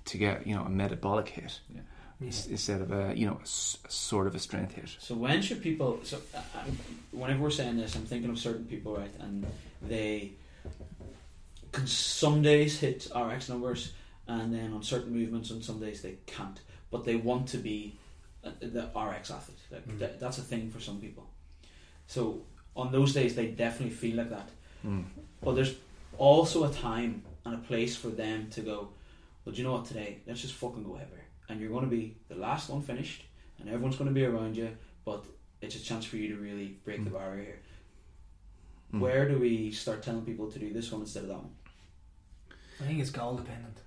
to 0.05 0.19
get 0.19 0.47
you 0.47 0.55
know 0.55 0.65
a 0.65 0.69
metabolic 0.71 1.29
hit 1.31 1.61
Yeah. 1.75 1.81
Yeah. 2.21 2.27
instead 2.51 2.81
of 2.83 2.93
a 2.93 3.15
you 3.17 3.27
know 3.27 3.39
a 3.39 3.43
s- 3.43 3.79
a 3.87 3.91
sort 3.91 4.27
of 4.27 4.35
a 4.35 4.39
strength 4.39 4.75
hit. 4.75 4.91
So 4.99 5.15
when 5.15 5.41
should 5.41 5.63
people? 5.63 6.01
So 6.03 6.19
uh, 6.35 6.43
I'm- 6.59 6.79
whenever 7.13 7.41
we're 7.45 7.51
saying 7.51 7.79
this, 7.79 7.95
I'm 7.97 8.05
thinking 8.05 8.29
of 8.31 8.39
certain 8.39 8.67
people, 8.67 8.95
right? 8.97 9.15
And 9.21 9.47
they 9.81 10.33
can 10.99 11.00
some 11.87 12.43
days 12.43 12.79
hit 12.81 13.09
RX 13.15 13.49
numbers, 13.49 13.93
and 14.27 14.53
then 14.53 14.73
on 14.73 14.83
certain 14.83 15.13
movements, 15.13 15.51
on 15.51 15.63
some 15.63 15.81
days 15.81 16.03
they 16.03 16.17
can't. 16.27 16.61
But 16.91 17.05
they 17.05 17.17
want 17.17 17.49
to 17.49 17.59
be 17.59 17.99
uh, 18.45 18.51
the 18.61 18.89
RX 18.97 19.31
athlete. 19.31 19.59
Like 19.71 19.87
Mm. 19.89 19.99
that, 19.99 20.21
that's 20.21 20.39
a 20.39 20.43
thing 20.43 20.71
for 20.71 20.81
some 20.81 21.01
people. 21.01 21.29
So 22.07 22.43
on 22.75 22.91
those 22.93 23.13
days, 23.13 23.35
they 23.35 23.49
definitely 23.49 23.95
feel 23.95 24.17
like 24.17 24.31
that. 24.31 24.49
Mm. 24.85 25.05
But 25.43 25.55
there's 25.55 25.75
also 26.19 26.65
a 26.65 26.73
time 26.73 27.23
and 27.45 27.55
a 27.55 27.59
place 27.59 27.97
for 27.97 28.09
them 28.09 28.49
to 28.51 28.61
go. 28.63 28.89
Well, 29.45 29.55
do 29.55 29.59
you 29.63 29.65
know 29.67 29.73
what? 29.75 29.85
Today, 29.87 30.19
let's 30.27 30.41
just 30.43 30.55
fucking 30.55 30.85
go 30.85 30.95
heavier, 30.95 31.25
and 31.49 31.61
you're 31.61 31.71
going 31.71 31.85
to 31.85 31.91
be 31.91 32.17
the 32.29 32.35
last 32.35 32.69
one 32.71 32.83
finished, 32.83 33.25
and 33.59 33.69
everyone's 33.69 33.97
going 33.97 34.09
to 34.09 34.15
be 34.15 34.25
around 34.25 34.57
you. 34.57 34.71
But 35.05 35.25
it's 35.61 35.77
a 35.77 35.81
chance 35.83 36.05
for 36.05 36.17
you 36.17 36.29
to 36.35 36.41
really 36.41 36.79
break 36.85 37.05
the 37.05 37.11
Mm. 37.11 37.15
barrier 37.19 37.45
here. 37.45 37.61
Mm. 38.95 39.01
Where 39.01 39.29
do 39.29 39.39
we 39.39 39.71
start 39.71 40.03
telling 40.03 40.25
people 40.25 40.51
to 40.51 40.59
do 40.59 40.73
this 40.73 40.91
one 40.91 41.03
instead 41.03 41.23
of 41.25 41.29
that 41.29 41.39
one? 41.39 41.55
I 42.81 42.85
think 42.85 43.01
it's 43.01 43.11
goal 43.11 43.37
dependent. 43.37 43.79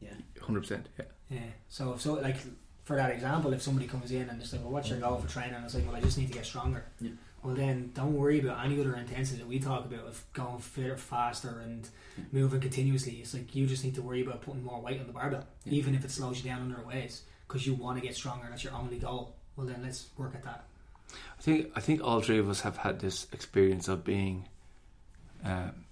Yeah, 0.00 0.10
Hundred 0.40 0.60
percent. 0.60 0.88
Yeah. 0.98 1.04
Yeah. 1.30 1.40
So 1.68 1.92
if 1.94 2.00
so, 2.00 2.14
like 2.14 2.36
for 2.84 2.96
that 2.96 3.10
example, 3.10 3.52
if 3.52 3.62
somebody 3.62 3.86
comes 3.86 4.12
in 4.12 4.28
and 4.30 4.40
it's 4.40 4.52
like, 4.52 4.62
well, 4.62 4.70
what's 4.72 4.88
your 4.88 4.98
goal 5.00 5.18
for 5.18 5.28
training? 5.28 5.54
And 5.54 5.64
it's 5.64 5.74
like, 5.74 5.86
well, 5.86 5.96
I 5.96 6.00
just 6.00 6.16
need 6.16 6.28
to 6.28 6.32
get 6.32 6.46
stronger. 6.46 6.84
Yeah. 7.00 7.10
Well, 7.42 7.54
then 7.54 7.90
don't 7.94 8.14
worry 8.14 8.40
about 8.40 8.64
any 8.64 8.80
other 8.80 8.96
intensity 8.96 9.38
that 9.40 9.46
we 9.46 9.58
talk 9.60 9.84
about 9.84 10.06
of 10.06 10.24
going 10.32 10.58
fitter, 10.58 10.96
faster, 10.96 11.60
and 11.64 11.88
Yeah. 12.16 12.24
moving 12.32 12.60
continuously. 12.60 13.14
It's 13.16 13.34
like 13.34 13.54
you 13.54 13.66
just 13.66 13.84
need 13.84 13.94
to 13.96 14.02
worry 14.02 14.22
about 14.22 14.42
putting 14.42 14.64
more 14.64 14.80
weight 14.80 15.00
on 15.00 15.06
the 15.06 15.12
barbell, 15.12 15.46
Yeah. 15.64 15.74
even 15.74 15.94
if 15.94 16.04
it 16.04 16.10
slows 16.10 16.38
you 16.38 16.50
down 16.50 16.62
under 16.62 16.80
ways, 16.82 17.22
because 17.46 17.66
you 17.66 17.74
want 17.74 18.00
to 18.00 18.06
get 18.06 18.16
stronger. 18.16 18.46
That's 18.50 18.64
your 18.64 18.72
only 18.74 18.98
goal. 18.98 19.34
Well, 19.56 19.66
then 19.66 19.82
let's 19.82 20.08
work 20.16 20.34
at 20.34 20.44
that. 20.44 20.64
I 21.38 21.42
think 21.42 21.70
I 21.76 21.80
think 21.80 22.02
all 22.02 22.20
three 22.20 22.38
of 22.38 22.48
us 22.48 22.60
have 22.62 22.78
had 22.78 23.00
this 23.00 23.26
experience 23.32 23.88
of 23.88 24.04
being 24.04 24.48
um, 25.44 25.84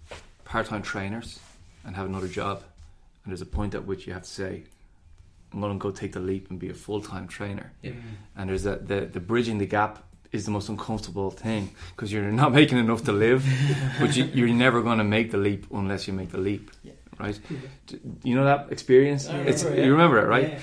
part-time 0.45 0.83
trainers 0.83 1.39
and 1.87 1.97
have 1.97 2.07
another 2.07 2.29
job, 2.29 2.63
and 3.25 3.31
there's 3.33 3.41
a 3.43 3.47
point 3.47 3.75
at 3.75 3.87
which 3.87 4.07
you 4.07 4.13
have 4.13 4.23
to 4.25 4.29
say, 4.31 4.65
"I'm 5.53 5.61
going 5.61 5.73
to 5.73 5.79
go 5.79 5.91
take 5.91 6.13
the 6.13 6.21
leap 6.21 6.51
and 6.51 6.59
be 6.59 6.69
a 6.69 6.75
full-time 6.75 7.27
trainer." 7.29 7.73
Yeah. 7.83 7.93
And 8.37 8.51
there's 8.51 8.65
that 8.65 8.89
the 8.89 9.01
the 9.07 9.21
bridging 9.21 9.59
the 9.59 9.67
gap 9.67 10.03
is 10.33 10.45
the 10.45 10.51
most 10.51 10.69
uncomfortable 10.69 11.31
thing 11.31 11.71
because 11.95 12.13
you're 12.13 12.33
not 12.33 12.53
making 12.61 12.79
enough 12.79 13.05
to 13.05 13.13
live, 13.13 13.45
but 14.01 14.17
you, 14.17 14.25
you're 14.35 14.49
never 14.67 14.83
going 14.83 14.99
to 14.99 15.05
make 15.05 15.31
the 15.31 15.39
leap 15.39 15.67
unless 15.73 16.07
you 16.09 16.13
make 16.15 16.31
the 16.31 16.39
leap, 16.41 16.71
Yeah. 16.83 16.93
right? 17.19 17.39
D- 17.87 18.01
You 18.25 18.35
know 18.35 18.45
that 18.45 18.73
experience? 18.73 19.29
Remember, 19.29 19.75
yeah. 19.77 19.85
you 19.85 19.93
remember 19.93 20.19
it, 20.19 20.27
right? 20.29 20.49
Yeah. 20.49 20.59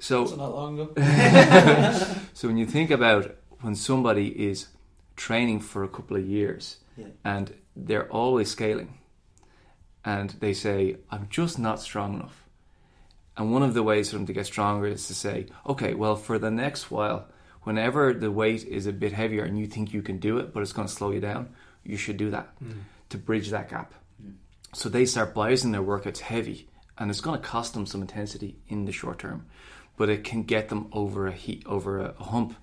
So 0.00 0.24
That's 0.24 0.36
not 0.38 0.54
long 0.54 0.80
ago. 0.80 0.92
so 2.32 2.48
when 2.48 2.56
you 2.56 2.66
think 2.66 2.90
about 2.90 3.36
when 3.60 3.74
somebody 3.76 4.28
is 4.48 4.66
training 5.16 5.60
for 5.60 5.84
a 5.84 5.88
couple 5.88 6.16
of 6.16 6.24
years 6.26 6.78
Yeah. 6.96 7.06
and 7.24 7.52
they're 7.76 8.08
always 8.10 8.50
scaling 8.50 8.88
and 10.04 10.30
they 10.40 10.52
say, 10.52 10.96
I'm 11.10 11.28
just 11.30 11.58
not 11.58 11.80
strong 11.80 12.14
enough. 12.14 12.44
And 13.36 13.52
one 13.52 13.62
of 13.62 13.74
the 13.74 13.82
ways 13.82 14.10
for 14.10 14.16
them 14.16 14.26
to 14.26 14.32
get 14.32 14.46
stronger 14.46 14.86
is 14.86 15.06
to 15.06 15.14
say, 15.14 15.46
okay, 15.66 15.94
well, 15.94 16.16
for 16.16 16.38
the 16.38 16.50
next 16.50 16.90
while, 16.90 17.28
whenever 17.62 18.12
the 18.12 18.30
weight 18.30 18.64
is 18.64 18.86
a 18.86 18.92
bit 18.92 19.12
heavier 19.12 19.44
and 19.44 19.58
you 19.58 19.66
think 19.66 19.92
you 19.92 20.02
can 20.02 20.18
do 20.18 20.38
it, 20.38 20.52
but 20.52 20.62
it's 20.62 20.72
going 20.72 20.88
to 20.88 20.92
slow 20.92 21.12
you 21.12 21.20
down, 21.20 21.48
you 21.84 21.96
should 21.96 22.16
do 22.16 22.30
that 22.30 22.54
to 23.08 23.18
bridge 23.18 23.50
that 23.50 23.70
gap. 23.70 23.94
Mm. 24.22 24.34
So 24.74 24.88
they 24.88 25.06
start 25.06 25.34
biasing 25.34 25.72
their 25.72 25.82
workouts 25.82 26.18
heavy, 26.18 26.68
and 26.98 27.10
it's 27.10 27.20
going 27.20 27.40
to 27.40 27.46
cost 27.46 27.74
them 27.74 27.86
some 27.86 28.02
intensity 28.02 28.58
in 28.68 28.84
the 28.84 28.92
short 28.92 29.18
term, 29.18 29.46
but 29.96 30.08
it 30.08 30.24
can 30.24 30.42
get 30.42 30.68
them 30.68 30.88
over 30.92 31.26
a 31.26 31.32
heat, 31.32 31.62
over 31.66 32.00
a, 32.00 32.14
a 32.18 32.24
hump 32.24 32.56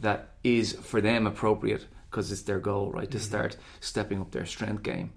that 0.00 0.30
is 0.42 0.72
for 0.72 1.00
them 1.00 1.26
appropriate 1.26 1.86
because 2.10 2.30
it's 2.30 2.42
their 2.42 2.58
goal, 2.58 2.90
right? 2.92 3.10
To 3.10 3.18
start 3.18 3.56
stepping 3.80 4.20
up 4.20 4.32
their 4.32 4.44
strength 4.44 4.82
game, 4.82 5.12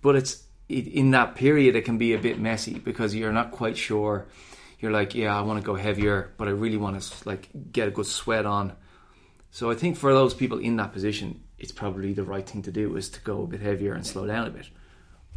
but 0.00 0.16
it's 0.16 0.44
it, 0.72 0.86
in 0.88 1.10
that 1.12 1.34
period 1.34 1.76
it 1.76 1.84
can 1.84 1.98
be 1.98 2.14
a 2.14 2.18
bit 2.18 2.38
messy 2.38 2.78
because 2.78 3.14
you're 3.14 3.32
not 3.32 3.50
quite 3.52 3.76
sure. 3.76 4.26
You're 4.80 4.90
like, 4.92 5.14
yeah, 5.14 5.36
I 5.38 5.42
want 5.42 5.60
to 5.60 5.64
go 5.66 5.74
heavier, 5.76 6.32
but 6.36 6.48
I 6.48 6.50
really 6.50 6.76
want 6.76 7.00
to 7.00 7.28
like 7.28 7.48
get 7.70 7.88
a 7.88 7.90
good 7.90 8.06
sweat 8.06 8.46
on. 8.46 8.72
So 9.50 9.70
I 9.70 9.74
think 9.74 9.96
for 9.96 10.12
those 10.12 10.34
people 10.34 10.58
in 10.58 10.76
that 10.76 10.92
position, 10.92 11.42
it's 11.58 11.72
probably 11.72 12.12
the 12.14 12.24
right 12.24 12.48
thing 12.48 12.62
to 12.62 12.72
do 12.72 12.96
is 12.96 13.08
to 13.10 13.20
go 13.20 13.42
a 13.42 13.46
bit 13.46 13.60
heavier 13.60 13.92
and 13.94 14.04
slow 14.06 14.26
down 14.26 14.46
a 14.46 14.50
bit. 14.50 14.68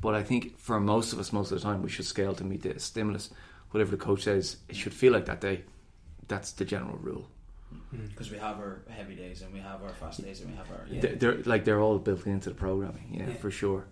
But 0.02 0.15
I 0.15 0.24
think 0.24 0.58
for 0.60 0.80
most 0.80 1.13
of 1.13 1.19
us, 1.19 1.32
most 1.32 1.52
of 1.52 1.58
the 1.60 1.63
time, 1.63 1.82
we 1.84 1.89
should 1.89 2.06
scale 2.06 2.34
to 2.36 2.43
meet 2.43 2.63
the 2.63 2.80
stimulus. 2.80 3.30
Whatever 3.71 3.91
the 3.91 3.98
coach 4.04 4.24
says, 4.24 4.58
it 4.69 4.76
should 4.76 4.93
feel 4.93 5.13
like 5.13 5.26
that 5.26 5.41
day. 5.41 5.63
That's 6.28 6.52
the 6.54 6.65
general 6.65 6.98
rule. 6.98 7.28
Mm-hmm. 7.74 8.06
Because 8.08 8.32
we 8.32 8.38
have 8.38 8.58
our 8.58 8.82
heavy 8.89 9.15
days 9.15 9.41
and 9.41 9.54
we 9.54 9.60
have 9.60 9.84
our 9.84 9.89
fast 9.89 10.24
days 10.24 10.41
and 10.41 10.50
we 10.52 10.58
have 10.58 10.69
our. 10.71 10.86
Yeah. 10.89 11.02
They're, 11.02 11.15
they're 11.15 11.43
like 11.43 11.65
they're 11.65 11.82
all 11.82 12.00
built 12.00 12.26
into 12.26 12.50
the 12.50 12.56
programming. 12.56 13.10
Yeah, 13.12 13.28
Yeah. 13.28 13.34
for 13.36 13.52
sure, 13.52 13.86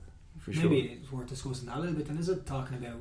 for 0.44 0.54
sure. 0.54 0.64
Maybe 0.70 1.00
it's 1.02 1.12
worth 1.12 1.28
discussing 1.28 1.68
that 1.68 1.78
a 1.78 1.80
little 1.80 1.96
bit. 1.96 2.08
And 2.10 2.20
is 2.20 2.30
it 2.30 2.46
talking 2.46 2.78
about 2.78 2.98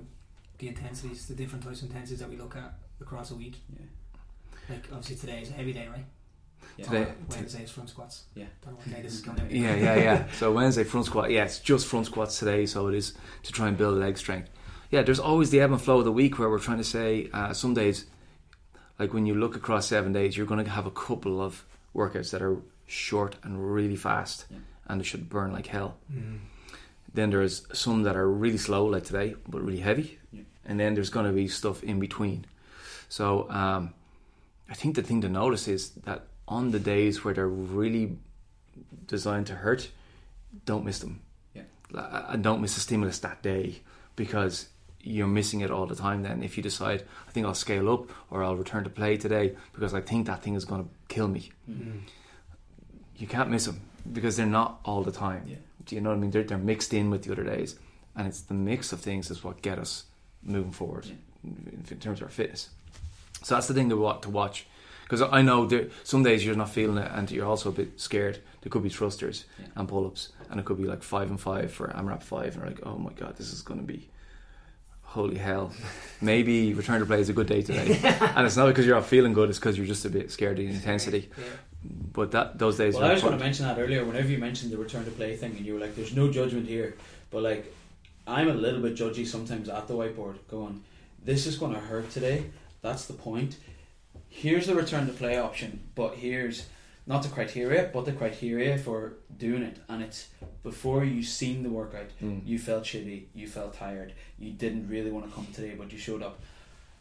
the 0.59 0.69
intensities, 0.69 1.27
the 1.27 1.35
different 1.35 1.65
types 1.65 1.83
of 1.83 1.89
intensities 1.89 2.21
that 2.21 2.29
we 2.31 2.37
look 2.37 2.57
at 2.57 2.75
across 3.01 3.31
a 3.31 3.35
week? 3.35 3.57
Yeah. 3.79 3.87
Like 4.71 4.85
obviously 4.93 5.17
today 5.17 5.43
is 5.43 5.51
a 5.51 5.55
heavy 5.55 5.73
day, 5.73 5.89
right? 5.89 6.05
Yeah. 6.77 6.85
Today- 6.85 7.03
Or 7.03 7.15
Wednesday 7.31 7.65
is 7.65 7.71
front 7.71 7.89
squats. 7.91 8.25
Yeah. 8.35 8.45
Don't 8.65 8.73
know 8.75 8.79
what 8.79 8.91
day 8.95 9.03
this 9.03 9.15
is 9.15 9.21
going. 9.23 9.39
Yeah, 9.51 9.75
yeah, 9.75 9.97
yeah. 9.97 10.27
So 10.39 10.53
Wednesday 10.53 10.85
front 10.85 11.07
squat. 11.07 11.31
Yeah, 11.31 11.45
it's 11.45 11.59
just 11.59 11.87
front 11.87 12.07
squats 12.07 12.39
today. 12.39 12.67
So 12.67 12.87
it 12.89 12.95
is 12.95 13.15
to 13.43 13.53
try 13.53 13.69
and 13.69 13.77
build 13.77 13.99
leg 13.99 14.17
strength. 14.19 14.49
Yeah, 14.91 15.03
there's 15.03 15.19
always 15.19 15.51
the 15.51 15.61
ebb 15.61 15.73
and 15.73 15.81
flow 15.83 15.99
of 15.99 16.05
the 16.05 16.13
week 16.13 16.39
where 16.39 16.49
we're 16.51 16.59
trying 16.59 16.79
to 16.79 16.85
say 16.85 17.29
uh, 17.33 17.53
some 17.55 17.75
days, 17.75 18.05
like 18.99 19.13
when 19.13 19.27
you 19.27 19.35
look 19.35 19.57
across 19.57 19.87
seven 19.87 20.13
days, 20.13 20.37
you're 20.37 20.47
going 20.47 20.63
to 20.65 20.71
have 20.71 20.87
a 20.87 20.91
couple 20.91 21.41
of 21.41 21.65
workouts 21.95 22.31
that 22.31 22.43
are 22.43 22.59
short 22.87 23.37
and 23.43 23.73
really 23.75 23.97
fast, 23.97 24.45
Yeah. 24.51 24.59
and 24.87 25.01
they 25.01 25.05
should 25.05 25.29
burn 25.31 25.51
like 25.53 25.67
hell. 25.67 25.97
Mm. 26.13 26.41
Then 27.15 27.31
there's 27.31 27.67
some 27.73 28.03
that 28.05 28.17
are 28.17 28.29
really 28.29 28.59
slow, 28.59 28.87
like 28.87 29.05
today, 29.05 29.35
but 29.49 29.63
really 29.63 29.81
heavy. 29.81 30.19
Yeah. 30.33 30.43
And 30.65 30.81
then 30.81 30.95
there's 30.95 31.11
going 31.11 31.27
to 31.27 31.33
be 31.33 31.49
stuff 31.49 31.83
in 31.83 32.01
between. 32.01 32.47
So 33.09 33.51
um, 33.51 33.93
I 34.71 34.75
think 34.75 34.97
the 34.97 35.03
thing 35.03 35.21
to 35.21 35.29
notice 35.29 35.69
is 35.69 35.91
that 36.07 36.25
on 36.49 36.71
the 36.71 36.79
days 36.79 37.25
where 37.25 37.35
they're 37.35 37.49
really 37.49 38.17
designed 39.07 39.47
to 39.49 39.55
hurt, 39.57 39.91
don't 40.65 40.85
miss 40.85 40.99
them. 41.01 41.21
Yeah. 41.55 41.63
And 41.95 42.43
don't 42.43 42.61
miss 42.63 42.75
the 42.75 42.81
stimulus 42.81 43.19
that 43.19 43.43
day 43.43 43.81
because 44.17 44.69
you're 45.03 45.27
missing 45.27 45.61
it 45.61 45.71
all 45.71 45.87
the 45.87 45.97
time 45.97 46.23
then 46.23 46.45
if 46.45 46.57
you 46.57 46.63
decide 46.63 47.03
I 47.27 47.33
think 47.33 47.45
I'll 47.45 47.55
scale 47.55 47.93
up 47.93 48.09
or 48.31 48.45
I'll 48.45 48.55
return 48.55 48.85
to 48.85 48.91
play 48.91 49.17
today 49.17 49.57
because 49.73 49.95
I 49.95 50.01
think 50.01 50.27
that 50.27 50.43
thing 50.43 50.55
is 50.55 50.65
going 50.65 50.85
to 50.85 50.91
kill 51.09 51.27
me. 51.27 51.51
Mm. 51.69 52.03
You 53.17 53.27
can't 53.27 53.51
miss 53.51 53.67
them 53.67 53.81
because 54.13 54.37
they're 54.37 54.47
not 54.47 54.81
all 54.85 55.03
the 55.03 55.13
time. 55.13 55.45
Yeah. 55.47 55.57
Do 55.93 55.97
you 55.97 56.01
know 56.01 56.09
what 56.09 56.17
I 56.17 56.21
mean? 56.21 56.31
They're, 56.31 56.43
they're 56.43 56.57
mixed 56.57 56.95
in 56.95 57.11
with 57.11 57.25
the 57.25 57.33
other 57.33 57.45
days, 57.45 57.77
and 58.17 58.27
it's 58.27 58.41
the 58.41 58.55
mix 58.55 58.95
of 58.95 59.01
things 59.01 59.31
is 59.31 59.45
what 59.45 59.61
get 59.61 59.79
us 59.79 60.05
moving 60.43 60.73
forward 60.73 61.05
Yeah. 61.05 61.13
in, 61.45 61.85
in 61.91 61.99
terms 61.99 62.21
of 62.21 62.25
our 62.25 62.31
fitness. 62.31 62.71
So 63.43 63.55
that's 63.57 63.67
the 63.69 63.75
thing 63.75 63.91
to 63.91 63.97
watch. 63.99 64.23
To 64.23 64.31
watch, 64.31 64.67
because 65.03 65.21
I 65.21 65.43
know 65.43 65.67
there 65.67 65.89
some 66.03 66.23
days 66.23 66.47
you're 66.47 66.57
not 66.57 66.71
feeling 66.71 66.97
it, 66.97 67.11
and 67.15 67.31
you're 67.31 67.45
also 67.45 67.69
a 67.69 67.73
bit 67.73 68.01
scared. 68.01 68.39
There 68.63 68.71
could 68.71 68.83
be 68.83 68.89
thrusters 68.89 69.45
Yeah. 69.61 69.67
and 69.77 69.87
pull 69.87 70.07
ups, 70.07 70.31
and 70.49 70.59
it 70.59 70.65
could 70.65 70.79
be 70.79 70.85
like 70.87 71.03
five 71.03 71.29
and 71.29 71.39
five 71.39 71.71
for 71.71 71.89
AMRAP 71.89 72.23
five, 72.23 72.55
and 72.55 72.63
you're 72.63 72.69
like, 72.71 72.87
oh 72.87 72.97
my 72.97 73.13
god, 73.13 73.37
this 73.37 73.53
is 73.53 73.61
going 73.61 73.81
to 73.81 73.87
be 73.87 74.09
holy 75.03 75.37
hell. 75.37 75.75
Maybe 76.23 76.73
return 76.73 77.01
to 77.01 77.07
play 77.07 77.21
is 77.21 77.29
a 77.29 77.35
good 77.35 77.49
day 77.49 77.61
today, 77.61 78.01
and 78.35 78.47
it's 78.47 78.57
not 78.57 78.69
because 78.69 78.87
you're 78.87 78.95
not 78.97 79.05
feeling 79.05 79.35
good; 79.35 79.51
it's 79.51 79.59
because 79.59 79.77
you're 79.77 79.87
just 79.87 80.07
a 80.07 80.11
bit 80.11 80.31
scared 80.31 80.59
of 80.59 80.65
the 80.67 80.73
intensity. 80.73 81.29
Yeah. 81.37 81.45
But 82.13 82.31
that 82.33 82.59
those 82.59 82.77
days. 82.77 82.95
Well, 82.95 83.05
I 83.05 83.13
was 83.13 83.23
going 83.23 83.37
to 83.39 83.45
mention 83.45 83.67
that 83.67 83.79
earlier. 83.79 84.05
Whenever 84.05 84.29
you 84.29 84.39
mentioned 84.39 84.73
the 84.73 84.79
return 84.79 85.05
to 85.05 85.11
play 85.11 85.37
thing, 85.37 85.57
and 85.57 85.67
you 85.67 85.75
were 85.75 85.81
like, 85.81 85.97
"There's 85.97 86.15
no 86.15 86.31
judgment 86.31 86.69
here," 86.69 86.97
but 87.31 87.43
like, 87.43 87.75
I'm 88.27 88.49
a 88.49 88.55
little 88.55 88.81
bit 88.81 88.95
judgy 88.95 89.27
sometimes 89.27 89.69
at 89.69 89.89
the 89.89 89.95
whiteboard, 89.95 90.37
going, 90.49 90.85
"This 91.25 91.47
is 91.47 91.57
going 91.57 91.75
to 91.75 91.81
hurt 91.81 92.11
today." 92.11 92.45
That's 92.83 93.07
the 93.07 93.15
point. 93.15 93.57
Here's 94.29 94.67
the 94.67 94.75
return 94.75 95.07
to 95.07 95.13
play 95.13 95.39
option, 95.39 95.81
but 95.95 96.15
here's 96.17 96.67
not 97.07 97.23
the 97.23 97.29
criteria, 97.29 97.91
but 97.93 98.05
the 98.05 98.13
criteria 98.13 98.79
for 98.79 99.15
doing 99.37 99.63
it, 99.63 99.79
and 99.89 100.03
it's 100.03 100.29
before 100.63 101.05
you 101.05 101.23
seen 101.23 101.63
the 101.63 101.69
workout. 101.69 102.11
Mm. 102.23 102.47
You 102.47 102.59
felt 102.59 102.85
shitty, 102.85 103.25
you 103.35 103.47
felt 103.49 103.75
tired, 103.75 104.13
you 104.39 104.53
didn't 104.53 104.89
really 104.89 105.11
want 105.11 105.29
to 105.29 105.33
come 105.35 105.47
today, 105.53 105.75
but 105.77 105.93
you 105.93 105.99
showed 105.99 106.23
up. 106.23 106.41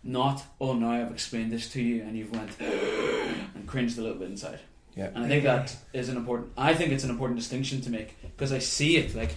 Not, 0.04 0.44
oh, 0.60 0.74
now 0.74 0.92
I've 0.92 1.12
explained 1.12 1.52
this 1.52 1.70
to 1.74 1.82
you, 1.82 2.02
and 2.02 2.18
you've 2.18 2.32
went 2.32 2.60
and 2.60 3.68
cringed 3.68 3.98
a 3.98 4.02
little 4.02 4.18
bit 4.18 4.30
inside. 4.30 4.60
Yeah. 4.96 5.10
And 5.14 5.24
I 5.24 5.28
think 5.28 5.44
that 5.44 5.76
is 5.94 6.10
an 6.10 6.18
important. 6.18 6.52
I 6.58 6.74
think 6.74 6.92
it's 6.92 7.04
an 7.04 7.10
important 7.10 7.40
distinction 7.40 7.82
to 7.82 7.90
make 7.90 8.22
because 8.22 8.52
I 8.52 8.60
see 8.60 8.98
it 8.98 9.16
like 9.16 9.36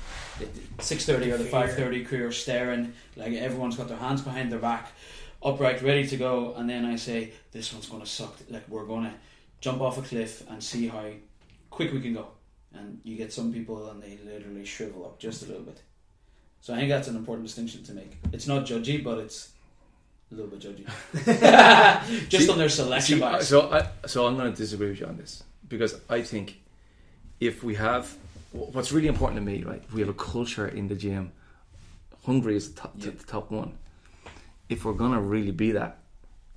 six 0.80 1.04
thirty 1.06 1.30
or 1.30 1.38
the 1.38 1.44
five 1.44 1.74
thirty 1.74 2.04
crew 2.04 2.26
are 2.26 2.32
staring, 2.32 2.92
like 3.16 3.34
everyone's 3.34 3.76
got 3.76 3.88
their 3.88 3.98
hands 3.98 4.20
behind 4.22 4.50
their 4.50 4.58
back, 4.58 4.90
upright, 5.42 5.80
ready 5.82 6.08
to 6.08 6.16
go, 6.16 6.54
and 6.54 6.68
then 6.68 6.84
I 6.84 6.96
say 6.96 7.34
this 7.52 7.72
one's 7.72 7.88
going 7.88 8.02
to 8.02 8.08
suck. 8.08 8.36
Like 8.50 8.68
we're 8.68 8.86
going 8.86 9.04
to 9.04 9.12
jump 9.60 9.80
off 9.80 9.96
a 9.96 10.02
cliff 10.02 10.42
and 10.50 10.62
see 10.62 10.88
how 10.88 11.04
quick 11.70 11.92
we 11.92 12.00
can 12.00 12.14
go. 12.14 12.28
And 12.72 13.00
you 13.04 13.16
get 13.16 13.32
some 13.32 13.52
people 13.52 13.88
and 13.88 14.02
they 14.02 14.18
literally 14.24 14.64
shrivel 14.64 15.04
up 15.06 15.18
just 15.18 15.42
a 15.42 15.46
little 15.46 15.62
bit. 15.62 15.80
So 16.60 16.74
I 16.74 16.78
think 16.78 16.88
that's 16.88 17.08
an 17.08 17.16
important 17.16 17.46
distinction 17.46 17.84
to 17.84 17.92
make. 17.92 18.16
It's 18.32 18.46
not 18.46 18.66
judgy, 18.66 19.02
but 19.02 19.18
it's 19.18 19.52
a 20.30 20.34
little 20.34 20.50
bit 20.50 20.60
judgy. 20.60 22.28
Just 22.28 22.46
See- 22.46 22.52
on 22.52 22.58
their 22.58 22.68
selection 22.68 23.16
See, 23.16 23.20
bias. 23.20 23.48
so 23.48 23.70
I, 23.70 24.06
so 24.06 24.26
I'm 24.26 24.36
going 24.36 24.50
to 24.50 24.56
disagree 24.56 24.88
with 24.88 25.00
you 25.00 25.06
on 25.06 25.16
this 25.16 25.42
because 25.68 26.00
I 26.08 26.22
think 26.22 26.60
if 27.40 27.62
we 27.62 27.74
have 27.76 28.14
what's 28.52 28.92
really 28.92 29.08
important 29.08 29.36
to 29.38 29.44
me, 29.44 29.62
right? 29.64 29.82
If 29.86 29.92
we 29.92 30.00
have 30.00 30.08
a 30.08 30.14
culture 30.14 30.66
in 30.68 30.88
the 30.88 30.94
gym, 30.94 31.32
hungry 32.24 32.56
is 32.56 32.72
the 32.72 32.80
top, 32.80 32.92
Yeah. 32.96 33.10
the 33.10 33.24
top 33.24 33.50
one. 33.50 33.76
If 34.68 34.84
we're 34.84 34.92
going 34.94 35.12
to 35.12 35.20
really 35.20 35.50
be 35.50 35.72
that, 35.72 35.98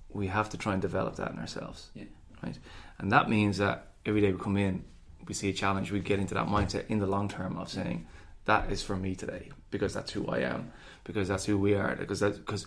we 0.10 0.28
have 0.28 0.50
to 0.52 0.58
try 0.58 0.74
and 0.74 0.82
develop 0.82 1.16
that 1.18 1.32
in 1.32 1.40
ourselves, 1.40 1.90
Yeah. 1.94 2.06
right? 2.44 2.58
And 3.00 3.12
that 3.12 3.30
means 3.30 3.58
that 3.58 3.88
every 4.06 4.22
day 4.22 4.32
we 4.32 4.40
come 4.40 4.58
in, 4.58 4.84
we 5.28 5.34
see 5.34 5.50
a 5.50 5.54
challenge, 5.54 5.92
we 5.92 6.00
get 6.00 6.20
into 6.20 6.34
that 6.36 6.48
mindset 6.48 6.86
in 6.88 7.00
the 7.00 7.08
long 7.08 7.28
term 7.28 7.58
of 7.58 7.70
saying 7.70 8.08
that 8.46 8.72
is 8.72 8.82
for 8.82 8.96
me 8.96 9.14
today 9.14 9.50
because 9.72 9.94
that's 9.94 10.12
who 10.12 10.26
I 10.28 10.40
am, 10.40 10.72
because 11.04 11.28
that's 11.28 11.46
who 11.46 11.58
we 11.58 11.74
are, 11.76 11.96
because 11.98 12.22
that's 12.22 12.38
because 12.38 12.66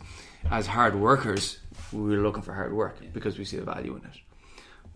as 0.51 0.67
hard 0.67 0.95
workers 0.95 1.59
we're 1.93 2.23
looking 2.23 2.43
for 2.43 2.55
hard 2.55 2.73
work 2.73 2.97
Yeah. 3.03 3.09
because 3.13 3.37
we 3.39 3.45
see 3.45 3.57
the 3.57 3.65
value 3.65 3.97
in 3.97 4.05
it. 4.05 4.17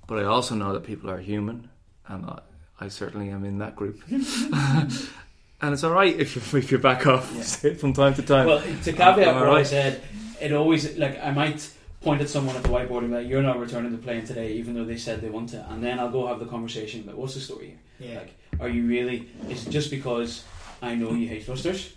But 0.07 0.19
I 0.21 0.25
also 0.25 0.55
know 0.55 0.73
that 0.75 0.85
people 0.85 1.11
are 1.11 1.19
human, 1.19 1.69
and 2.07 2.25
I, 2.27 2.41
I 2.81 2.89
certainly 2.89 3.31
am 3.31 3.45
in 3.45 3.59
that 3.59 3.75
group. 3.75 4.01
and 4.11 5.73
it's 5.73 5.83
all 5.85 5.93
right 5.93 6.15
if 6.19 6.37
you 6.37 6.59
if 6.59 6.71
you 6.71 6.79
back 6.79 7.07
off 7.07 7.33
Yeah. 7.65 7.75
from 7.83 7.93
time 7.93 8.15
to 8.15 8.23
time. 8.23 8.47
Well, 8.47 8.61
to 8.61 8.93
caveat 8.93 9.19
Am 9.29 9.37
I 9.37 9.49
what 9.49 9.59
I 9.59 9.63
said, 9.63 10.03
it 10.41 10.53
always 10.53 10.97
like 10.99 11.19
I 11.23 11.31
might 11.31 11.69
point 12.03 12.21
at 12.21 12.29
someone 12.29 12.55
at 12.55 12.63
the 12.63 12.69
whiteboard 12.69 12.99
and 12.99 13.09
be 13.11 13.17
like, 13.17 13.29
"You're 13.29 13.43
not 13.43 13.59
returning 13.59 13.91
to 13.93 13.99
playing 13.99 14.27
today," 14.27 14.53
even 14.53 14.75
though 14.75 14.85
they 14.85 14.99
said 14.99 15.21
they 15.21 15.31
want 15.31 15.49
to, 15.51 15.65
and 15.71 15.83
then 15.83 15.99
I'll 15.99 16.11
go 16.11 16.27
have 16.27 16.39
the 16.39 16.47
conversation 16.47 17.01
about 17.01 17.17
what's 17.17 17.35
the 17.35 17.41
story 17.41 17.77
here. 17.99 18.11
Yeah. 18.11 18.19
Like, 18.21 18.35
are 18.61 18.69
you 18.69 18.87
really? 18.87 19.29
Is 19.49 19.67
it 19.67 19.71
just 19.71 19.91
because 19.91 20.45
I 20.83 20.95
know 20.95 21.13
you 21.15 21.29
hate 21.29 21.45
thrusters? 21.45 21.95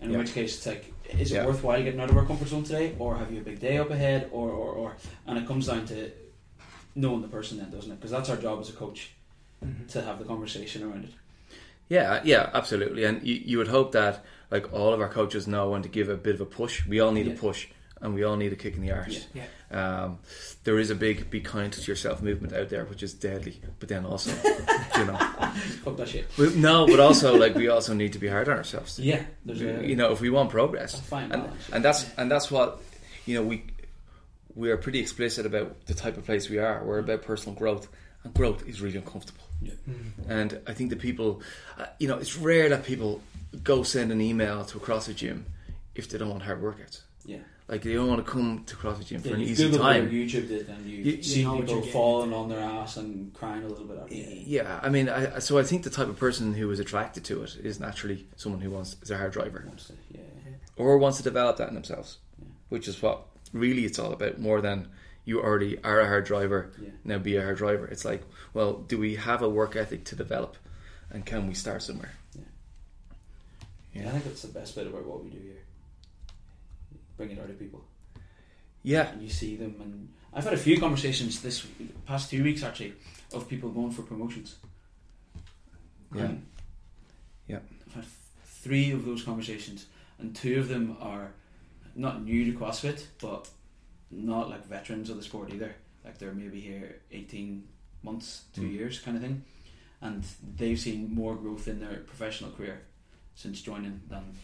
In 0.00 0.10
Yeah. 0.12 0.18
which 0.18 0.34
case, 0.34 0.56
it's 0.56 0.66
like, 0.66 0.92
is 1.10 1.32
it 1.32 1.36
Yeah. 1.36 1.46
worthwhile 1.46 1.82
getting 1.82 2.00
out 2.00 2.10
of 2.10 2.16
our 2.16 2.24
comfort 2.26 2.48
zone 2.48 2.62
today, 2.64 2.94
or 2.98 3.16
have 3.16 3.32
you 3.32 3.40
a 3.40 3.44
big 3.44 3.60
day 3.60 3.78
up 3.78 3.90
ahead, 3.90 4.28
or 4.32 4.50
or 4.50 4.72
or? 4.72 4.96
And 5.26 5.38
it 5.38 5.46
comes 5.46 5.66
down 5.66 5.86
to 5.86 6.10
knowing 6.94 7.22
the 7.22 7.28
person, 7.28 7.58
then, 7.58 7.70
doesn't 7.70 7.90
it? 7.90 7.96
Because 7.96 8.10
that's 8.12 8.30
our 8.30 8.36
job 8.36 8.60
as 8.60 8.68
a 8.70 8.72
coach 8.72 9.10
Mhm. 9.64 9.88
to 9.88 10.02
have 10.02 10.18
the 10.18 10.24
conversation 10.24 10.82
around 10.82 11.04
it. 11.04 11.10
Yeah, 11.88 12.20
yeah, 12.24 12.50
absolutely. 12.54 13.04
And 13.04 13.22
you, 13.26 13.34
you 13.44 13.58
would 13.58 13.68
hope 13.68 13.92
that 13.92 14.24
like 14.50 14.72
all 14.72 14.92
of 14.92 15.00
our 15.00 15.08
coaches 15.08 15.46
know 15.46 15.70
when 15.70 15.82
to 15.82 15.88
give 15.88 16.08
a 16.08 16.16
bit 16.16 16.34
of 16.34 16.40
a 16.40 16.46
push. 16.46 16.86
We 16.86 17.00
all 17.00 17.12
need 17.12 17.26
Yeah. 17.26 17.32
a 17.34 17.36
push, 17.36 17.66
and 18.00 18.14
we 18.14 18.22
all 18.24 18.36
need 18.36 18.52
a 18.52 18.56
kick 18.56 18.74
in 18.76 18.82
the 18.82 18.90
arse. 18.92 19.26
Yeah. 19.34 19.44
Um, 19.70 20.18
there 20.64 20.78
is 20.78 20.90
a 20.90 20.94
big 20.94 21.30
"be 21.30 21.40
kind 21.40 21.72
to 21.72 21.80
yourself" 21.82 22.22
movement 22.22 22.52
out 22.52 22.68
there, 22.68 22.84
which 22.84 23.02
is 23.02 23.14
deadly. 23.14 23.60
But 23.80 23.88
then 23.88 24.04
also, 24.04 24.30
you 24.96 25.04
know, 25.04 25.16
Fuck 25.84 25.96
that 25.96 26.08
shit. 26.08 26.26
but 26.36 26.54
no, 26.56 26.86
but 26.86 27.00
also 27.00 27.36
like 27.36 27.54
we 27.54 27.68
also 27.68 27.94
need 27.94 28.12
to 28.12 28.18
be 28.18 28.28
hard 28.28 28.48
on 28.48 28.56
ourselves. 28.56 28.98
Yeah, 28.98 29.22
there's 29.44 29.60
a 29.62 29.86
You 29.86 29.96
know, 29.96 30.12
if 30.12 30.20
we 30.20 30.30
want 30.30 30.50
progress, 30.50 31.00
fine 31.00 31.32
and, 31.32 31.48
and 31.72 31.84
that's 31.84 32.06
and 32.16 32.30
that's 32.30 32.50
what 32.50 32.80
you 33.26 33.34
know 33.36 33.42
we 33.42 33.64
we 34.54 34.70
are 34.70 34.76
pretty 34.76 35.00
explicit 35.00 35.46
about 35.46 35.86
the 35.86 35.94
type 35.94 36.16
of 36.16 36.24
place 36.24 36.48
we 36.48 36.58
are. 36.58 36.84
We're 36.84 37.00
about 37.00 37.22
personal 37.22 37.56
growth, 37.58 37.88
and 38.22 38.32
growth 38.34 38.68
is 38.68 38.80
really 38.80 38.98
uncomfortable. 38.98 39.40
Mhm. 39.64 40.12
And 40.28 40.60
I 40.66 40.74
think 40.74 40.90
the 40.90 40.96
people, 40.96 41.40
uh, 41.78 41.86
you 41.98 42.06
know, 42.06 42.18
it's 42.18 42.36
rare 42.36 42.68
that 42.68 42.84
people 42.84 43.22
go 43.62 43.82
send 43.82 44.12
an 44.12 44.20
email 44.20 44.64
to 44.66 44.76
a 44.78 44.80
CrossFit 44.80 45.16
gym 45.16 45.46
if 45.94 46.08
they 46.08 46.18
don't 46.18 46.28
want 46.28 46.42
hard 46.42 46.60
workouts. 46.62 47.00
Like 47.66 47.80
they 47.82 47.94
don't 47.94 48.08
want 48.08 48.24
to 48.24 48.30
come 48.30 48.62
to 48.66 48.76
CrossFit 48.76 49.06
gym 49.06 49.22
for 49.22 49.28
Yeah, 49.28 49.34
an 49.36 49.40
easy 49.40 49.70
Googled 49.70 49.78
time. 49.78 50.10
YouTubed 50.10 50.50
it 50.50 50.68
and 50.68 50.84
you, 50.86 50.98
You- 50.98 51.22
see 51.22 51.40
you 51.40 51.46
know 51.46 51.60
people 51.60 51.80
falling 51.82 52.32
on 52.34 52.50
their 52.50 52.58
ass 52.60 52.98
and 52.98 53.32
crying 53.32 53.62
a 53.64 53.68
little 53.68 53.86
bit. 53.86 53.98
After. 53.98 54.14
Yeah, 54.14 54.80
I 54.82 54.90
mean, 54.90 55.08
I, 55.08 55.38
so 55.38 55.56
I 55.58 55.62
think 55.62 55.82
the 55.82 55.88
type 55.90 56.08
of 56.08 56.18
person 56.18 56.52
who 56.52 56.70
is 56.70 56.78
attracted 56.78 57.24
to 57.24 57.42
it 57.42 57.56
is 57.56 57.80
naturally 57.80 58.26
someone 58.36 58.60
who 58.60 58.70
wants 58.70 58.96
is 59.00 59.10
a 59.10 59.16
hard 59.16 59.32
driver 59.32 59.64
Wants 59.66 59.86
to- 59.86 59.94
yeah, 60.12 60.20
yeah. 60.46 60.52
or 60.76 60.98
wants 60.98 61.16
to 61.18 61.22
develop 61.24 61.56
that 61.56 61.68
in 61.68 61.74
themselves, 61.74 62.18
Yeah. 62.38 62.48
which 62.68 62.86
is 62.86 63.00
what 63.00 63.22
really 63.54 63.86
it's 63.86 63.98
all 63.98 64.12
about. 64.12 64.38
More 64.38 64.60
than 64.60 64.88
you 65.24 65.40
already 65.40 65.82
are 65.82 66.00
a 66.00 66.06
hard 66.06 66.26
driver, 66.26 66.70
now 67.02 67.16
be 67.16 67.36
a 67.36 67.42
hard 67.42 67.56
driver. 67.56 67.86
It's 67.86 68.04
like, 68.04 68.24
well, 68.52 68.74
do 68.74 68.98
we 68.98 69.16
have 69.16 69.40
a 69.40 69.48
work 69.48 69.74
ethic 69.74 70.04
to 70.04 70.16
develop, 70.16 70.58
and 71.10 71.24
can 71.24 71.46
we 71.48 71.54
start 71.54 71.82
somewhere? 71.82 72.12
Yeah, 73.94 74.08
I 74.08 74.10
think 74.10 74.24
that's 74.24 74.42
the 74.42 74.48
best 74.48 74.74
bit 74.74 74.86
about 74.86 75.06
what 75.06 75.24
we 75.24 75.30
do 75.30 75.38
here. 75.38 75.62
Bring 77.16 77.30
it 77.30 77.38
out 77.38 77.50
of 77.50 77.58
people. 77.58 77.84
Yeah, 78.82 79.08
And 79.12 79.22
you 79.22 79.30
see 79.30 79.56
them, 79.56 79.76
and 79.80 80.08
I've 80.32 80.44
had 80.44 80.52
a 80.52 80.58
few 80.58 80.78
conversations 80.78 81.40
this 81.40 81.66
past 82.06 82.28
two 82.30 82.42
weeks 82.44 82.62
actually 82.62 82.92
of 83.32 83.48
people 83.48 83.70
going 83.70 83.92
for 83.92 84.02
promotions. 84.02 84.56
Yeah. 86.14 86.22
And 86.24 86.46
Yeah. 87.48 87.60
I've 87.86 87.94
had 87.94 88.04
three 88.44 88.90
of 88.90 89.04
those 89.04 89.22
conversations, 89.22 89.86
and 90.18 90.34
two 90.36 90.58
of 90.58 90.68
them 90.68 90.96
are 91.00 91.32
not 91.94 92.22
new 92.24 92.44
to 92.52 92.58
CrossFit, 92.58 93.06
but 93.20 93.48
not 94.10 94.50
like 94.50 94.66
veterans 94.66 95.08
of 95.10 95.16
the 95.16 95.22
sport 95.22 95.52
either. 95.52 95.74
Like 96.04 96.18
they're 96.18 96.32
maybe 96.34 96.60
here 96.60 97.00
eighteen 97.10 97.66
months, 98.02 98.44
two 98.54 98.62
Mm. 98.62 98.72
years, 98.74 98.98
kind 99.00 99.16
of 99.16 99.22
thing, 99.22 99.44
and 100.02 100.24
they've 100.56 100.78
seen 100.78 101.14
more 101.14 101.34
growth 101.36 101.68
in 101.68 101.80
their 101.80 101.98
professional 102.00 102.50
career 102.50 102.82
since 103.34 103.62
joining 103.62 104.02
than 104.08 104.36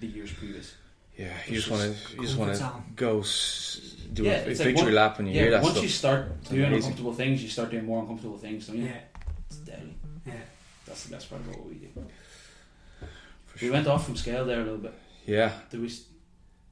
the 0.00 0.06
years 0.06 0.32
previous. 0.32 0.74
Yeah. 1.22 1.36
You 1.46 1.54
just 1.60 1.70
want 1.70 1.82
to, 1.82 2.16
you 2.16 2.22
just 2.22 2.36
want 2.38 2.54
to 2.56 2.72
go 2.96 3.20
s- 3.20 3.96
do 4.12 4.22
Yeah, 4.24 4.32
a 4.32 4.34
it's 4.50 4.58
like 4.60 4.68
victory 4.68 4.84
one- 4.86 4.94
lap 4.94 5.18
when 5.18 5.26
you 5.28 5.34
yeah, 5.34 5.42
hear 5.42 5.50
that 5.52 5.62
once 5.62 5.74
stuff. 5.74 5.82
you 5.84 5.88
start 6.02 6.32
It's 6.40 6.50
doing 6.50 6.62
amazing. 6.64 6.76
uncomfortable 6.78 7.14
things, 7.14 7.42
you 7.42 7.48
start 7.48 7.70
doing 7.70 7.84
more 7.84 8.00
uncomfortable 8.02 8.38
things. 8.38 8.66
So 8.66 8.72
yeah, 8.72 8.84
Yeah. 8.84 9.00
it's 9.48 9.56
deadly. 9.58 9.94
Yeah. 10.26 10.32
That's 10.86 11.04
the 11.04 11.10
best 11.14 11.30
part 11.30 11.42
about 11.42 11.58
what 11.58 11.68
we 11.68 11.74
do. 11.74 11.88
For 11.94 13.54
We 13.54 13.58
sure. 13.60 13.72
went 13.72 13.86
off 13.86 14.04
from 14.06 14.16
scale 14.16 14.44
there 14.44 14.60
a 14.60 14.64
little 14.64 14.78
bit. 14.78 14.94
Yeah, 15.26 15.52
Did 15.70 15.80
we 15.80 15.88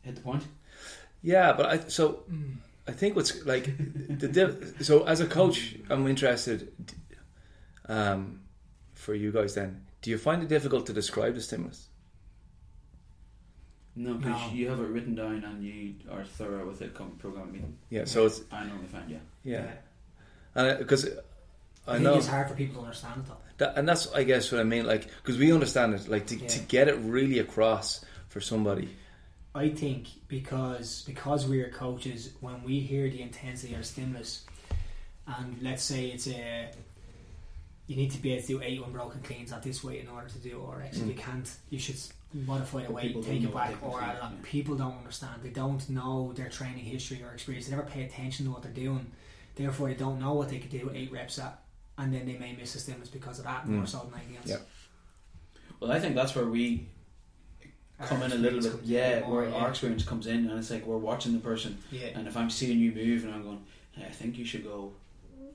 hit 0.02 0.14
the 0.16 0.20
point? 0.22 0.44
yeah, 1.22 1.52
but 1.52 1.66
I 1.66 1.88
so 1.88 2.24
Mm. 2.30 2.56
I 2.88 2.92
think 2.92 3.14
what's 3.16 3.44
like 3.44 3.64
the 4.18 4.28
diff- 4.28 4.82
so 4.84 5.04
as 5.04 5.20
a 5.20 5.26
coach, 5.26 5.76
I'm 5.90 6.06
interested. 6.08 6.72
Um, 7.88 8.40
for 8.92 9.14
you 9.14 9.30
guys, 9.32 9.54
then, 9.54 9.82
do 10.02 10.10
you 10.10 10.18
find 10.18 10.42
it 10.42 10.48
difficult 10.48 10.86
to 10.86 10.92
describe 10.92 11.34
the 11.34 11.40
stimulus? 11.40 11.87
No, 13.98 14.14
because 14.14 14.40
No. 14.50 14.56
you 14.56 14.68
have 14.70 14.78
it 14.80 14.84
written 14.84 15.14
down 15.16 15.42
and 15.44 15.64
you 15.64 15.94
are 16.10 16.24
thorough 16.24 16.66
with 16.68 16.80
it. 16.82 16.94
Come 16.94 17.10
program 17.18 17.50
meeting. 17.52 17.76
Yeah, 17.90 18.04
so 18.04 18.26
it's 18.26 18.40
I 18.52 18.64
normally 18.64 18.86
find 18.86 19.10
yeah. 19.10 19.18
yeah, 19.44 19.70
and 20.54 20.78
because 20.78 21.04
I, 21.06 21.08
I 21.88 21.92
think 21.94 22.04
know 22.04 22.16
it's 22.16 22.28
hard 22.28 22.48
for 22.48 22.54
people 22.54 22.76
to 22.76 22.86
understand 22.86 23.22
it 23.22 23.26
though. 23.28 23.36
that, 23.58 23.76
and 23.76 23.88
that's 23.88 24.12
I 24.12 24.22
guess 24.22 24.52
what 24.52 24.60
I 24.60 24.64
mean. 24.64 24.86
Like 24.86 25.08
because 25.22 25.36
we 25.36 25.52
understand 25.52 25.94
it, 25.94 26.08
like 26.08 26.26
to, 26.28 26.36
to 26.36 26.58
get 26.60 26.86
it 26.88 26.96
really 26.98 27.40
across 27.40 28.04
for 28.28 28.40
somebody. 28.40 28.88
I 29.54 29.70
think 29.70 30.06
because 30.28 31.02
because 31.04 31.48
we're 31.48 31.70
coaches, 31.70 32.30
when 32.40 32.62
we 32.62 32.78
hear 32.78 33.10
the 33.10 33.20
intensity 33.20 33.74
or 33.74 33.82
stimulus, 33.82 34.44
and 35.26 35.56
let's 35.60 35.82
say 35.82 36.06
it's 36.06 36.28
a 36.28 36.70
you 37.88 37.96
need 37.96 38.10
to 38.12 38.18
be 38.22 38.32
able 38.32 38.42
to 38.42 38.48
do 38.48 38.62
eight 38.62 38.80
unbroken 38.84 39.20
cleans 39.22 39.50
at 39.52 39.62
this 39.64 39.82
weight 39.82 40.00
in 40.02 40.08
order 40.08 40.28
to 40.28 40.38
do 40.38 40.60
RX. 40.62 40.98
If 40.98 41.02
Mm. 41.04 41.08
you 41.08 41.14
can't, 41.14 41.50
you 41.70 41.78
should 41.80 41.96
modify 42.46 42.84
the 42.84 42.92
weight, 42.92 43.20
take 43.24 43.42
it 43.42 43.52
back, 43.52 43.82
or 43.82 43.98
they 44.00 44.06
add 44.06 44.16
it 44.16 44.22
on. 44.22 44.32
yeah. 44.32 44.38
People 44.42 44.76
don't 44.76 44.98
understand. 44.98 45.42
They 45.42 45.48
don't 45.50 45.88
know 45.88 46.32
their 46.34 46.48
training 46.50 46.84
history 46.84 47.22
or 47.22 47.32
experience. 47.32 47.66
They 47.66 47.74
never 47.74 47.88
pay 47.88 48.04
attention 48.04 48.44
to 48.46 48.52
what 48.52 48.62
they're 48.62 48.70
doing. 48.72 49.10
Therefore, 49.56 49.88
they 49.88 49.94
don't 49.94 50.20
know 50.20 50.34
what 50.34 50.50
they 50.50 50.58
could 50.58 50.70
do 50.70 50.90
eight 50.94 51.10
reps 51.10 51.38
at, 51.38 51.58
and 51.96 52.12
then 52.14 52.26
they 52.26 52.36
may 52.36 52.54
miss 52.54 52.74
a 52.74 52.78
stimulus 52.80 53.08
because 53.08 53.38
of 53.38 53.44
that 53.46 53.66
more 53.66 53.82
Mm. 53.84 53.88
so 53.88 53.98
than 54.04 54.20
anything 54.20 54.36
else. 54.36 54.46
Yeah. 54.48 54.58
Well, 55.80 55.90
I 55.90 55.98
think 55.98 56.14
that's 56.14 56.34
where 56.34 56.44
we 56.46 56.86
Our 57.98 58.06
come 58.06 58.22
in 58.22 58.32
a 58.32 58.34
little 58.36 58.60
bit. 58.60 58.72
Yeah, 58.84 59.20
more, 59.20 59.40
where 59.40 59.48
yeah. 59.48 59.54
our 59.56 59.70
experience 59.70 60.04
comes 60.04 60.26
in, 60.26 60.48
and 60.50 60.58
it's 60.58 60.70
like 60.70 60.84
we're 60.86 60.98
watching 60.98 61.32
the 61.32 61.38
person, 61.40 61.78
yeah. 61.90 62.08
and 62.14 62.28
if 62.28 62.36
I'm 62.36 62.50
seeing 62.50 62.78
you 62.78 62.92
move, 62.92 63.24
and 63.24 63.32
I'm 63.34 63.42
going, 63.42 63.64
hey, 63.92 64.04
I 64.04 64.10
think 64.10 64.36
you 64.38 64.44
should 64.44 64.62
go 64.64 64.92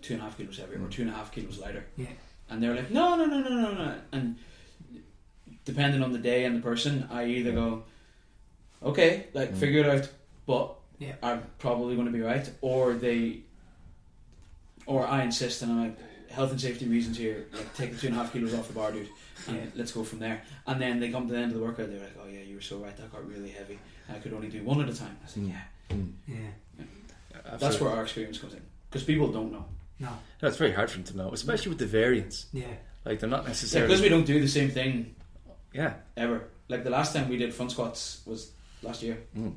two 0.02 0.16
and 0.16 0.22
a 0.22 0.26
half 0.26 0.38
kilos 0.38 0.58
heavier 0.58 0.78
or 0.78 0.88
Mm. 0.88 0.92
two 0.92 1.02
and 1.04 1.12
a 1.12 1.14
half 1.14 1.32
kilos 1.32 1.60
lighter. 1.60 1.86
Yeah. 1.96 2.08
And 2.50 2.62
they're 2.62 2.76
like, 2.76 2.92
no, 2.92 3.16
no, 3.16 3.26
no, 3.26 3.40
no, 3.40 3.50
no, 3.50 3.74
no. 3.74 3.96
And 4.12 4.36
depending 5.66 6.04
on 6.04 6.12
the 6.12 6.20
day 6.20 6.46
and 6.46 6.56
the 6.58 6.62
person, 6.62 7.08
I 7.12 7.26
either 7.26 7.52
go, 7.52 7.84
okay, 8.84 9.28
like 9.34 9.54
Mm. 9.54 9.58
figure 9.58 9.80
it 9.82 9.86
out, 9.88 10.10
but 10.46 10.76
Yeah. 11.00 11.16
I'm 11.24 11.44
probably 11.60 11.96
going 11.96 12.08
to 12.08 12.14
be 12.14 12.22
right, 12.22 12.50
or 12.62 12.94
they, 12.94 13.42
or 14.86 15.08
I 15.08 15.24
insist, 15.24 15.62
and 15.62 15.72
I'm 15.72 15.82
like, 15.84 15.98
health 16.30 16.52
and 16.52 16.60
safety 16.62 16.86
reasons 16.88 17.18
here, 17.18 17.48
like 17.54 17.74
take 17.76 17.92
the 17.94 17.98
two 17.98 18.08
and 18.08 18.16
a 18.16 18.20
half 18.20 18.34
kilos 18.34 18.54
off 18.54 18.68
the 18.68 18.74
bar, 18.74 18.92
dude, 18.92 19.08
and 19.48 19.58
Yeah. 19.58 19.66
let's 19.76 19.92
go 19.92 20.04
from 20.04 20.20
there. 20.20 20.42
And 20.68 20.82
then 20.82 21.00
they 21.00 21.10
come 21.10 21.28
to 21.28 21.34
the 21.34 21.40
end 21.40 21.52
of 21.54 21.58
the 21.60 21.64
workout, 21.64 21.90
they're 21.90 22.00
like, 22.00 22.18
oh 22.22 22.28
yeah, 22.28 22.42
you 22.42 22.56
were 22.56 22.62
so 22.62 22.78
right, 22.78 22.96
that 22.98 23.12
got 23.12 23.28
really 23.28 23.50
heavy. 23.50 23.80
I 24.10 24.20
could 24.20 24.34
only 24.34 24.50
do 24.50 24.64
one 24.64 24.82
at 24.82 24.90
a 24.90 24.94
time. 24.96 25.18
I 25.24 25.28
said, 25.28 25.44
Mm. 25.44 25.50
yeah, 25.50 25.62
Mm. 25.96 26.12
Yeah. 26.28 27.52
that's 27.58 27.80
where 27.80 27.92
our 27.92 28.04
experience 28.04 28.38
comes 28.38 28.54
in, 28.54 28.62
because 28.90 29.04
people 29.04 29.32
don't 29.32 29.52
know. 29.52 29.66
No. 30.04 30.10
No, 30.42 30.48
it's 30.48 30.58
very 30.58 30.72
hard 30.74 30.90
for 30.92 30.98
them 30.98 31.06
to 31.06 31.18
know, 31.18 31.30
especially 31.32 31.70
with 31.70 31.80
the 31.80 31.86
variants. 31.88 32.48
Yeah. 32.54 32.66
Like 33.06 33.20
they're 33.20 33.30
not 33.30 33.48
necessarily. 33.48 33.88
because 33.88 34.02
we 34.02 34.10
don't 34.10 34.26
do 34.26 34.40
the 34.40 34.48
same 34.48 34.70
thing 34.70 35.16
yeah. 35.74 35.94
ever. 36.18 36.50
Like 36.68 36.84
the 36.84 36.90
last 36.90 37.14
time 37.14 37.30
we 37.30 37.38
did 37.38 37.54
front 37.54 37.72
squats 37.72 38.22
was 38.26 38.52
last 38.82 39.02
year. 39.02 39.18
Mm. 39.38 39.54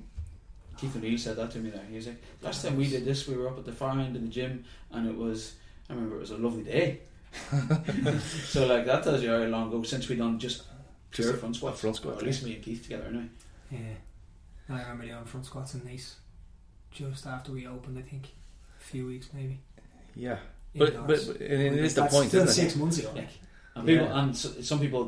Keith 0.78 0.94
O'Neill 0.96 1.18
said 1.18 1.36
that 1.36 1.50
to 1.52 1.58
me 1.58 1.70
there. 1.70 1.84
He 1.88 1.96
was 1.96 2.06
like, 2.06 2.22
last 2.42 2.64
time 2.64 2.76
we 2.76 2.88
did 2.88 3.04
this, 3.04 3.26
we 3.26 3.36
were 3.36 3.48
up 3.48 3.58
at 3.58 3.64
the 3.64 3.72
far 3.72 3.98
end 3.98 4.14
in 4.16 4.22
the 4.22 4.28
gym, 4.30 4.64
and 4.90 5.08
it 5.08 5.16
was, 5.16 5.54
I 5.88 5.94
remember 5.94 6.16
it 6.16 6.20
was 6.20 6.30
a 6.32 6.36
lovely 6.36 6.64
day. 6.64 7.00
so 8.46 8.66
like 8.66 8.86
that 8.86 9.02
tells 9.04 9.22
you 9.22 9.30
how 9.30 9.38
long 9.44 9.68
ago 9.68 9.82
since 9.82 10.08
we 10.08 10.16
done 10.16 10.38
just 10.38 10.62
pure 11.10 11.26
Just 11.28 11.34
a- 11.34 11.38
front 11.38 11.56
squats. 11.56 11.80
front 11.80 11.96
squat, 11.96 12.14
Or 12.14 12.18
at 12.18 12.24
least 12.24 12.44
me 12.44 12.54
and 12.54 12.62
Keith 12.62 12.82
together 12.82 13.06
anyway. 13.08 13.28
Yeah. 13.70 13.78
I 14.68 14.80
remember 14.82 15.06
doing 15.06 15.24
front 15.24 15.46
squats 15.46 15.74
in 15.74 15.84
Nice 15.84 16.16
just 16.90 17.26
after 17.26 17.52
we 17.52 17.66
opened. 17.66 17.98
I 17.98 18.02
think 18.02 18.28
a 18.80 18.82
few 18.82 19.06
weeks 19.06 19.28
maybe. 19.32 19.60
Yeah, 20.16 20.38
but 20.74 20.94
but, 20.94 20.94
Indoors. 20.94 21.26
but 21.28 21.36
it 21.42 21.60
it 21.60 21.72
is 21.84 21.94
the 21.94 22.00
That's 22.02 22.14
point, 22.14 22.28
still 22.28 22.42
isn't 22.44 22.54
six 22.62 22.74
it? 22.74 22.78
months 22.78 22.98
ago. 22.98 23.12
Like, 23.14 23.28
And 23.76 23.86
people, 23.86 24.06
Yeah. 24.06 24.18
and 24.22 24.30
s 24.30 24.40
some 24.70 24.80
people, 24.80 25.02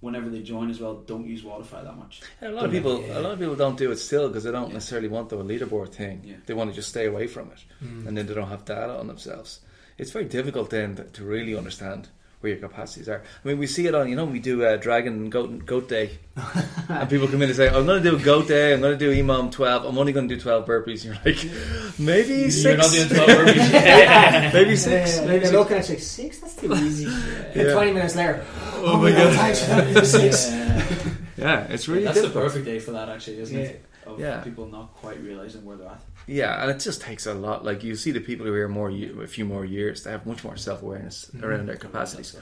whenever 0.00 0.28
they 0.28 0.42
join 0.42 0.68
as 0.70 0.80
well, 0.80 0.94
don't 1.10 1.24
use 1.34 1.42
Wodify 1.42 1.80
that 1.84 1.96
much. 1.96 2.20
Yeah, 2.42 2.50
a 2.50 2.54
lot 2.56 2.64
of 2.64 2.72
people, 2.72 3.00
Yeah. 3.00 3.18
a 3.18 3.20
lot 3.20 3.32
of 3.34 3.38
people 3.38 3.54
don't 3.54 3.78
do 3.78 3.92
it 3.92 3.98
still 3.98 4.26
because 4.28 4.42
they 4.44 4.50
don't 4.50 4.68
Yeah. 4.68 4.74
necessarily 4.74 5.08
want 5.08 5.28
the 5.28 5.36
leaderboard 5.36 5.90
thing. 5.94 6.22
Yeah. 6.24 6.36
They 6.46 6.54
want 6.54 6.70
to 6.70 6.74
just 6.74 6.88
stay 6.88 7.06
away 7.06 7.26
from 7.28 7.46
it, 7.52 7.60
mm. 7.84 8.06
and 8.06 8.16
then 8.16 8.26
they 8.26 8.34
don't 8.34 8.48
have 8.48 8.64
data 8.64 8.98
on 8.98 9.06
themselves. 9.06 9.60
It's 9.98 10.10
very 10.10 10.24
difficult 10.24 10.70
then 10.70 10.96
to, 10.96 11.04
to 11.04 11.24
really 11.24 11.54
understand 11.56 12.08
where 12.42 12.52
your 12.52 12.60
capacities 12.60 13.08
are. 13.08 13.22
I 13.44 13.48
mean, 13.48 13.58
we 13.58 13.66
see 13.66 13.86
it 13.86 13.94
on, 13.94 14.08
you 14.08 14.16
know, 14.16 14.24
we 14.24 14.40
do 14.40 14.64
uh, 14.64 14.76
Dragon 14.76 15.30
Goat, 15.30 15.64
goat 15.64 15.88
Day, 15.88 16.18
and 16.88 17.08
people 17.08 17.28
come 17.28 17.40
in 17.42 17.48
and 17.48 17.56
say, 17.56 17.68
"I'm 17.68 17.86
going 17.86 18.02
to 18.02 18.10
do 18.10 18.16
a 18.16 18.18
Goat 18.18 18.48
Day. 18.48 18.74
I'm 18.74 18.80
going 18.80 18.98
to 18.98 18.98
do 18.98 19.12
EMOM 19.14 19.52
12. 19.52 19.84
I'm 19.84 19.96
only 19.96 20.12
going 20.12 20.28
to 20.28 20.34
do 20.34 20.40
12 20.40 20.66
burpees." 20.66 21.04
And 21.04 21.14
you're 21.14 21.14
like, 21.24 21.98
maybe 21.98 22.50
six. 22.50 22.64
You're 22.64 22.76
not 22.76 22.90
doing 22.90 23.08
12 23.08 23.28
burpees. 23.28 24.52
maybe 24.52 24.76
six. 24.76 25.16
Yeah, 25.16 25.20
maybe 25.20 25.28
maybe 25.32 25.44
six. 25.46 25.52
looking 25.52 25.76
at 25.76 25.88
you, 25.88 25.94
like, 25.94 26.02
six. 26.02 26.38
That's 26.38 26.56
too 26.56 26.74
easy. 26.74 27.06
And 27.54 27.66
Yeah. 27.68 27.72
Twenty 27.74 27.92
minutes 27.92 28.16
later, 28.16 28.44
Oh 28.76 28.96
my 28.96 29.10
god. 29.10 29.34
thanks 29.34 29.60
for 29.60 29.66
that, 29.66 30.06
six. 30.06 30.50
Yeah. 30.50 31.12
Yeah, 31.36 31.66
it's 31.70 31.88
really 31.88 32.04
That's 32.04 32.20
the 32.22 32.30
perfect 32.30 32.64
day 32.64 32.78
for 32.78 32.92
that, 32.92 33.08
actually, 33.08 33.38
isn't 33.38 33.56
it? 33.58 33.84
Of 34.06 34.18
Yeah. 34.18 34.40
people 34.40 34.66
not 34.66 34.94
quite 34.94 35.20
realizing 35.22 35.64
where 35.64 35.76
they're 35.76 35.88
at. 35.88 36.00
Yeah, 36.26 36.60
and 36.62 36.70
it 36.70 36.80
just 36.80 37.00
takes 37.02 37.26
a 37.26 37.34
lot. 37.34 37.64
Like 37.64 37.84
you 37.84 37.94
see 37.94 38.10
the 38.10 38.20
people 38.20 38.46
who 38.46 38.54
are 38.54 38.68
more 38.68 38.90
a 38.90 39.26
few 39.28 39.44
more 39.44 39.64
years, 39.64 40.02
they 40.02 40.10
have 40.10 40.26
much 40.26 40.42
more 40.44 40.56
self 40.56 40.82
awareness 40.82 41.30
Mhm. 41.34 41.42
around 41.44 41.66
their 41.66 41.76
capacities. 41.76 42.34
I 42.36 42.40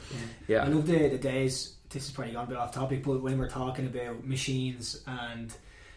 Yeah, 0.52 0.64
love 0.68 0.86
the, 0.86 1.08
the 1.08 1.18
days. 1.18 1.74
This 1.90 2.06
is 2.06 2.10
probably 2.12 2.32
gone 2.34 2.44
a 2.44 2.48
bit 2.48 2.56
off 2.56 2.72
topic, 2.72 3.02
but 3.04 3.20
when 3.20 3.36
we're 3.38 3.48
talking 3.48 3.86
about 3.86 4.24
machines 4.26 5.02
and 5.06 5.52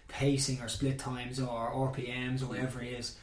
pacing 0.07 0.59
or 0.61 0.67
split 0.67 0.99
times 0.99 1.39
or 1.39 1.71
RPMs 1.71 2.41
or 2.41 2.47
whatever 2.47 2.81
it 2.81 2.93
is, 2.93 3.15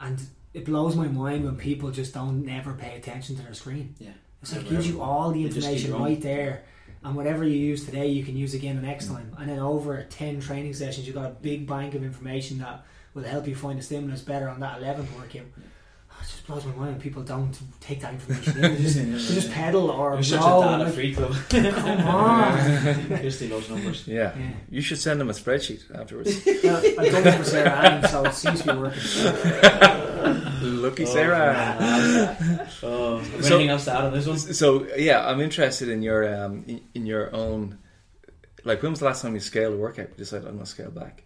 and 0.00 0.20
it 0.54 0.64
blows 0.64 0.94
my 0.94 1.08
mind 1.08 1.44
when 1.44 1.56
people 1.56 1.90
just 1.90 2.14
don't 2.14 2.44
never 2.44 2.74
pay 2.74 2.96
attention 2.96 3.36
to 3.36 3.42
their 3.42 3.54
screen. 3.54 3.94
Yeah. 3.98 4.10
It's 4.42 4.52
like 4.52 4.62
Never, 4.64 4.74
gives 4.76 4.88
you 4.88 5.00
all 5.00 5.30
the 5.32 5.44
They 5.44 5.48
just 5.50 5.66
keep 5.66 5.76
information 5.76 6.02
right 6.02 6.20
there, 6.20 6.62
and 7.04 7.16
whatever 7.16 7.44
you 7.44 7.56
use 7.58 7.84
today, 7.84 8.06
you 8.08 8.24
can 8.24 8.36
use 8.36 8.54
again 8.54 8.76
the 8.76 8.82
next 8.82 9.06
Mm. 9.06 9.14
time. 9.14 9.36
And 9.38 9.48
then 9.50 9.58
over 9.58 10.02
ten 10.04 10.40
training 10.40 10.74
sessions, 10.74 11.06
you've 11.06 11.16
got 11.16 11.26
a 11.26 11.34
big 11.34 11.66
bank 11.66 11.94
of 11.94 12.02
information 12.04 12.58
that 12.58 12.84
will 13.14 13.24
help 13.24 13.46
you 13.48 13.54
find 13.54 13.78
the 13.78 13.82
stimulus 13.82 14.22
better 14.22 14.48
on 14.48 14.60
that 14.60 14.78
eleventh 14.78 15.14
workout. 15.16 15.46
It 16.20 16.24
just 16.24 16.46
blows 16.46 16.64
my 16.64 16.72
mind 16.72 16.92
when 16.92 17.00
people 17.00 17.22
don't 17.22 17.56
take 17.80 18.00
that 18.00 18.14
information 18.14 18.56
in. 18.64 18.74
They 18.74 18.82
just, 18.82 18.96
they 19.28 19.34
just 19.34 19.50
pedal 19.52 19.90
or 19.90 20.14
You're 20.14 20.22
such 20.22 20.40
blow. 20.40 20.62
a 20.62 20.68
and 20.68 20.78
data 20.78 20.84
like, 20.84 20.94
free 20.94 21.14
club. 21.14 21.34
Come 21.74 22.06
on. 22.06 23.06
Christy 23.18 23.48
loves 23.48 23.68
numbers. 23.70 24.06
yeah. 24.06 24.36
Yeah. 24.38 24.50
You 24.70 24.80
should 24.80 24.98
send 24.98 25.20
them 25.20 25.30
a 25.30 25.32
spreadsheet 25.32 25.82
afterwards. 25.98 26.44
Well, 26.62 26.76
I've 26.76 27.12
done 27.12 27.26
it 27.26 27.36
for 27.38 27.44
Sarah 27.44 27.70
Allen, 27.70 28.08
so 28.08 28.24
it 28.24 28.34
seems 28.34 28.62
to 28.62 28.72
be 28.72 28.78
working. 28.78 29.02
Lucky 30.62 31.04
Oh, 31.04 31.06
Sarah. 31.12 31.76
man. 31.78 32.68
Oh, 32.82 33.18
have 33.18 33.44
So- 33.44 33.54
anything 33.56 33.70
else 33.70 33.84
to 33.86 33.92
add 33.92 34.04
on 34.04 34.12
this 34.12 34.26
one? 34.26 34.38
So 34.38 34.86
yeah, 34.96 35.26
I'm 35.26 35.40
interested 35.40 35.88
in 35.88 36.02
your 36.02 36.32
um, 36.44 36.64
in, 36.66 36.80
in 36.94 37.06
your 37.06 37.34
own. 37.34 37.78
Like, 38.64 38.80
when 38.82 38.92
was 38.92 39.00
the 39.00 39.06
last 39.06 39.22
time 39.22 39.34
you 39.34 39.40
scaled 39.40 39.74
a 39.74 39.76
workout? 39.76 40.10
You 40.10 40.14
decided 40.18 40.46
I'm 40.46 40.54
going 40.54 40.64
to 40.64 40.70
scale 40.70 40.90
back. 40.92 41.24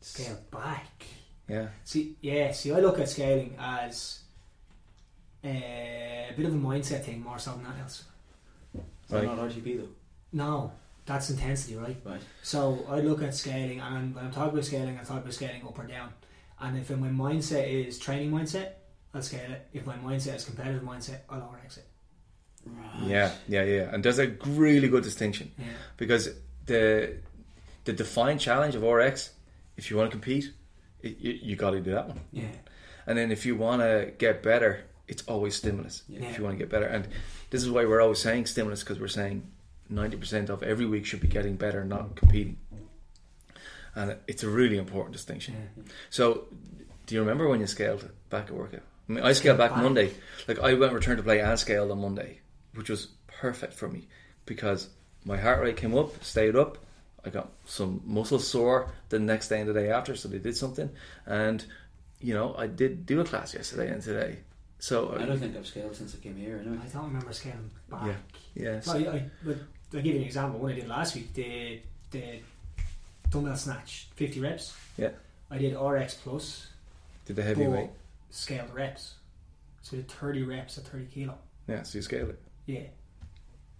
Scale 0.00 0.38
back. 0.50 1.04
Yeah, 1.50 1.68
See, 1.84 2.16
yeah. 2.20 2.52
See, 2.52 2.72
I 2.72 2.78
look 2.80 2.98
at 3.00 3.08
scaling 3.08 3.56
as 3.58 4.20
uh, 5.44 5.48
a 5.48 6.32
bit 6.36 6.46
of 6.46 6.54
a 6.54 6.56
mindset 6.56 7.04
thing 7.04 7.22
more 7.22 7.38
so 7.38 7.52
than 7.52 7.64
that 7.64 7.78
else. 7.82 8.04
Is 8.74 8.80
that 9.10 9.24
not 9.24 9.38
RTP 9.38 9.78
though? 9.80 9.88
No, 10.32 10.72
that's 11.06 11.30
intensity, 11.30 11.76
right? 11.76 11.96
Right. 12.04 12.20
So 12.42 12.84
I 12.88 13.00
look 13.00 13.22
at 13.22 13.34
scaling, 13.34 13.80
and 13.80 14.14
when 14.14 14.24
I'm 14.26 14.30
talking 14.30 14.52
about 14.52 14.64
scaling, 14.64 14.96
I'm 14.98 15.04
talking 15.04 15.22
about 15.22 15.34
scaling 15.34 15.62
up 15.66 15.78
or 15.78 15.86
down. 15.86 16.10
And 16.60 16.78
if 16.78 16.90
my 16.90 17.08
mindset 17.08 17.66
is 17.86 17.98
training 17.98 18.30
mindset, 18.30 18.72
I'll 19.14 19.22
scale 19.22 19.50
it. 19.50 19.66
If 19.72 19.86
my 19.86 19.96
mindset 19.96 20.36
is 20.36 20.44
competitive 20.44 20.82
mindset, 20.82 21.20
I'll 21.28 21.52
RX 21.64 21.78
it. 21.78 21.86
Right. 22.66 23.08
yeah, 23.08 23.32
yeah, 23.48 23.64
yeah. 23.64 23.90
And 23.94 24.04
there's 24.04 24.18
a 24.18 24.28
really 24.46 24.88
good 24.88 25.02
distinction 25.02 25.50
Yeah. 25.58 25.64
because 25.96 26.28
the 26.66 27.16
the 27.86 27.92
defined 27.94 28.38
challenge 28.38 28.74
of 28.76 28.82
RX, 28.82 29.30
if 29.78 29.90
you 29.90 29.96
want 29.96 30.10
to 30.10 30.14
compete, 30.14 30.52
it, 31.02 31.18
you, 31.18 31.38
you 31.42 31.56
got 31.56 31.70
to 31.70 31.80
do 31.80 31.92
that 31.92 32.08
one. 32.08 32.20
Yeah. 32.32 32.44
And 33.06 33.16
then 33.18 33.30
if 33.32 33.46
you 33.46 33.56
want 33.56 33.82
to 33.82 34.12
get 34.18 34.42
better, 34.42 34.84
it's 35.08 35.22
always 35.24 35.56
stimulus. 35.56 36.02
Yeah. 36.08 36.24
If 36.24 36.38
you 36.38 36.44
want 36.44 36.54
to 36.54 36.58
get 36.58 36.70
better, 36.70 36.86
and 36.86 37.08
this 37.50 37.62
is 37.62 37.70
why 37.70 37.84
we're 37.84 38.00
always 38.00 38.18
saying 38.18 38.46
stimulus 38.46 38.80
because 38.80 39.00
we're 39.00 39.08
saying 39.08 39.46
ninety 39.88 40.16
percent 40.16 40.50
of 40.50 40.62
every 40.62 40.86
week 40.86 41.06
should 41.06 41.20
be 41.20 41.28
getting 41.28 41.56
better, 41.56 41.84
not 41.84 42.16
competing. 42.16 42.58
And 43.94 44.16
it's 44.28 44.44
a 44.44 44.48
really 44.48 44.78
important 44.78 45.12
distinction. 45.12 45.54
Yeah. 45.76 45.82
So, 46.10 46.46
do 47.06 47.14
you 47.16 47.20
remember 47.20 47.48
when 47.48 47.58
you 47.60 47.66
scaled 47.66 48.08
back 48.28 48.50
a 48.50 48.54
workout? 48.54 48.82
I 49.08 49.12
mean, 49.12 49.24
I 49.24 49.32
scaled 49.32 49.58
back 49.58 49.72
Back. 49.72 49.82
Monday. 49.82 50.12
Like 50.46 50.60
I 50.60 50.74
went 50.74 50.92
return 50.92 51.16
to 51.16 51.22
play 51.24 51.40
and 51.40 51.58
scaled 51.58 51.90
on 51.90 52.00
Monday, 52.00 52.40
which 52.74 52.88
was 52.88 53.08
perfect 53.26 53.72
for 53.72 53.88
me 53.88 54.06
because 54.46 54.88
my 55.24 55.36
heart 55.36 55.60
rate 55.60 55.76
came 55.76 55.96
up, 55.96 56.22
stayed 56.22 56.54
up. 56.54 56.78
I 57.24 57.30
got 57.30 57.50
some 57.66 58.00
muscle 58.04 58.38
sore 58.38 58.92
the 59.08 59.18
next 59.18 59.48
day 59.48 59.60
and 59.60 59.68
the 59.68 59.74
day 59.74 59.90
after, 59.90 60.16
so 60.16 60.28
they 60.28 60.38
did 60.38 60.56
something. 60.56 60.90
And 61.26 61.64
you 62.20 62.34
know, 62.34 62.54
I 62.56 62.66
did 62.66 63.06
do 63.06 63.20
a 63.20 63.24
class 63.24 63.54
yesterday 63.54 63.90
and 63.90 64.02
today. 64.02 64.38
So 64.78 65.14
I 65.18 65.24
don't 65.26 65.38
think 65.38 65.56
I've 65.56 65.66
scaled 65.66 65.94
since 65.94 66.14
I 66.14 66.18
came 66.22 66.36
here. 66.36 66.58
Anyway. 66.58 66.78
I 66.82 66.88
don't 66.88 67.04
remember 67.04 67.32
scaling 67.32 67.70
back. 67.90 68.06
Yeah. 68.06 68.72
yeah, 68.72 68.80
So 68.80 68.92
so- 68.92 69.10
I, 69.10 69.14
I, 69.14 69.30
but 69.44 69.56
I'll 69.94 70.00
give 70.02 70.14
you 70.14 70.20
an 70.20 70.26
example. 70.26 70.58
What 70.60 70.72
I 70.72 70.74
did 70.76 70.88
last 70.88 71.14
week, 71.14 71.32
the 71.34 71.80
the 72.10 72.40
dumbbell 73.30 73.56
snatch, 73.56 74.08
fifty 74.16 74.40
reps. 74.40 74.74
Yeah. 74.96 75.10
I 75.50 75.58
did 75.58 75.76
RX 75.76 76.14
plus, 76.14 76.68
did 77.26 77.36
the 77.36 77.42
heavy 77.42 77.64
but 77.64 77.70
weight. 77.72 77.90
scaled 78.30 78.72
reps. 78.72 79.14
So 79.82 79.96
I 79.96 80.00
did 80.00 80.08
thirty 80.08 80.42
reps 80.42 80.78
at 80.78 80.84
thirty 80.84 81.06
kilo. 81.06 81.36
Yeah, 81.68 81.82
so 81.82 81.98
you 81.98 82.02
scaled 82.02 82.30
it. 82.30 82.38
Yeah. 82.66 82.80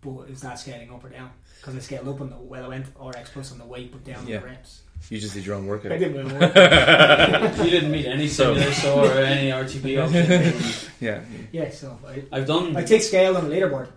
But 0.03 0.31
is 0.31 0.41
that 0.41 0.59
scaling 0.59 0.91
up 0.91 1.05
or 1.05 1.11
down? 1.11 1.31
Because 1.61 1.77
I 1.77 1.79
scaled 1.81 2.09
up 2.09 2.21
on 2.21 2.31
the 2.31 2.37
well, 2.37 2.65
I 2.65 2.69
went 2.69 2.87
RX 2.99 3.31
plus 3.31 3.53
on 3.53 3.59
the 3.59 3.67
weight, 3.67 3.93
but 3.93 4.03
down 4.05 4.27
Yeah. 4.27 4.37
on 4.37 4.43
the 4.43 4.49
reps. 4.49 4.83
You 5.11 5.19
just 5.19 5.35
did 5.35 5.45
your 5.47 5.57
own 5.57 5.65
I 5.65 5.69
workout. 5.69 5.99
did 5.99 6.15
my 6.15 6.25
work. 6.25 6.55
you 7.65 7.71
didn't 7.71 7.91
meet 7.91 8.07
any 8.07 8.29
So- 8.29 8.55
stimulus 8.55 8.85
or 8.85 9.11
any 9.23 9.51
RTP 9.51 9.99
option. 10.03 10.89
Yeah, 11.01 11.23
yeah, 11.53 11.71
so 11.71 11.99
I, 12.07 12.23
I've 12.33 12.47
done. 12.47 12.77
I 12.77 12.83
take 12.85 13.03
scale 13.03 13.37
on 13.37 13.49
the 13.49 13.55
leaderboard. 13.55 13.89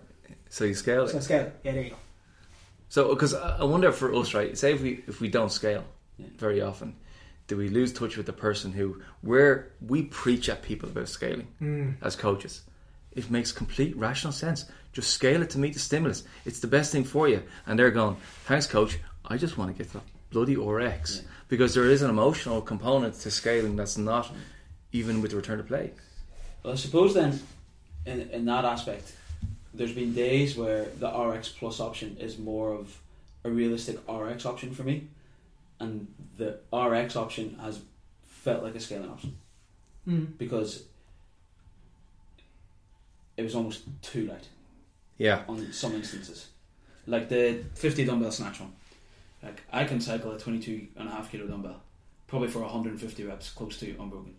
so 0.50 0.64
you 0.64 0.74
scaled 0.74 1.10
So 1.10 1.18
it. 1.18 1.22
scale. 1.22 1.52
Yeah, 1.62 1.72
there 1.72 1.82
you 1.84 1.90
go. 1.90 1.96
So, 2.88 3.08
because 3.14 3.34
I 3.34 3.58
I 3.58 3.64
wonder 3.64 3.90
for 3.92 4.14
us, 4.14 4.34
right? 4.34 4.56
Say 4.58 4.72
if 4.74 4.82
we 4.82 5.02
if 5.06 5.20
we 5.20 5.28
don't 5.28 5.50
scale 5.52 5.84
Yeah. 6.18 6.26
very 6.38 6.60
often, 6.60 6.96
do 7.48 7.56
we 7.56 7.68
lose 7.68 7.92
touch 7.92 8.16
with 8.16 8.26
the 8.26 8.32
person 8.32 8.72
who 8.72 9.00
where 9.22 9.72
we 9.80 10.02
preach 10.02 10.48
at 10.48 10.62
people 10.62 10.88
about 10.90 11.08
scaling 11.08 11.48
Mm. 11.62 11.94
as 12.02 12.14
coaches? 12.16 12.62
It 13.12 13.30
makes 13.30 13.52
complete 13.52 13.96
rational 13.96 14.32
sense. 14.32 14.66
Just 14.94 15.10
scale 15.10 15.42
it 15.42 15.50
to 15.50 15.58
meet 15.58 15.74
the 15.74 15.80
stimulus. 15.80 16.22
It's 16.46 16.60
the 16.60 16.68
best 16.68 16.92
thing 16.92 17.04
for 17.04 17.28
you. 17.28 17.42
And 17.66 17.78
they're 17.78 17.90
going, 17.90 18.16
thanks, 18.46 18.66
coach. 18.66 18.98
I 19.26 19.36
just 19.36 19.58
want 19.58 19.70
to 19.70 19.76
get 19.76 19.88
to 19.88 19.98
that 19.98 20.04
bloody 20.30 20.56
RX 20.56 21.16
Yeah. 21.16 21.22
because 21.48 21.74
there 21.74 21.90
is 21.90 22.00
an 22.02 22.10
emotional 22.10 22.62
component 22.62 23.14
to 23.20 23.30
scaling 23.30 23.76
that's 23.76 23.98
not 23.98 24.32
even 24.92 25.20
with 25.20 25.32
the 25.32 25.36
return 25.36 25.58
to 25.58 25.64
play. 25.64 25.90
Well, 26.62 26.72
I 26.72 26.76
suppose 26.76 27.12
then, 27.12 27.40
in 28.06 28.20
in 28.30 28.44
that 28.46 28.64
aspect, 28.64 29.12
there's 29.74 29.92
been 29.92 30.14
days 30.14 30.56
where 30.56 30.84
the 31.00 31.08
RX 31.08 31.48
plus 31.48 31.80
option 31.80 32.16
is 32.18 32.38
more 32.38 32.72
of 32.72 32.96
a 33.44 33.50
realistic 33.50 33.98
RX 34.08 34.46
option 34.46 34.72
for 34.74 34.84
me, 34.84 35.08
and 35.80 36.06
the 36.38 36.58
RX 36.72 37.16
option 37.16 37.58
has 37.60 37.80
felt 38.26 38.62
like 38.62 38.74
a 38.76 38.80
scaling 38.80 39.10
option 39.10 39.36
Mm. 40.08 40.38
because 40.38 40.84
it 43.36 43.42
was 43.42 43.54
almost 43.54 43.82
too 44.02 44.26
light 44.26 44.46
Yeah, 45.18 45.42
on 45.48 45.72
some 45.72 45.94
instances. 45.94 46.48
Like 47.06 47.28
the 47.28 47.62
50 47.74 48.04
dumbbell 48.04 48.30
snatch 48.32 48.60
one. 48.60 48.72
Like 49.42 49.62
I 49.72 49.84
can 49.84 50.00
cycle 50.00 50.32
a 50.32 50.38
22 50.38 50.88
and 50.96 51.08
a 51.08 51.10
half 51.12 51.30
kilo 51.30 51.46
dumbbell 51.46 51.80
probably 52.26 52.48
for 52.48 52.60
150 52.60 53.24
reps 53.24 53.50
close 53.50 53.78
to 53.78 53.90
unbroken. 54.00 54.34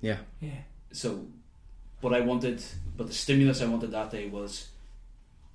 yeah, 0.00 0.16
Yeah. 0.40 0.50
So 0.92 1.26
what 2.00 2.12
I 2.14 2.20
wanted 2.20 2.62
but 2.96 3.06
the 3.06 3.12
stimulus 3.12 3.60
I 3.62 3.66
wanted 3.66 3.90
that 3.92 4.10
day 4.10 4.28
was 4.28 4.68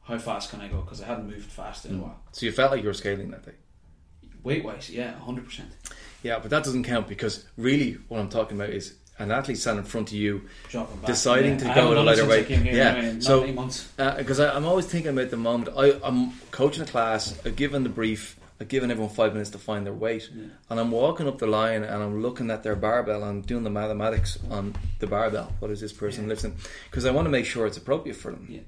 how 0.03 0.17
fast 0.19 0.51
can 0.51 0.61
I 0.61 0.67
go 0.69 0.81
because 0.81 1.01
I 1.01 1.05
hadn't 1.07 1.27
moved 1.27 1.51
fast 1.51 1.85
in 1.85 1.95
a 1.95 1.97
Mm. 1.97 2.01
while. 2.03 2.19
So 2.31 2.45
you 2.45 2.51
felt 2.51 2.71
like 2.71 2.81
you 2.81 2.87
were 2.87 2.93
scaling 2.93 3.29
that 3.31 3.45
day. 3.45 3.53
Weight 4.43 4.63
wise, 4.63 4.89
yeah, 4.89 5.15
100%. 5.19 5.65
Yeah, 6.23 6.39
but 6.39 6.49
that 6.51 6.63
doesn't 6.63 6.83
count 6.83 7.07
because 7.07 7.45
really 7.57 7.93
what 8.07 8.19
I'm 8.21 8.29
talking 8.29 8.55
about 8.55 8.69
is 8.69 8.95
an 9.19 9.31
athlete 9.31 9.57
standing 9.57 9.83
in 9.83 9.89
front 9.89 10.09
of 10.09 10.13
you 10.15 10.43
Dropping 10.69 10.97
back. 10.97 11.07
Deciding 11.07 11.57
to 11.57 11.65
go 11.65 11.91
at 11.91 11.97
a 11.97 12.01
lighter 12.01 12.25
weight. 12.27 12.49
Yeah, 12.49 12.55
anyway, 12.95 13.19
so- 13.19 13.41
because 13.45 14.39
uh, 14.39 14.43
I 14.45 14.55
I'm 14.55 14.65
always 14.65 14.85
thinking 14.85 15.11
about 15.11 15.29
the 15.31 15.37
moment. 15.37 15.69
I, 15.77 15.99
I'm 16.03 16.31
coaching 16.51 16.83
a 16.83 16.85
class. 16.85 17.37
I've 17.45 17.55
given 17.55 17.83
the 17.83 17.89
brief. 17.89 18.39
I've 18.59 18.67
given 18.69 18.89
everyone 18.89 19.13
five 19.13 19.33
minutes 19.33 19.51
to 19.51 19.59
find 19.59 19.85
their 19.85 19.93
weight, 19.93 20.29
Yeah. 20.33 20.45
and 20.71 20.79
I'm 20.79 20.89
walking 20.89 21.27
up 21.27 21.37
the 21.37 21.45
line 21.45 21.83
and 21.83 22.01
I'm 22.03 22.23
looking 22.23 22.49
at 22.49 22.63
their 22.63 22.75
barbell. 22.75 23.23
I'm 23.23 23.41
doing 23.41 23.63
the 23.63 23.69
mathematics 23.69 24.39
on 24.49 24.75
the 24.97 25.05
barbell. 25.05 25.53
What 25.59 25.69
is 25.69 25.79
this 25.79 25.93
person 25.93 26.23
Yeah. 26.23 26.29
lifting? 26.29 26.55
Because 26.89 27.05
I 27.05 27.11
want 27.11 27.25
to 27.25 27.29
make 27.29 27.45
sure 27.45 27.67
it's 27.67 27.77
appropriate 27.77 28.17
for 28.17 28.31
them. 28.31 28.47
Yeah. 28.49 28.61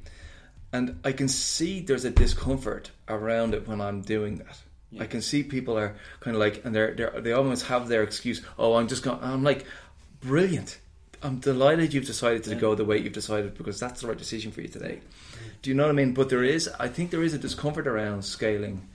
And 0.71 0.99
I 1.03 1.11
can 1.11 1.27
see 1.27 1.79
there's 1.81 2.05
a 2.05 2.11
discomfort 2.11 2.91
around 3.07 3.55
it 3.55 3.67
when 3.67 3.81
I'm 3.81 4.01
doing 4.01 4.35
that. 4.37 4.59
I 4.99 5.05
can 5.05 5.21
see 5.21 5.41
people 5.43 5.77
are 5.77 5.95
kind 6.19 6.35
of 6.35 6.39
like, 6.39 6.65
and 6.65 6.73
they're, 6.75 6.93
they're 6.95 7.21
they 7.21 7.31
almost 7.31 7.65
have 7.67 7.87
their 7.87 8.01
excuse. 8.03 8.41
Oh, 8.57 8.73
I'm 8.75 8.87
just 8.87 9.03
going. 9.03 9.19
I'm 9.21 9.43
like, 9.43 9.65
brilliant. 10.21 10.79
I'm 11.21 11.39
delighted 11.39 11.93
you've 11.93 12.05
decided 12.05 12.43
to 12.45 12.51
Yeah. 12.51 12.59
go 12.59 12.75
the 12.75 12.85
way 12.85 12.97
you've 12.97 13.13
decided 13.13 13.57
because 13.57 13.79
that's 13.79 14.01
the 14.01 14.07
right 14.07 14.17
decision 14.17 14.51
for 14.51 14.61
you 14.61 14.69
today. 14.69 15.01
Mm. 15.01 15.37
Do 15.61 15.69
you 15.69 15.75
know 15.75 15.83
what 15.83 15.89
I 15.89 15.93
mean? 15.93 16.13
But 16.13 16.29
there 16.29 16.43
is, 16.43 16.69
I 16.79 16.87
think, 16.87 17.11
there 17.11 17.23
is 17.23 17.33
a 17.33 17.37
discomfort 17.37 17.87
around 17.87 18.23
scaling, 18.23 18.87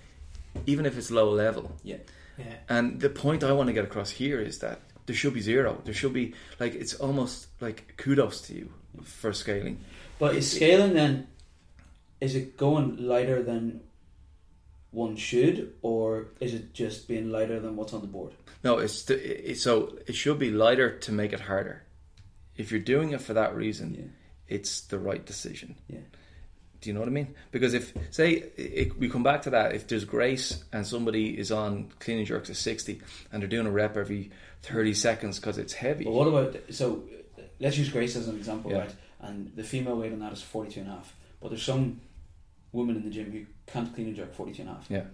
even 0.65 0.87
if 0.87 0.97
it's 0.97 1.11
low 1.11 1.31
level. 1.31 1.77
Yeah. 1.83 1.99
Yeah. 2.39 2.55
And 2.69 3.01
the 3.01 3.11
point 3.11 3.45
I 3.45 3.53
want 3.53 3.69
to 3.69 3.73
get 3.73 3.85
across 3.85 4.11
here 4.11 4.41
is 4.41 4.59
that 4.61 4.81
there 5.07 5.15
should 5.15 5.35
be 5.35 5.41
zero. 5.41 5.81
There 5.85 5.95
should 5.95 6.15
be 6.15 6.35
like 6.59 6.75
it's 6.75 6.95
almost 6.95 7.49
like 7.61 7.95
kudos 7.99 8.41
to 8.43 8.55
you 8.55 8.73
for 9.03 9.33
scaling. 9.33 9.79
But 10.19 10.35
is 10.35 10.51
scaling 10.51 10.95
then? 10.95 11.27
Is 12.21 12.35
it 12.35 12.57
going 12.57 12.97
lighter 12.97 13.43
than 13.43 13.83
one 14.95 15.17
should, 15.17 15.75
or 15.83 16.29
is 16.41 16.55
it 16.55 16.73
just 16.73 17.09
being 17.09 17.31
lighter 17.31 17.61
than 17.61 17.77
what's 17.77 17.93
on 17.93 18.01
the 18.01 18.07
board? 18.07 18.33
No, 18.63 18.79
it's, 18.79 19.03
the, 19.05 19.51
it, 19.51 19.59
so 19.59 19.97
it 20.07 20.15
should 20.15 20.39
be 20.39 20.51
lighter 20.51 20.99
to 21.01 21.13
make 21.13 21.33
it 21.33 21.41
harder. 21.41 21.83
If 22.57 22.71
you're 22.71 22.81
doing 22.81 23.11
it 23.13 23.21
for 23.21 23.35
that 23.35 23.55
reason, 23.55 23.95
Yeah. 23.95 24.57
it's 24.57 24.83
the 24.83 24.99
right 24.99 25.25
decision. 25.25 25.77
Yeah. 25.89 25.99
Do 26.81 26.91
you 26.91 26.95
know 26.95 27.01
what 27.01 27.09
I 27.09 27.13
mean? 27.13 27.35
Because 27.51 27.73
if 27.75 27.93
say 28.11 28.31
it, 28.57 28.99
we 28.99 29.09
come 29.09 29.23
back 29.23 29.43
to 29.43 29.51
that, 29.51 29.75
if 29.75 29.87
there's 29.89 30.05
grace 30.05 30.63
and 30.73 30.87
somebody 30.87 31.37
is 31.39 31.51
on 31.51 31.91
clean 31.99 32.19
and 32.19 32.27
jerks 32.27 32.51
at 32.51 32.57
sixty 32.57 33.01
and 33.33 33.41
they're 33.43 33.49
doing 33.49 33.67
a 33.67 33.71
rep 33.71 33.97
every 33.97 34.31
thirty 34.61 34.93
seconds 34.93 35.41
because 35.41 35.57
it's 35.57 35.73
heavy, 35.73 36.05
But 36.05 36.13
what 36.13 36.29
about 36.29 36.57
so? 36.71 37.03
Let's 37.59 37.79
use 37.79 37.89
Grace 37.89 38.17
as 38.17 38.29
an 38.29 38.37
example, 38.37 38.71
Yeah. 38.71 38.79
right? 38.81 38.95
And 39.21 39.53
the 39.57 39.65
female 39.65 39.97
weight 39.97 40.13
on 40.13 40.19
that 40.19 40.33
is 40.35 40.43
42 40.43 40.81
and 40.81 40.89
a 40.91 40.93
half. 40.93 41.15
But 41.41 41.49
there's 41.51 41.63
some 41.63 42.01
women 42.75 42.97
in 42.97 43.05
the 43.05 43.11
gym 43.11 43.31
who 43.31 43.45
can't 43.73 43.95
clean 43.95 44.09
and 44.09 44.17
jerk 44.17 44.35
42 44.35 44.63
and 44.63 44.71
a 44.71 44.75
half. 44.75 44.87
Yeah. 44.91 45.05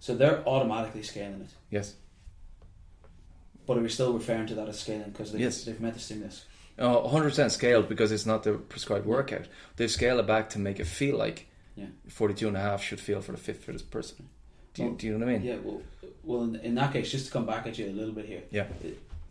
So 0.00 0.14
they're 0.16 0.46
automatically 0.48 1.02
scaling 1.02 1.40
it. 1.42 1.50
yes, 1.70 1.94
But 3.66 3.76
are 3.76 3.80
we 3.80 3.88
still 3.88 4.12
referring 4.14 4.46
to 4.46 4.54
that 4.54 4.68
as 4.68 4.80
scaling 4.80 5.10
because 5.10 5.32
they've, 5.32 5.40
Yes. 5.42 5.64
they've 5.64 5.80
met 5.80 5.94
the 5.94 6.00
stimulus? 6.00 6.44
Oh, 6.78 7.08
100% 7.12 7.50
scaled 7.50 7.88
because 7.88 8.12
it's 8.12 8.24
not 8.24 8.44
the 8.44 8.52
prescribed 8.54 9.04
workout. 9.06 9.46
They've 9.76 9.90
scaled 9.90 10.20
it 10.20 10.26
back 10.26 10.50
to 10.50 10.58
make 10.58 10.80
it 10.80 10.86
feel 10.86 11.16
like 11.18 11.46
Yeah. 11.76 11.86
42 12.08 12.48
and 12.48 12.56
a 12.56 12.60
half 12.60 12.82
should 12.82 13.00
feel 13.00 13.20
for 13.20 13.32
the 13.32 13.38
fifth 13.38 13.64
fittest 13.64 13.90
person. 13.90 14.28
Do 14.74 14.82
you, 14.82 14.88
Well, 14.88 14.96
do 14.96 15.06
you 15.06 15.12
know 15.18 15.26
what 15.26 15.34
I 15.34 15.38
mean? 15.38 15.42
Yeah, 15.46 15.56
well, 15.62 15.82
well 16.22 16.42
in, 16.44 16.56
in 16.56 16.74
that 16.76 16.92
case, 16.92 17.10
just 17.10 17.26
to 17.26 17.32
come 17.32 17.44
back 17.46 17.66
at 17.66 17.76
you 17.78 17.86
a 17.86 17.92
little 17.92 18.14
bit 18.14 18.26
here, 18.26 18.42
Yeah. 18.50 18.66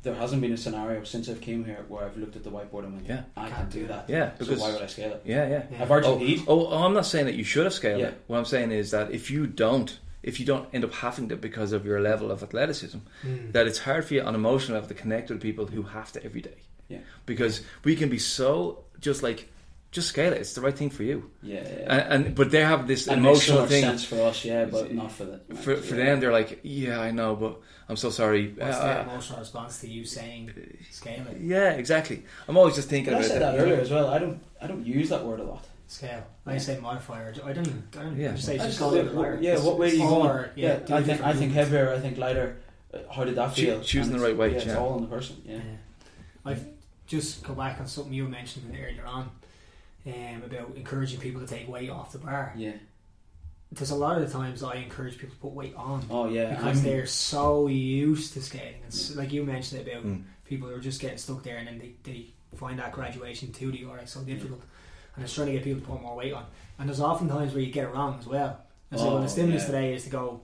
There 0.04 0.16
hasn't 0.16 0.42
been 0.42 0.54
a 0.54 0.58
scenario 0.58 1.04
since 1.04 1.28
I've 1.28 1.42
came 1.42 1.66
here 1.66 1.84
where 1.88 2.06
I've 2.06 2.16
looked 2.18 2.36
at 2.36 2.44
the 2.44 2.50
whiteboard 2.52 2.84
and 2.86 2.94
went, 2.94 3.08
Yeah. 3.08 3.24
I 3.36 3.50
can't 3.50 3.70
do 3.70 3.88
that. 3.88 4.06
Yeah, 4.10 4.32
So 4.38 4.46
because 4.46 4.60
why 4.62 4.72
would 4.72 4.82
I 4.82 4.88
scale 4.88 5.12
it? 5.14 5.22
yeah, 5.26 5.48
yeah. 5.50 5.64
Yeah. 5.72 5.82
I've 5.82 5.92
already 5.92 6.08
Oh, 6.08 6.18
need. 6.18 6.44
oh, 6.48 6.68
oh, 6.68 6.84
I'm 6.84 6.94
not 6.94 7.06
saying 7.06 7.26
that 7.26 7.36
you 7.36 7.44
should 7.44 7.64
have 7.66 7.74
scaled 7.74 8.00
Yeah. 8.02 8.08
it. 8.10 8.22
What 8.28 8.38
I'm 8.38 8.46
saying 8.46 8.72
is 8.72 8.92
that 8.92 9.12
if 9.12 9.30
you 9.32 9.48
don't, 9.48 10.00
if 10.24 10.40
you 10.40 10.46
don't 10.46 10.68
end 10.74 10.84
up 10.86 10.94
having 10.94 11.28
to 11.30 11.36
because 11.36 11.72
of 11.74 11.86
your 11.86 12.00
level 12.00 12.32
of 12.32 12.42
athleticism, 12.44 13.00
Mm. 13.26 13.52
that 13.54 13.68
it's 13.68 13.80
hard 13.80 14.06
for 14.06 14.14
you 14.14 14.22
on 14.22 14.36
emotional 14.36 14.76
level 14.76 14.88
to 14.88 14.94
connect 14.96 15.30
with 15.30 15.42
people 15.42 15.66
who 15.66 15.82
have 15.84 16.12
to 16.14 16.24
every 16.24 16.42
day. 16.42 16.58
Yeah. 16.88 17.00
Because 17.26 17.62
we 17.84 17.96
can 17.96 18.08
be 18.10 18.20
so 18.20 18.86
just 19.02 19.24
like 19.24 19.50
just 19.90 20.10
scale 20.10 20.34
it. 20.34 20.40
It's 20.42 20.54
the 20.54 20.60
right 20.62 20.78
thing 20.78 20.90
for 20.90 21.04
you. 21.04 21.32
Yeah, 21.42 21.62
yeah. 21.64 21.94
And, 21.94 22.26
and 22.26 22.36
but 22.36 22.52
they 22.52 22.62
have 22.62 22.88
this 22.88 23.08
And 23.08 23.20
it 23.20 23.30
makes 23.30 23.44
so 23.46 23.54
emotional 23.54 23.62
much 23.62 23.70
thing. 23.72 23.84
sense 23.84 24.04
for 24.04 24.22
us, 24.22 24.44
yeah, 24.46 24.66
but 24.66 24.94
not 24.94 25.12
for 25.12 25.24
the 25.26 25.40
For 25.56 25.76
for 25.78 25.96
them, 25.96 26.20
they're 26.20 26.32
like, 26.32 26.60
yeah, 26.64 27.00
I 27.00 27.12
know, 27.12 27.36
but 27.36 27.60
I'm 27.90 27.96
so 27.96 28.10
sorry. 28.10 28.54
What's 28.58 28.78
Uh, 28.78 28.84
their 28.86 29.02
emotional 29.04 29.40
response 29.40 29.80
to 29.82 29.88
you 29.88 30.04
saying 30.06 30.52
scale 30.92 31.26
it? 31.28 31.38
yeah, 31.40 31.72
exactly. 31.72 32.24
I'm 32.48 32.58
always 32.58 32.76
just 32.76 32.90
thinking 32.90 33.14
But 33.14 33.24
I 33.24 33.28
said 33.28 33.42
that. 33.42 33.54
that 33.56 33.62
earlier 33.62 33.80
as 33.80 33.90
well. 33.92 34.08
I 34.10 34.20
don't, 34.20 34.42
I 34.62 34.68
don't 34.68 34.86
use 34.86 35.10
that 35.10 35.24
word 35.26 35.40
a 35.40 35.44
lot. 35.44 35.66
Scale. 35.88 36.24
I 36.46 36.58
say 36.58 36.78
modifier. 36.82 37.34
I 37.46 37.54
don't. 37.54 37.66
even- 37.68 37.84
I 37.98 38.04
don't 38.04 38.18
Yeah. 38.18 38.26
yeah. 38.26 38.32
just 38.34 38.46
say 38.46 38.56
I 38.56 38.58
just 38.58 38.68
just 38.70 38.80
go 38.80 38.90
go, 38.92 38.96
a 38.96 39.04
little 39.04 39.24
higher. 39.24 39.38
yeah, 39.42 39.58
what 39.60 39.78
way 39.80 39.92
are 39.92 39.94
you 39.96 40.04
Or, 40.04 40.10
going? 40.34 40.50
Yeah, 40.56 40.68
Yeah, 40.68 40.80
do 40.80 40.94
I 40.96 41.00
a 41.00 41.04
think 41.04 41.22
I 41.22 41.34
think 41.34 41.54
heavier. 41.54 41.94
I 41.94 42.00
think 42.00 42.18
lighter. 42.18 42.58
Uh, 42.94 43.00
How 43.14 43.24
did 43.24 43.36
that 43.36 43.54
feel? 43.56 43.80
choosing 43.82 44.14
And 44.14 44.22
the 44.22 44.26
right 44.28 44.36
weight, 44.38 44.54
Yeah, 44.54 44.60
it's 44.60 44.76
all 44.76 44.94
on 44.94 45.02
the 45.02 45.08
person. 45.08 45.42
Yeah. 45.46 45.56
Yeah. 45.58 45.62
I've 46.46 46.66
just 47.06 47.44
go 47.44 47.54
back 47.54 47.80
on 47.80 47.88
something 47.88 48.14
you 48.14 48.28
mentioned 48.28 48.66
earlier 48.78 49.06
on 49.06 49.30
um, 50.06 50.44
about 50.46 50.76
encouraging 50.76 51.20
people 51.22 51.40
to 51.42 51.48
take 51.48 51.68
weight 51.70 51.90
off 51.90 52.12
the 52.14 52.18
bar. 52.20 52.54
Yeah. 52.58 52.72
There's 53.72 53.92
a 53.92 53.96
lot 53.96 54.20
of 54.22 54.26
the 54.26 54.32
times 54.38 54.64
I 54.64 54.76
encourage 54.76 55.18
people 55.18 55.36
to 55.36 55.42
put 55.42 55.52
weight 55.52 55.76
on 55.76 56.06
Oh 56.10 56.30
yeah. 56.30 56.52
because 56.52 56.78
I'm- 56.78 56.84
they're 56.84 57.06
so 57.06 57.68
used 57.68 58.34
to 58.34 58.42
scaling. 58.42 58.82
It's 58.88 59.16
like 59.16 59.32
you 59.34 59.44
mentioned 59.44 59.86
about 59.88 60.06
Mm. 60.06 60.24
people 60.46 60.70
who 60.70 60.76
are 60.76 60.80
just 60.80 61.02
getting 61.02 61.18
stuck 61.18 61.44
there 61.44 61.58
and 61.58 61.68
then 61.68 61.78
they, 61.80 61.94
they 62.04 62.28
find 62.56 62.80
that 62.80 62.94
graduation 62.94 63.52
to 63.52 63.72
the 63.72 63.84
RX 63.86 64.12
so 64.14 64.22
difficult. 64.24 64.62
And 65.16 65.24
it's 65.24 65.34
trying 65.34 65.48
to 65.48 65.54
get 65.54 65.64
people 65.64 65.82
to 65.82 65.88
put 65.88 66.02
more 66.02 66.16
weight 66.16 66.32
on. 66.34 66.46
And 66.80 66.88
there's 66.88 67.02
often 67.02 67.28
times 67.28 67.54
where 67.54 67.62
you 67.62 67.72
get 67.72 67.86
it 67.86 67.94
wrong 67.94 68.18
as 68.20 68.26
well. 68.28 68.62
And 68.92 69.00
so 69.00 69.18
Oh, 69.18 69.22
the 69.22 69.28
stimulus 69.28 69.64
yeah. 69.64 69.66
today 69.68 69.94
is 69.96 70.04
to 70.06 70.10
go 70.10 70.42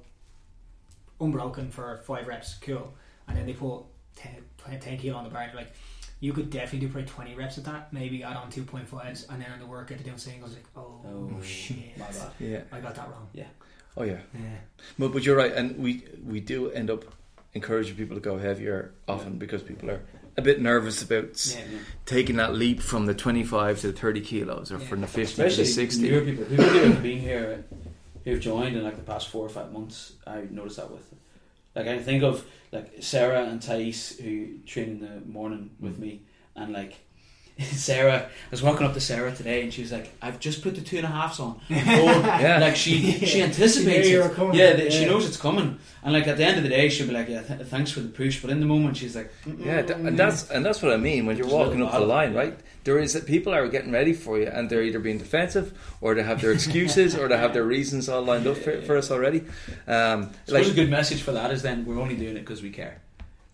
unbroken 1.22 1.72
for 1.72 2.02
five 2.06 2.28
reps, 2.28 2.56
cool. 2.56 2.94
And 3.28 3.38
then 3.38 3.46
they 3.46 3.54
put 3.54 3.84
10, 4.16 4.36
20 4.58 4.80
10 4.80 4.98
kilo 4.98 5.18
on 5.18 5.24
the 5.24 5.30
bar 5.30 5.44
and 5.44 5.54
you're 5.54 5.62
like, 5.62 5.74
you 6.24 6.32
could 6.32 6.50
definitely 6.50 6.88
do 6.88 6.94
probably 6.94 7.10
20 7.10 7.36
reps 7.36 7.58
at 7.58 7.66
that, 7.66 7.92
maybe 7.92 8.24
add 8.24 8.38
on 8.38 8.50
2.5s, 8.50 9.28
and 9.30 9.42
then 9.42 9.52
on 9.52 9.60
the 9.60 9.66
workout 9.66 9.98
they're 9.98 10.06
doing 10.06 10.18
singles, 10.18 10.54
like, 10.54 10.64
oh, 10.78 11.02
Oh, 11.06 11.42
shit. 11.42 11.98
my 11.98 12.06
bad. 12.06 12.32
Yeah. 12.40 12.62
I 12.72 12.80
got 12.80 12.96
that 12.96 13.10
wrong. 13.10 13.28
Yeah. 13.34 13.48
Oh 13.98 14.04
yeah. 14.04 14.20
Yeah. 14.34 14.56
But 14.98 15.10
but 15.12 15.26
you're 15.26 15.36
right, 15.36 15.52
and 15.52 15.78
we 15.78 16.06
we 16.26 16.40
do 16.40 16.72
end 16.72 16.90
up 16.90 17.04
encouraging 17.54 17.96
people 17.98 18.16
to 18.16 18.22
go 18.22 18.38
heavier 18.38 18.94
often 19.08 19.38
because 19.38 19.62
people 19.62 19.92
are 19.92 20.02
a 20.38 20.42
bit 20.42 20.62
nervous 20.62 21.04
about 21.04 21.46
Yeah. 21.46 21.60
Yeah. 21.70 21.80
taking 22.06 22.38
that 22.38 22.54
leap 22.56 22.80
from 22.82 23.06
the 23.06 23.14
25 23.14 23.82
to 23.82 23.88
the 23.92 23.94
30 23.94 24.22
kilos 24.22 24.72
or 24.72 24.78
Yeah. 24.80 24.88
from 24.88 25.02
the 25.02 25.08
50 25.08 25.36
to 25.36 25.42
the 25.42 25.46
Especially 25.48 25.66
60. 25.66 26.10
newer 26.10 26.22
people, 26.22 26.46
people 26.46 26.66
who 26.66 26.80
have 26.94 27.04
been 27.04 27.20
here, 27.20 27.66
who've 28.24 28.40
joined 28.40 28.78
in 28.78 28.84
like 28.84 28.96
the 28.96 29.04
past 29.04 29.28
four 29.28 29.46
or 29.46 29.50
five 29.50 29.72
months. 29.74 30.14
I 30.26 30.48
noticed 30.50 30.78
that 30.78 30.90
with, 30.90 31.06
like, 31.76 31.88
I 31.88 32.00
think 32.00 32.24
of 32.24 32.46
like 32.72 32.96
Sarah 33.02 33.44
and 33.46 33.62
Thais 33.62 34.18
who 34.20 34.60
train 34.66 34.90
in 34.90 35.00
the 35.00 35.22
morning 35.26 35.72
with 35.80 36.00
me, 36.00 36.22
and 36.56 36.74
like. 36.74 37.00
Sarah, 37.60 38.24
I 38.24 38.50
was 38.52 38.64
walking 38.64 38.86
up 38.88 38.94
to 38.96 39.00
Sarah 39.00 39.32
today, 39.34 39.62
and 39.62 39.72
she 39.72 39.82
was 39.82 39.92
like, 39.92 40.12
"I've 40.22 40.40
just 40.40 40.64
put 40.64 40.74
the 40.76 40.82
two 40.82 40.98
and 40.98 41.06
a 41.06 41.10
halfs 41.10 41.40
on." 41.40 41.60
Oh, 41.70 41.76
Yeah. 41.76 42.58
like 42.60 42.76
she 42.76 43.12
she 43.26 43.42
anticipates 43.44 44.08
She 44.08 44.14
you 44.14 44.22
it. 44.22 44.28
were 44.30 44.34
coming. 44.34 44.56
Yeah, 44.56 44.76
th- 44.76 44.92
she 44.92 45.06
knows 45.06 45.28
it's 45.28 45.38
coming, 45.38 45.78
and 46.04 46.14
like 46.14 46.26
at 46.28 46.38
the 46.38 46.46
end 46.46 46.58
of 46.58 46.64
the 46.64 46.70
day, 46.70 46.90
she'll 46.90 47.06
be 47.08 47.14
like, 47.14 47.30
"Yeah, 47.30 47.44
th- 47.44 47.62
thanks 47.68 47.92
for 47.92 48.00
the 48.00 48.10
push," 48.10 48.42
but 48.42 48.50
in 48.50 48.60
the 48.60 48.66
moment, 48.66 48.98
she's 48.98 49.16
like, 49.16 49.32
Yeah, 49.46 49.84
th- 49.84 50.00
and 50.00 50.18
that's 50.18 50.50
and 50.50 50.66
that's 50.66 50.82
what 50.82 50.92
I 50.94 50.98
mean 50.98 51.28
when 51.28 51.38
you're 51.38 51.46
Just 51.46 51.56
walking 51.56 51.80
little 51.80 51.88
up 51.94 52.00
the 52.00 52.06
line, 52.08 52.34
right? 52.34 52.58
There 52.86 52.98
is 53.00 53.14
that 53.14 53.26
people 53.28 53.54
are 53.54 53.68
getting 53.68 53.92
ready 53.92 54.14
for 54.14 54.40
you, 54.40 54.48
and 54.48 54.68
they're 54.70 54.84
either 54.84 55.00
being 55.00 55.20
defensive, 55.20 55.74
or 56.02 56.16
they 56.16 56.24
have 56.24 56.42
their 56.42 56.52
excuses, 56.52 57.16
or 57.16 57.28
they 57.28 57.38
have 57.38 57.54
their 57.54 57.64
reasons 57.64 58.10
all 58.10 58.24
lined 58.24 58.48
up 58.48 58.58
for, 58.58 58.82
for 58.82 58.98
us 58.98 59.12
already. 59.12 59.44
Um, 59.88 60.32
So 60.48 60.56
like 60.56 60.68
a 60.68 60.74
good 60.74 60.90
message 60.90 61.22
for 61.22 61.32
that 61.34 61.52
is 61.52 61.62
then 61.62 61.86
we're 61.86 62.00
only 62.02 62.16
doing 62.16 62.36
it 62.36 62.42
because 62.42 62.62
we 62.64 62.72
care, 62.72 63.00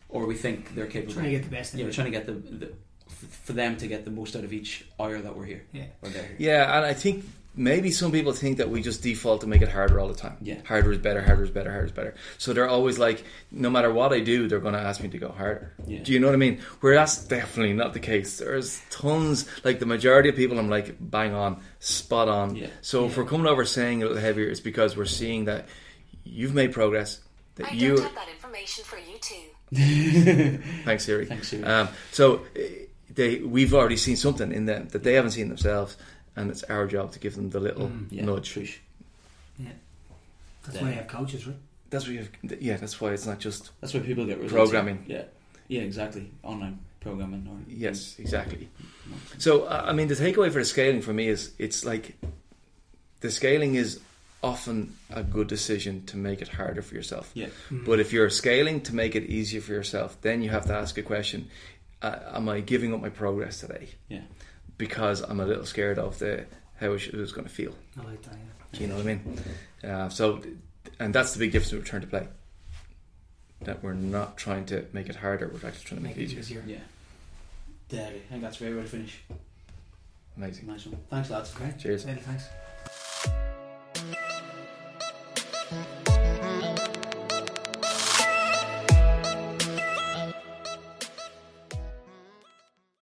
or 0.08 0.26
we 0.26 0.36
think 0.36 0.74
they're 0.74 0.88
capable. 0.88 1.14
Trying 1.16 1.26
to 1.26 1.32
get 1.32 1.44
the 1.44 1.50
best 1.50 1.74
yeah, 1.76 1.84
we're 1.86 1.92
trying 1.92 2.12
to 2.12 2.18
get 2.18 2.26
the, 2.26 2.34
the 2.34 2.66
f- 2.68 2.72
for 3.10 3.54
them 3.54 3.78
to 3.78 3.88
get 3.88 4.06
the 4.06 4.12
most 4.12 4.36
out 4.36 4.44
of 4.44 4.54
each 4.54 4.86
hour 5.00 5.20
that 5.20 5.36
we're 5.36 5.46
here. 5.46 5.64
Yeah. 5.74 5.86
Or 6.02 6.10
here. 6.10 6.36
Yeah, 6.38 6.78
and 6.78 6.86
I 6.86 6.94
think 6.94 7.26
maybe 7.56 7.92
some 7.92 8.12
people 8.12 8.32
think 8.32 8.58
that 8.58 8.70
we 8.70 8.82
just 8.82 9.04
default 9.04 9.42
to 9.42 9.48
make 9.48 9.62
it 9.62 9.70
harder 9.70 10.00
all 10.00 10.08
the 10.08 10.14
time. 10.14 10.38
Yeah. 10.42 10.60
Harder 10.66 10.92
is 10.92 10.98
better, 10.98 11.22
harder 11.22 11.44
is 11.44 11.50
better, 11.50 11.72
harder 11.72 11.86
is 11.86 11.92
better. 11.92 12.16
So 12.38 12.54
they're 12.54 12.70
always 12.70 12.98
like, 12.98 13.24
no 13.52 13.70
matter 13.70 13.92
what 13.92 14.14
I 14.14 14.22
do, 14.22 14.48
they're 14.48 14.60
going 14.60 14.76
to 14.76 14.80
ask 14.80 15.02
me 15.02 15.10
to 15.10 15.18
go 15.18 15.30
harder. 15.30 15.74
Yeah. 15.86 16.00
Do 16.04 16.14
you 16.14 16.20
know 16.20 16.28
what 16.28 16.36
I 16.36 16.38
mean? 16.38 16.62
Where 16.80 16.96
that's 16.96 17.26
definitely 17.26 17.74
not 17.74 17.94
the 17.94 18.00
case. 18.00 18.38
There's 18.38 18.82
tons, 18.90 19.46
like 19.66 19.80
the 19.80 19.86
majority 19.86 20.30
of 20.30 20.36
people, 20.36 20.58
I'm 20.58 20.70
like, 20.70 20.96
bang 21.00 21.34
on, 21.34 21.62
spot 21.80 22.30
on. 22.30 22.56
Yeah. 22.56 22.68
So 22.82 23.06
if 23.06 23.18
we're 23.18 23.26
coming 23.26 23.48
over 23.48 23.66
saying 23.66 24.04
a 24.04 24.08
little 24.08 24.22
heavier, 24.22 24.48
it's 24.48 24.62
because 24.62 24.96
we're 24.96 25.06
seeing 25.06 25.46
that 25.46 25.68
you've 26.24 26.54
made 26.54 26.72
progress. 26.72 27.20
That 27.56 27.68
I 27.68 27.72
you, 27.72 27.96
don't 27.98 28.04
have 28.04 28.16
that 28.16 28.30
information 28.30 28.86
for 28.86 28.98
you 28.98 29.18
too. 29.20 29.50
thanks 30.86 31.06
Siri. 31.06 31.26
Thanks, 31.26 31.50
Siri. 31.50 31.64
Um, 31.64 31.90
so 32.12 32.46
eh, 32.56 32.86
they, 33.14 33.38
we've 33.40 33.74
already 33.74 33.98
seen 33.98 34.16
something 34.16 34.52
in 34.52 34.66
them 34.66 34.88
that 34.90 35.04
they 35.04 35.14
haven't 35.14 35.32
seen 35.32 35.48
themselves, 35.50 35.98
and 36.36 36.50
it's 36.52 36.64
our 36.64 36.86
job 36.88 37.12
to 37.14 37.20
give 37.20 37.36
them 37.36 37.50
the 37.50 37.60
little 37.60 37.88
Mm, 37.88 38.08
yeah. 38.12 38.26
nudge. 38.26 38.54
Trish. 38.54 38.78
That's 40.64 40.76
Yeah. 40.76 40.82
why 40.84 40.90
you 40.90 40.96
have 40.96 41.08
coaches, 41.08 41.48
right? 41.48 41.56
That's 41.90 42.06
why 42.06 42.14
you 42.14 42.20
have, 42.20 42.62
yeah. 42.62 42.78
That's 42.78 43.00
why 43.02 43.12
it's 43.14 43.26
not 43.26 43.40
just 43.40 43.72
That's 43.82 43.94
why 43.94 44.02
people 44.02 44.26
get 44.26 44.38
results. 44.38 44.54
Programming. 44.54 45.06
Yeah. 45.08 45.24
Yeah, 45.68 45.82
exactly. 45.82 46.30
Online 46.44 46.78
programming. 47.00 47.48
Or 47.50 47.58
yes, 47.68 48.16
exactly. 48.20 48.70
So 49.38 49.64
uh, 49.64 49.84
I 49.88 49.94
mean, 49.94 50.08
the 50.08 50.16
takeaway 50.16 50.52
for 50.52 50.60
the 50.60 50.66
scaling 50.66 51.02
for 51.02 51.14
me 51.14 51.28
is 51.28 51.52
it's 51.58 51.84
like 51.86 52.16
the 53.22 53.32
scaling 53.32 53.76
is 53.76 54.00
often 54.44 54.96
a 55.10 55.24
good 55.24 55.48
decision 55.48 56.06
to 56.06 56.18
make 56.18 56.42
it 56.42 56.48
harder 56.50 56.82
for 56.82 56.96
yourself. 56.96 57.32
Yeah. 57.34 57.48
But 57.72 58.00
if 58.00 58.14
you're 58.14 58.30
scaling 58.30 58.82
to 58.82 58.96
make 58.96 59.16
it 59.16 59.24
easier 59.24 59.62
for 59.62 59.72
yourself, 59.74 60.18
then 60.22 60.42
you 60.44 60.50
have 60.50 60.66
to 60.68 60.74
ask 60.74 60.98
a 60.98 61.04
question: 61.04 61.48
uh, 62.02 62.20
Am 62.34 62.48
I 62.50 62.60
giving 62.62 62.94
up 62.94 63.02
my 63.02 63.10
progress 63.10 63.60
today? 63.60 63.90
Yeah. 64.08 64.22
Because 64.78 65.22
I'm 65.22 65.40
a 65.40 65.46
little 65.46 65.66
scared 65.66 66.00
of 66.00 66.20
the 66.20 66.46
how 66.80 66.94
it 66.94 67.14
was 67.14 67.32
going 67.34 67.46
to 67.48 67.54
feel. 67.54 67.76
I 68.00 68.04
like 68.06 68.22
that. 68.24 68.34
Yeah. 68.34 68.78
Do 68.78 68.82
you 68.84 68.88
know 68.88 68.96
what 68.96 69.06
I 69.06 69.08
mean? 69.08 69.40
Uh, 69.84 70.10
so, 70.10 70.42
and 71.00 71.14
that's 71.14 71.34
the 71.34 71.40
big 71.40 71.52
difference 71.52 71.74
with 71.74 71.82
return 71.84 72.02
to 72.02 72.08
play. 72.08 72.28
That 73.64 73.84
we're 73.84 73.94
not 73.94 74.38
trying 74.38 74.66
to 74.68 74.86
make 74.94 75.10
it 75.10 75.18
harder; 75.18 75.48
we're 75.50 75.68
actually 75.68 75.84
trying 75.86 75.98
to 76.02 76.04
make, 76.08 76.16
Make 76.16 76.30
it 76.30 76.32
it 76.34 76.40
easier. 76.40 76.62
easier. 76.62 76.64
Yeah. 76.66 76.78
Deadly. 77.90 78.22
I 78.28 78.30
think 78.32 78.42
that's 78.44 78.62
a 78.62 78.64
great 78.64 78.76
way 78.76 78.82
to 78.84 78.88
finish. 78.88 79.20
Amazing. 80.38 80.68
Nice 80.68 80.86
one. 80.86 80.98
Thanks, 81.10 81.30
lads. 81.30 81.54
Okay. 81.56 81.74
Cheers. 81.78 82.06
Thanks. 82.06 82.46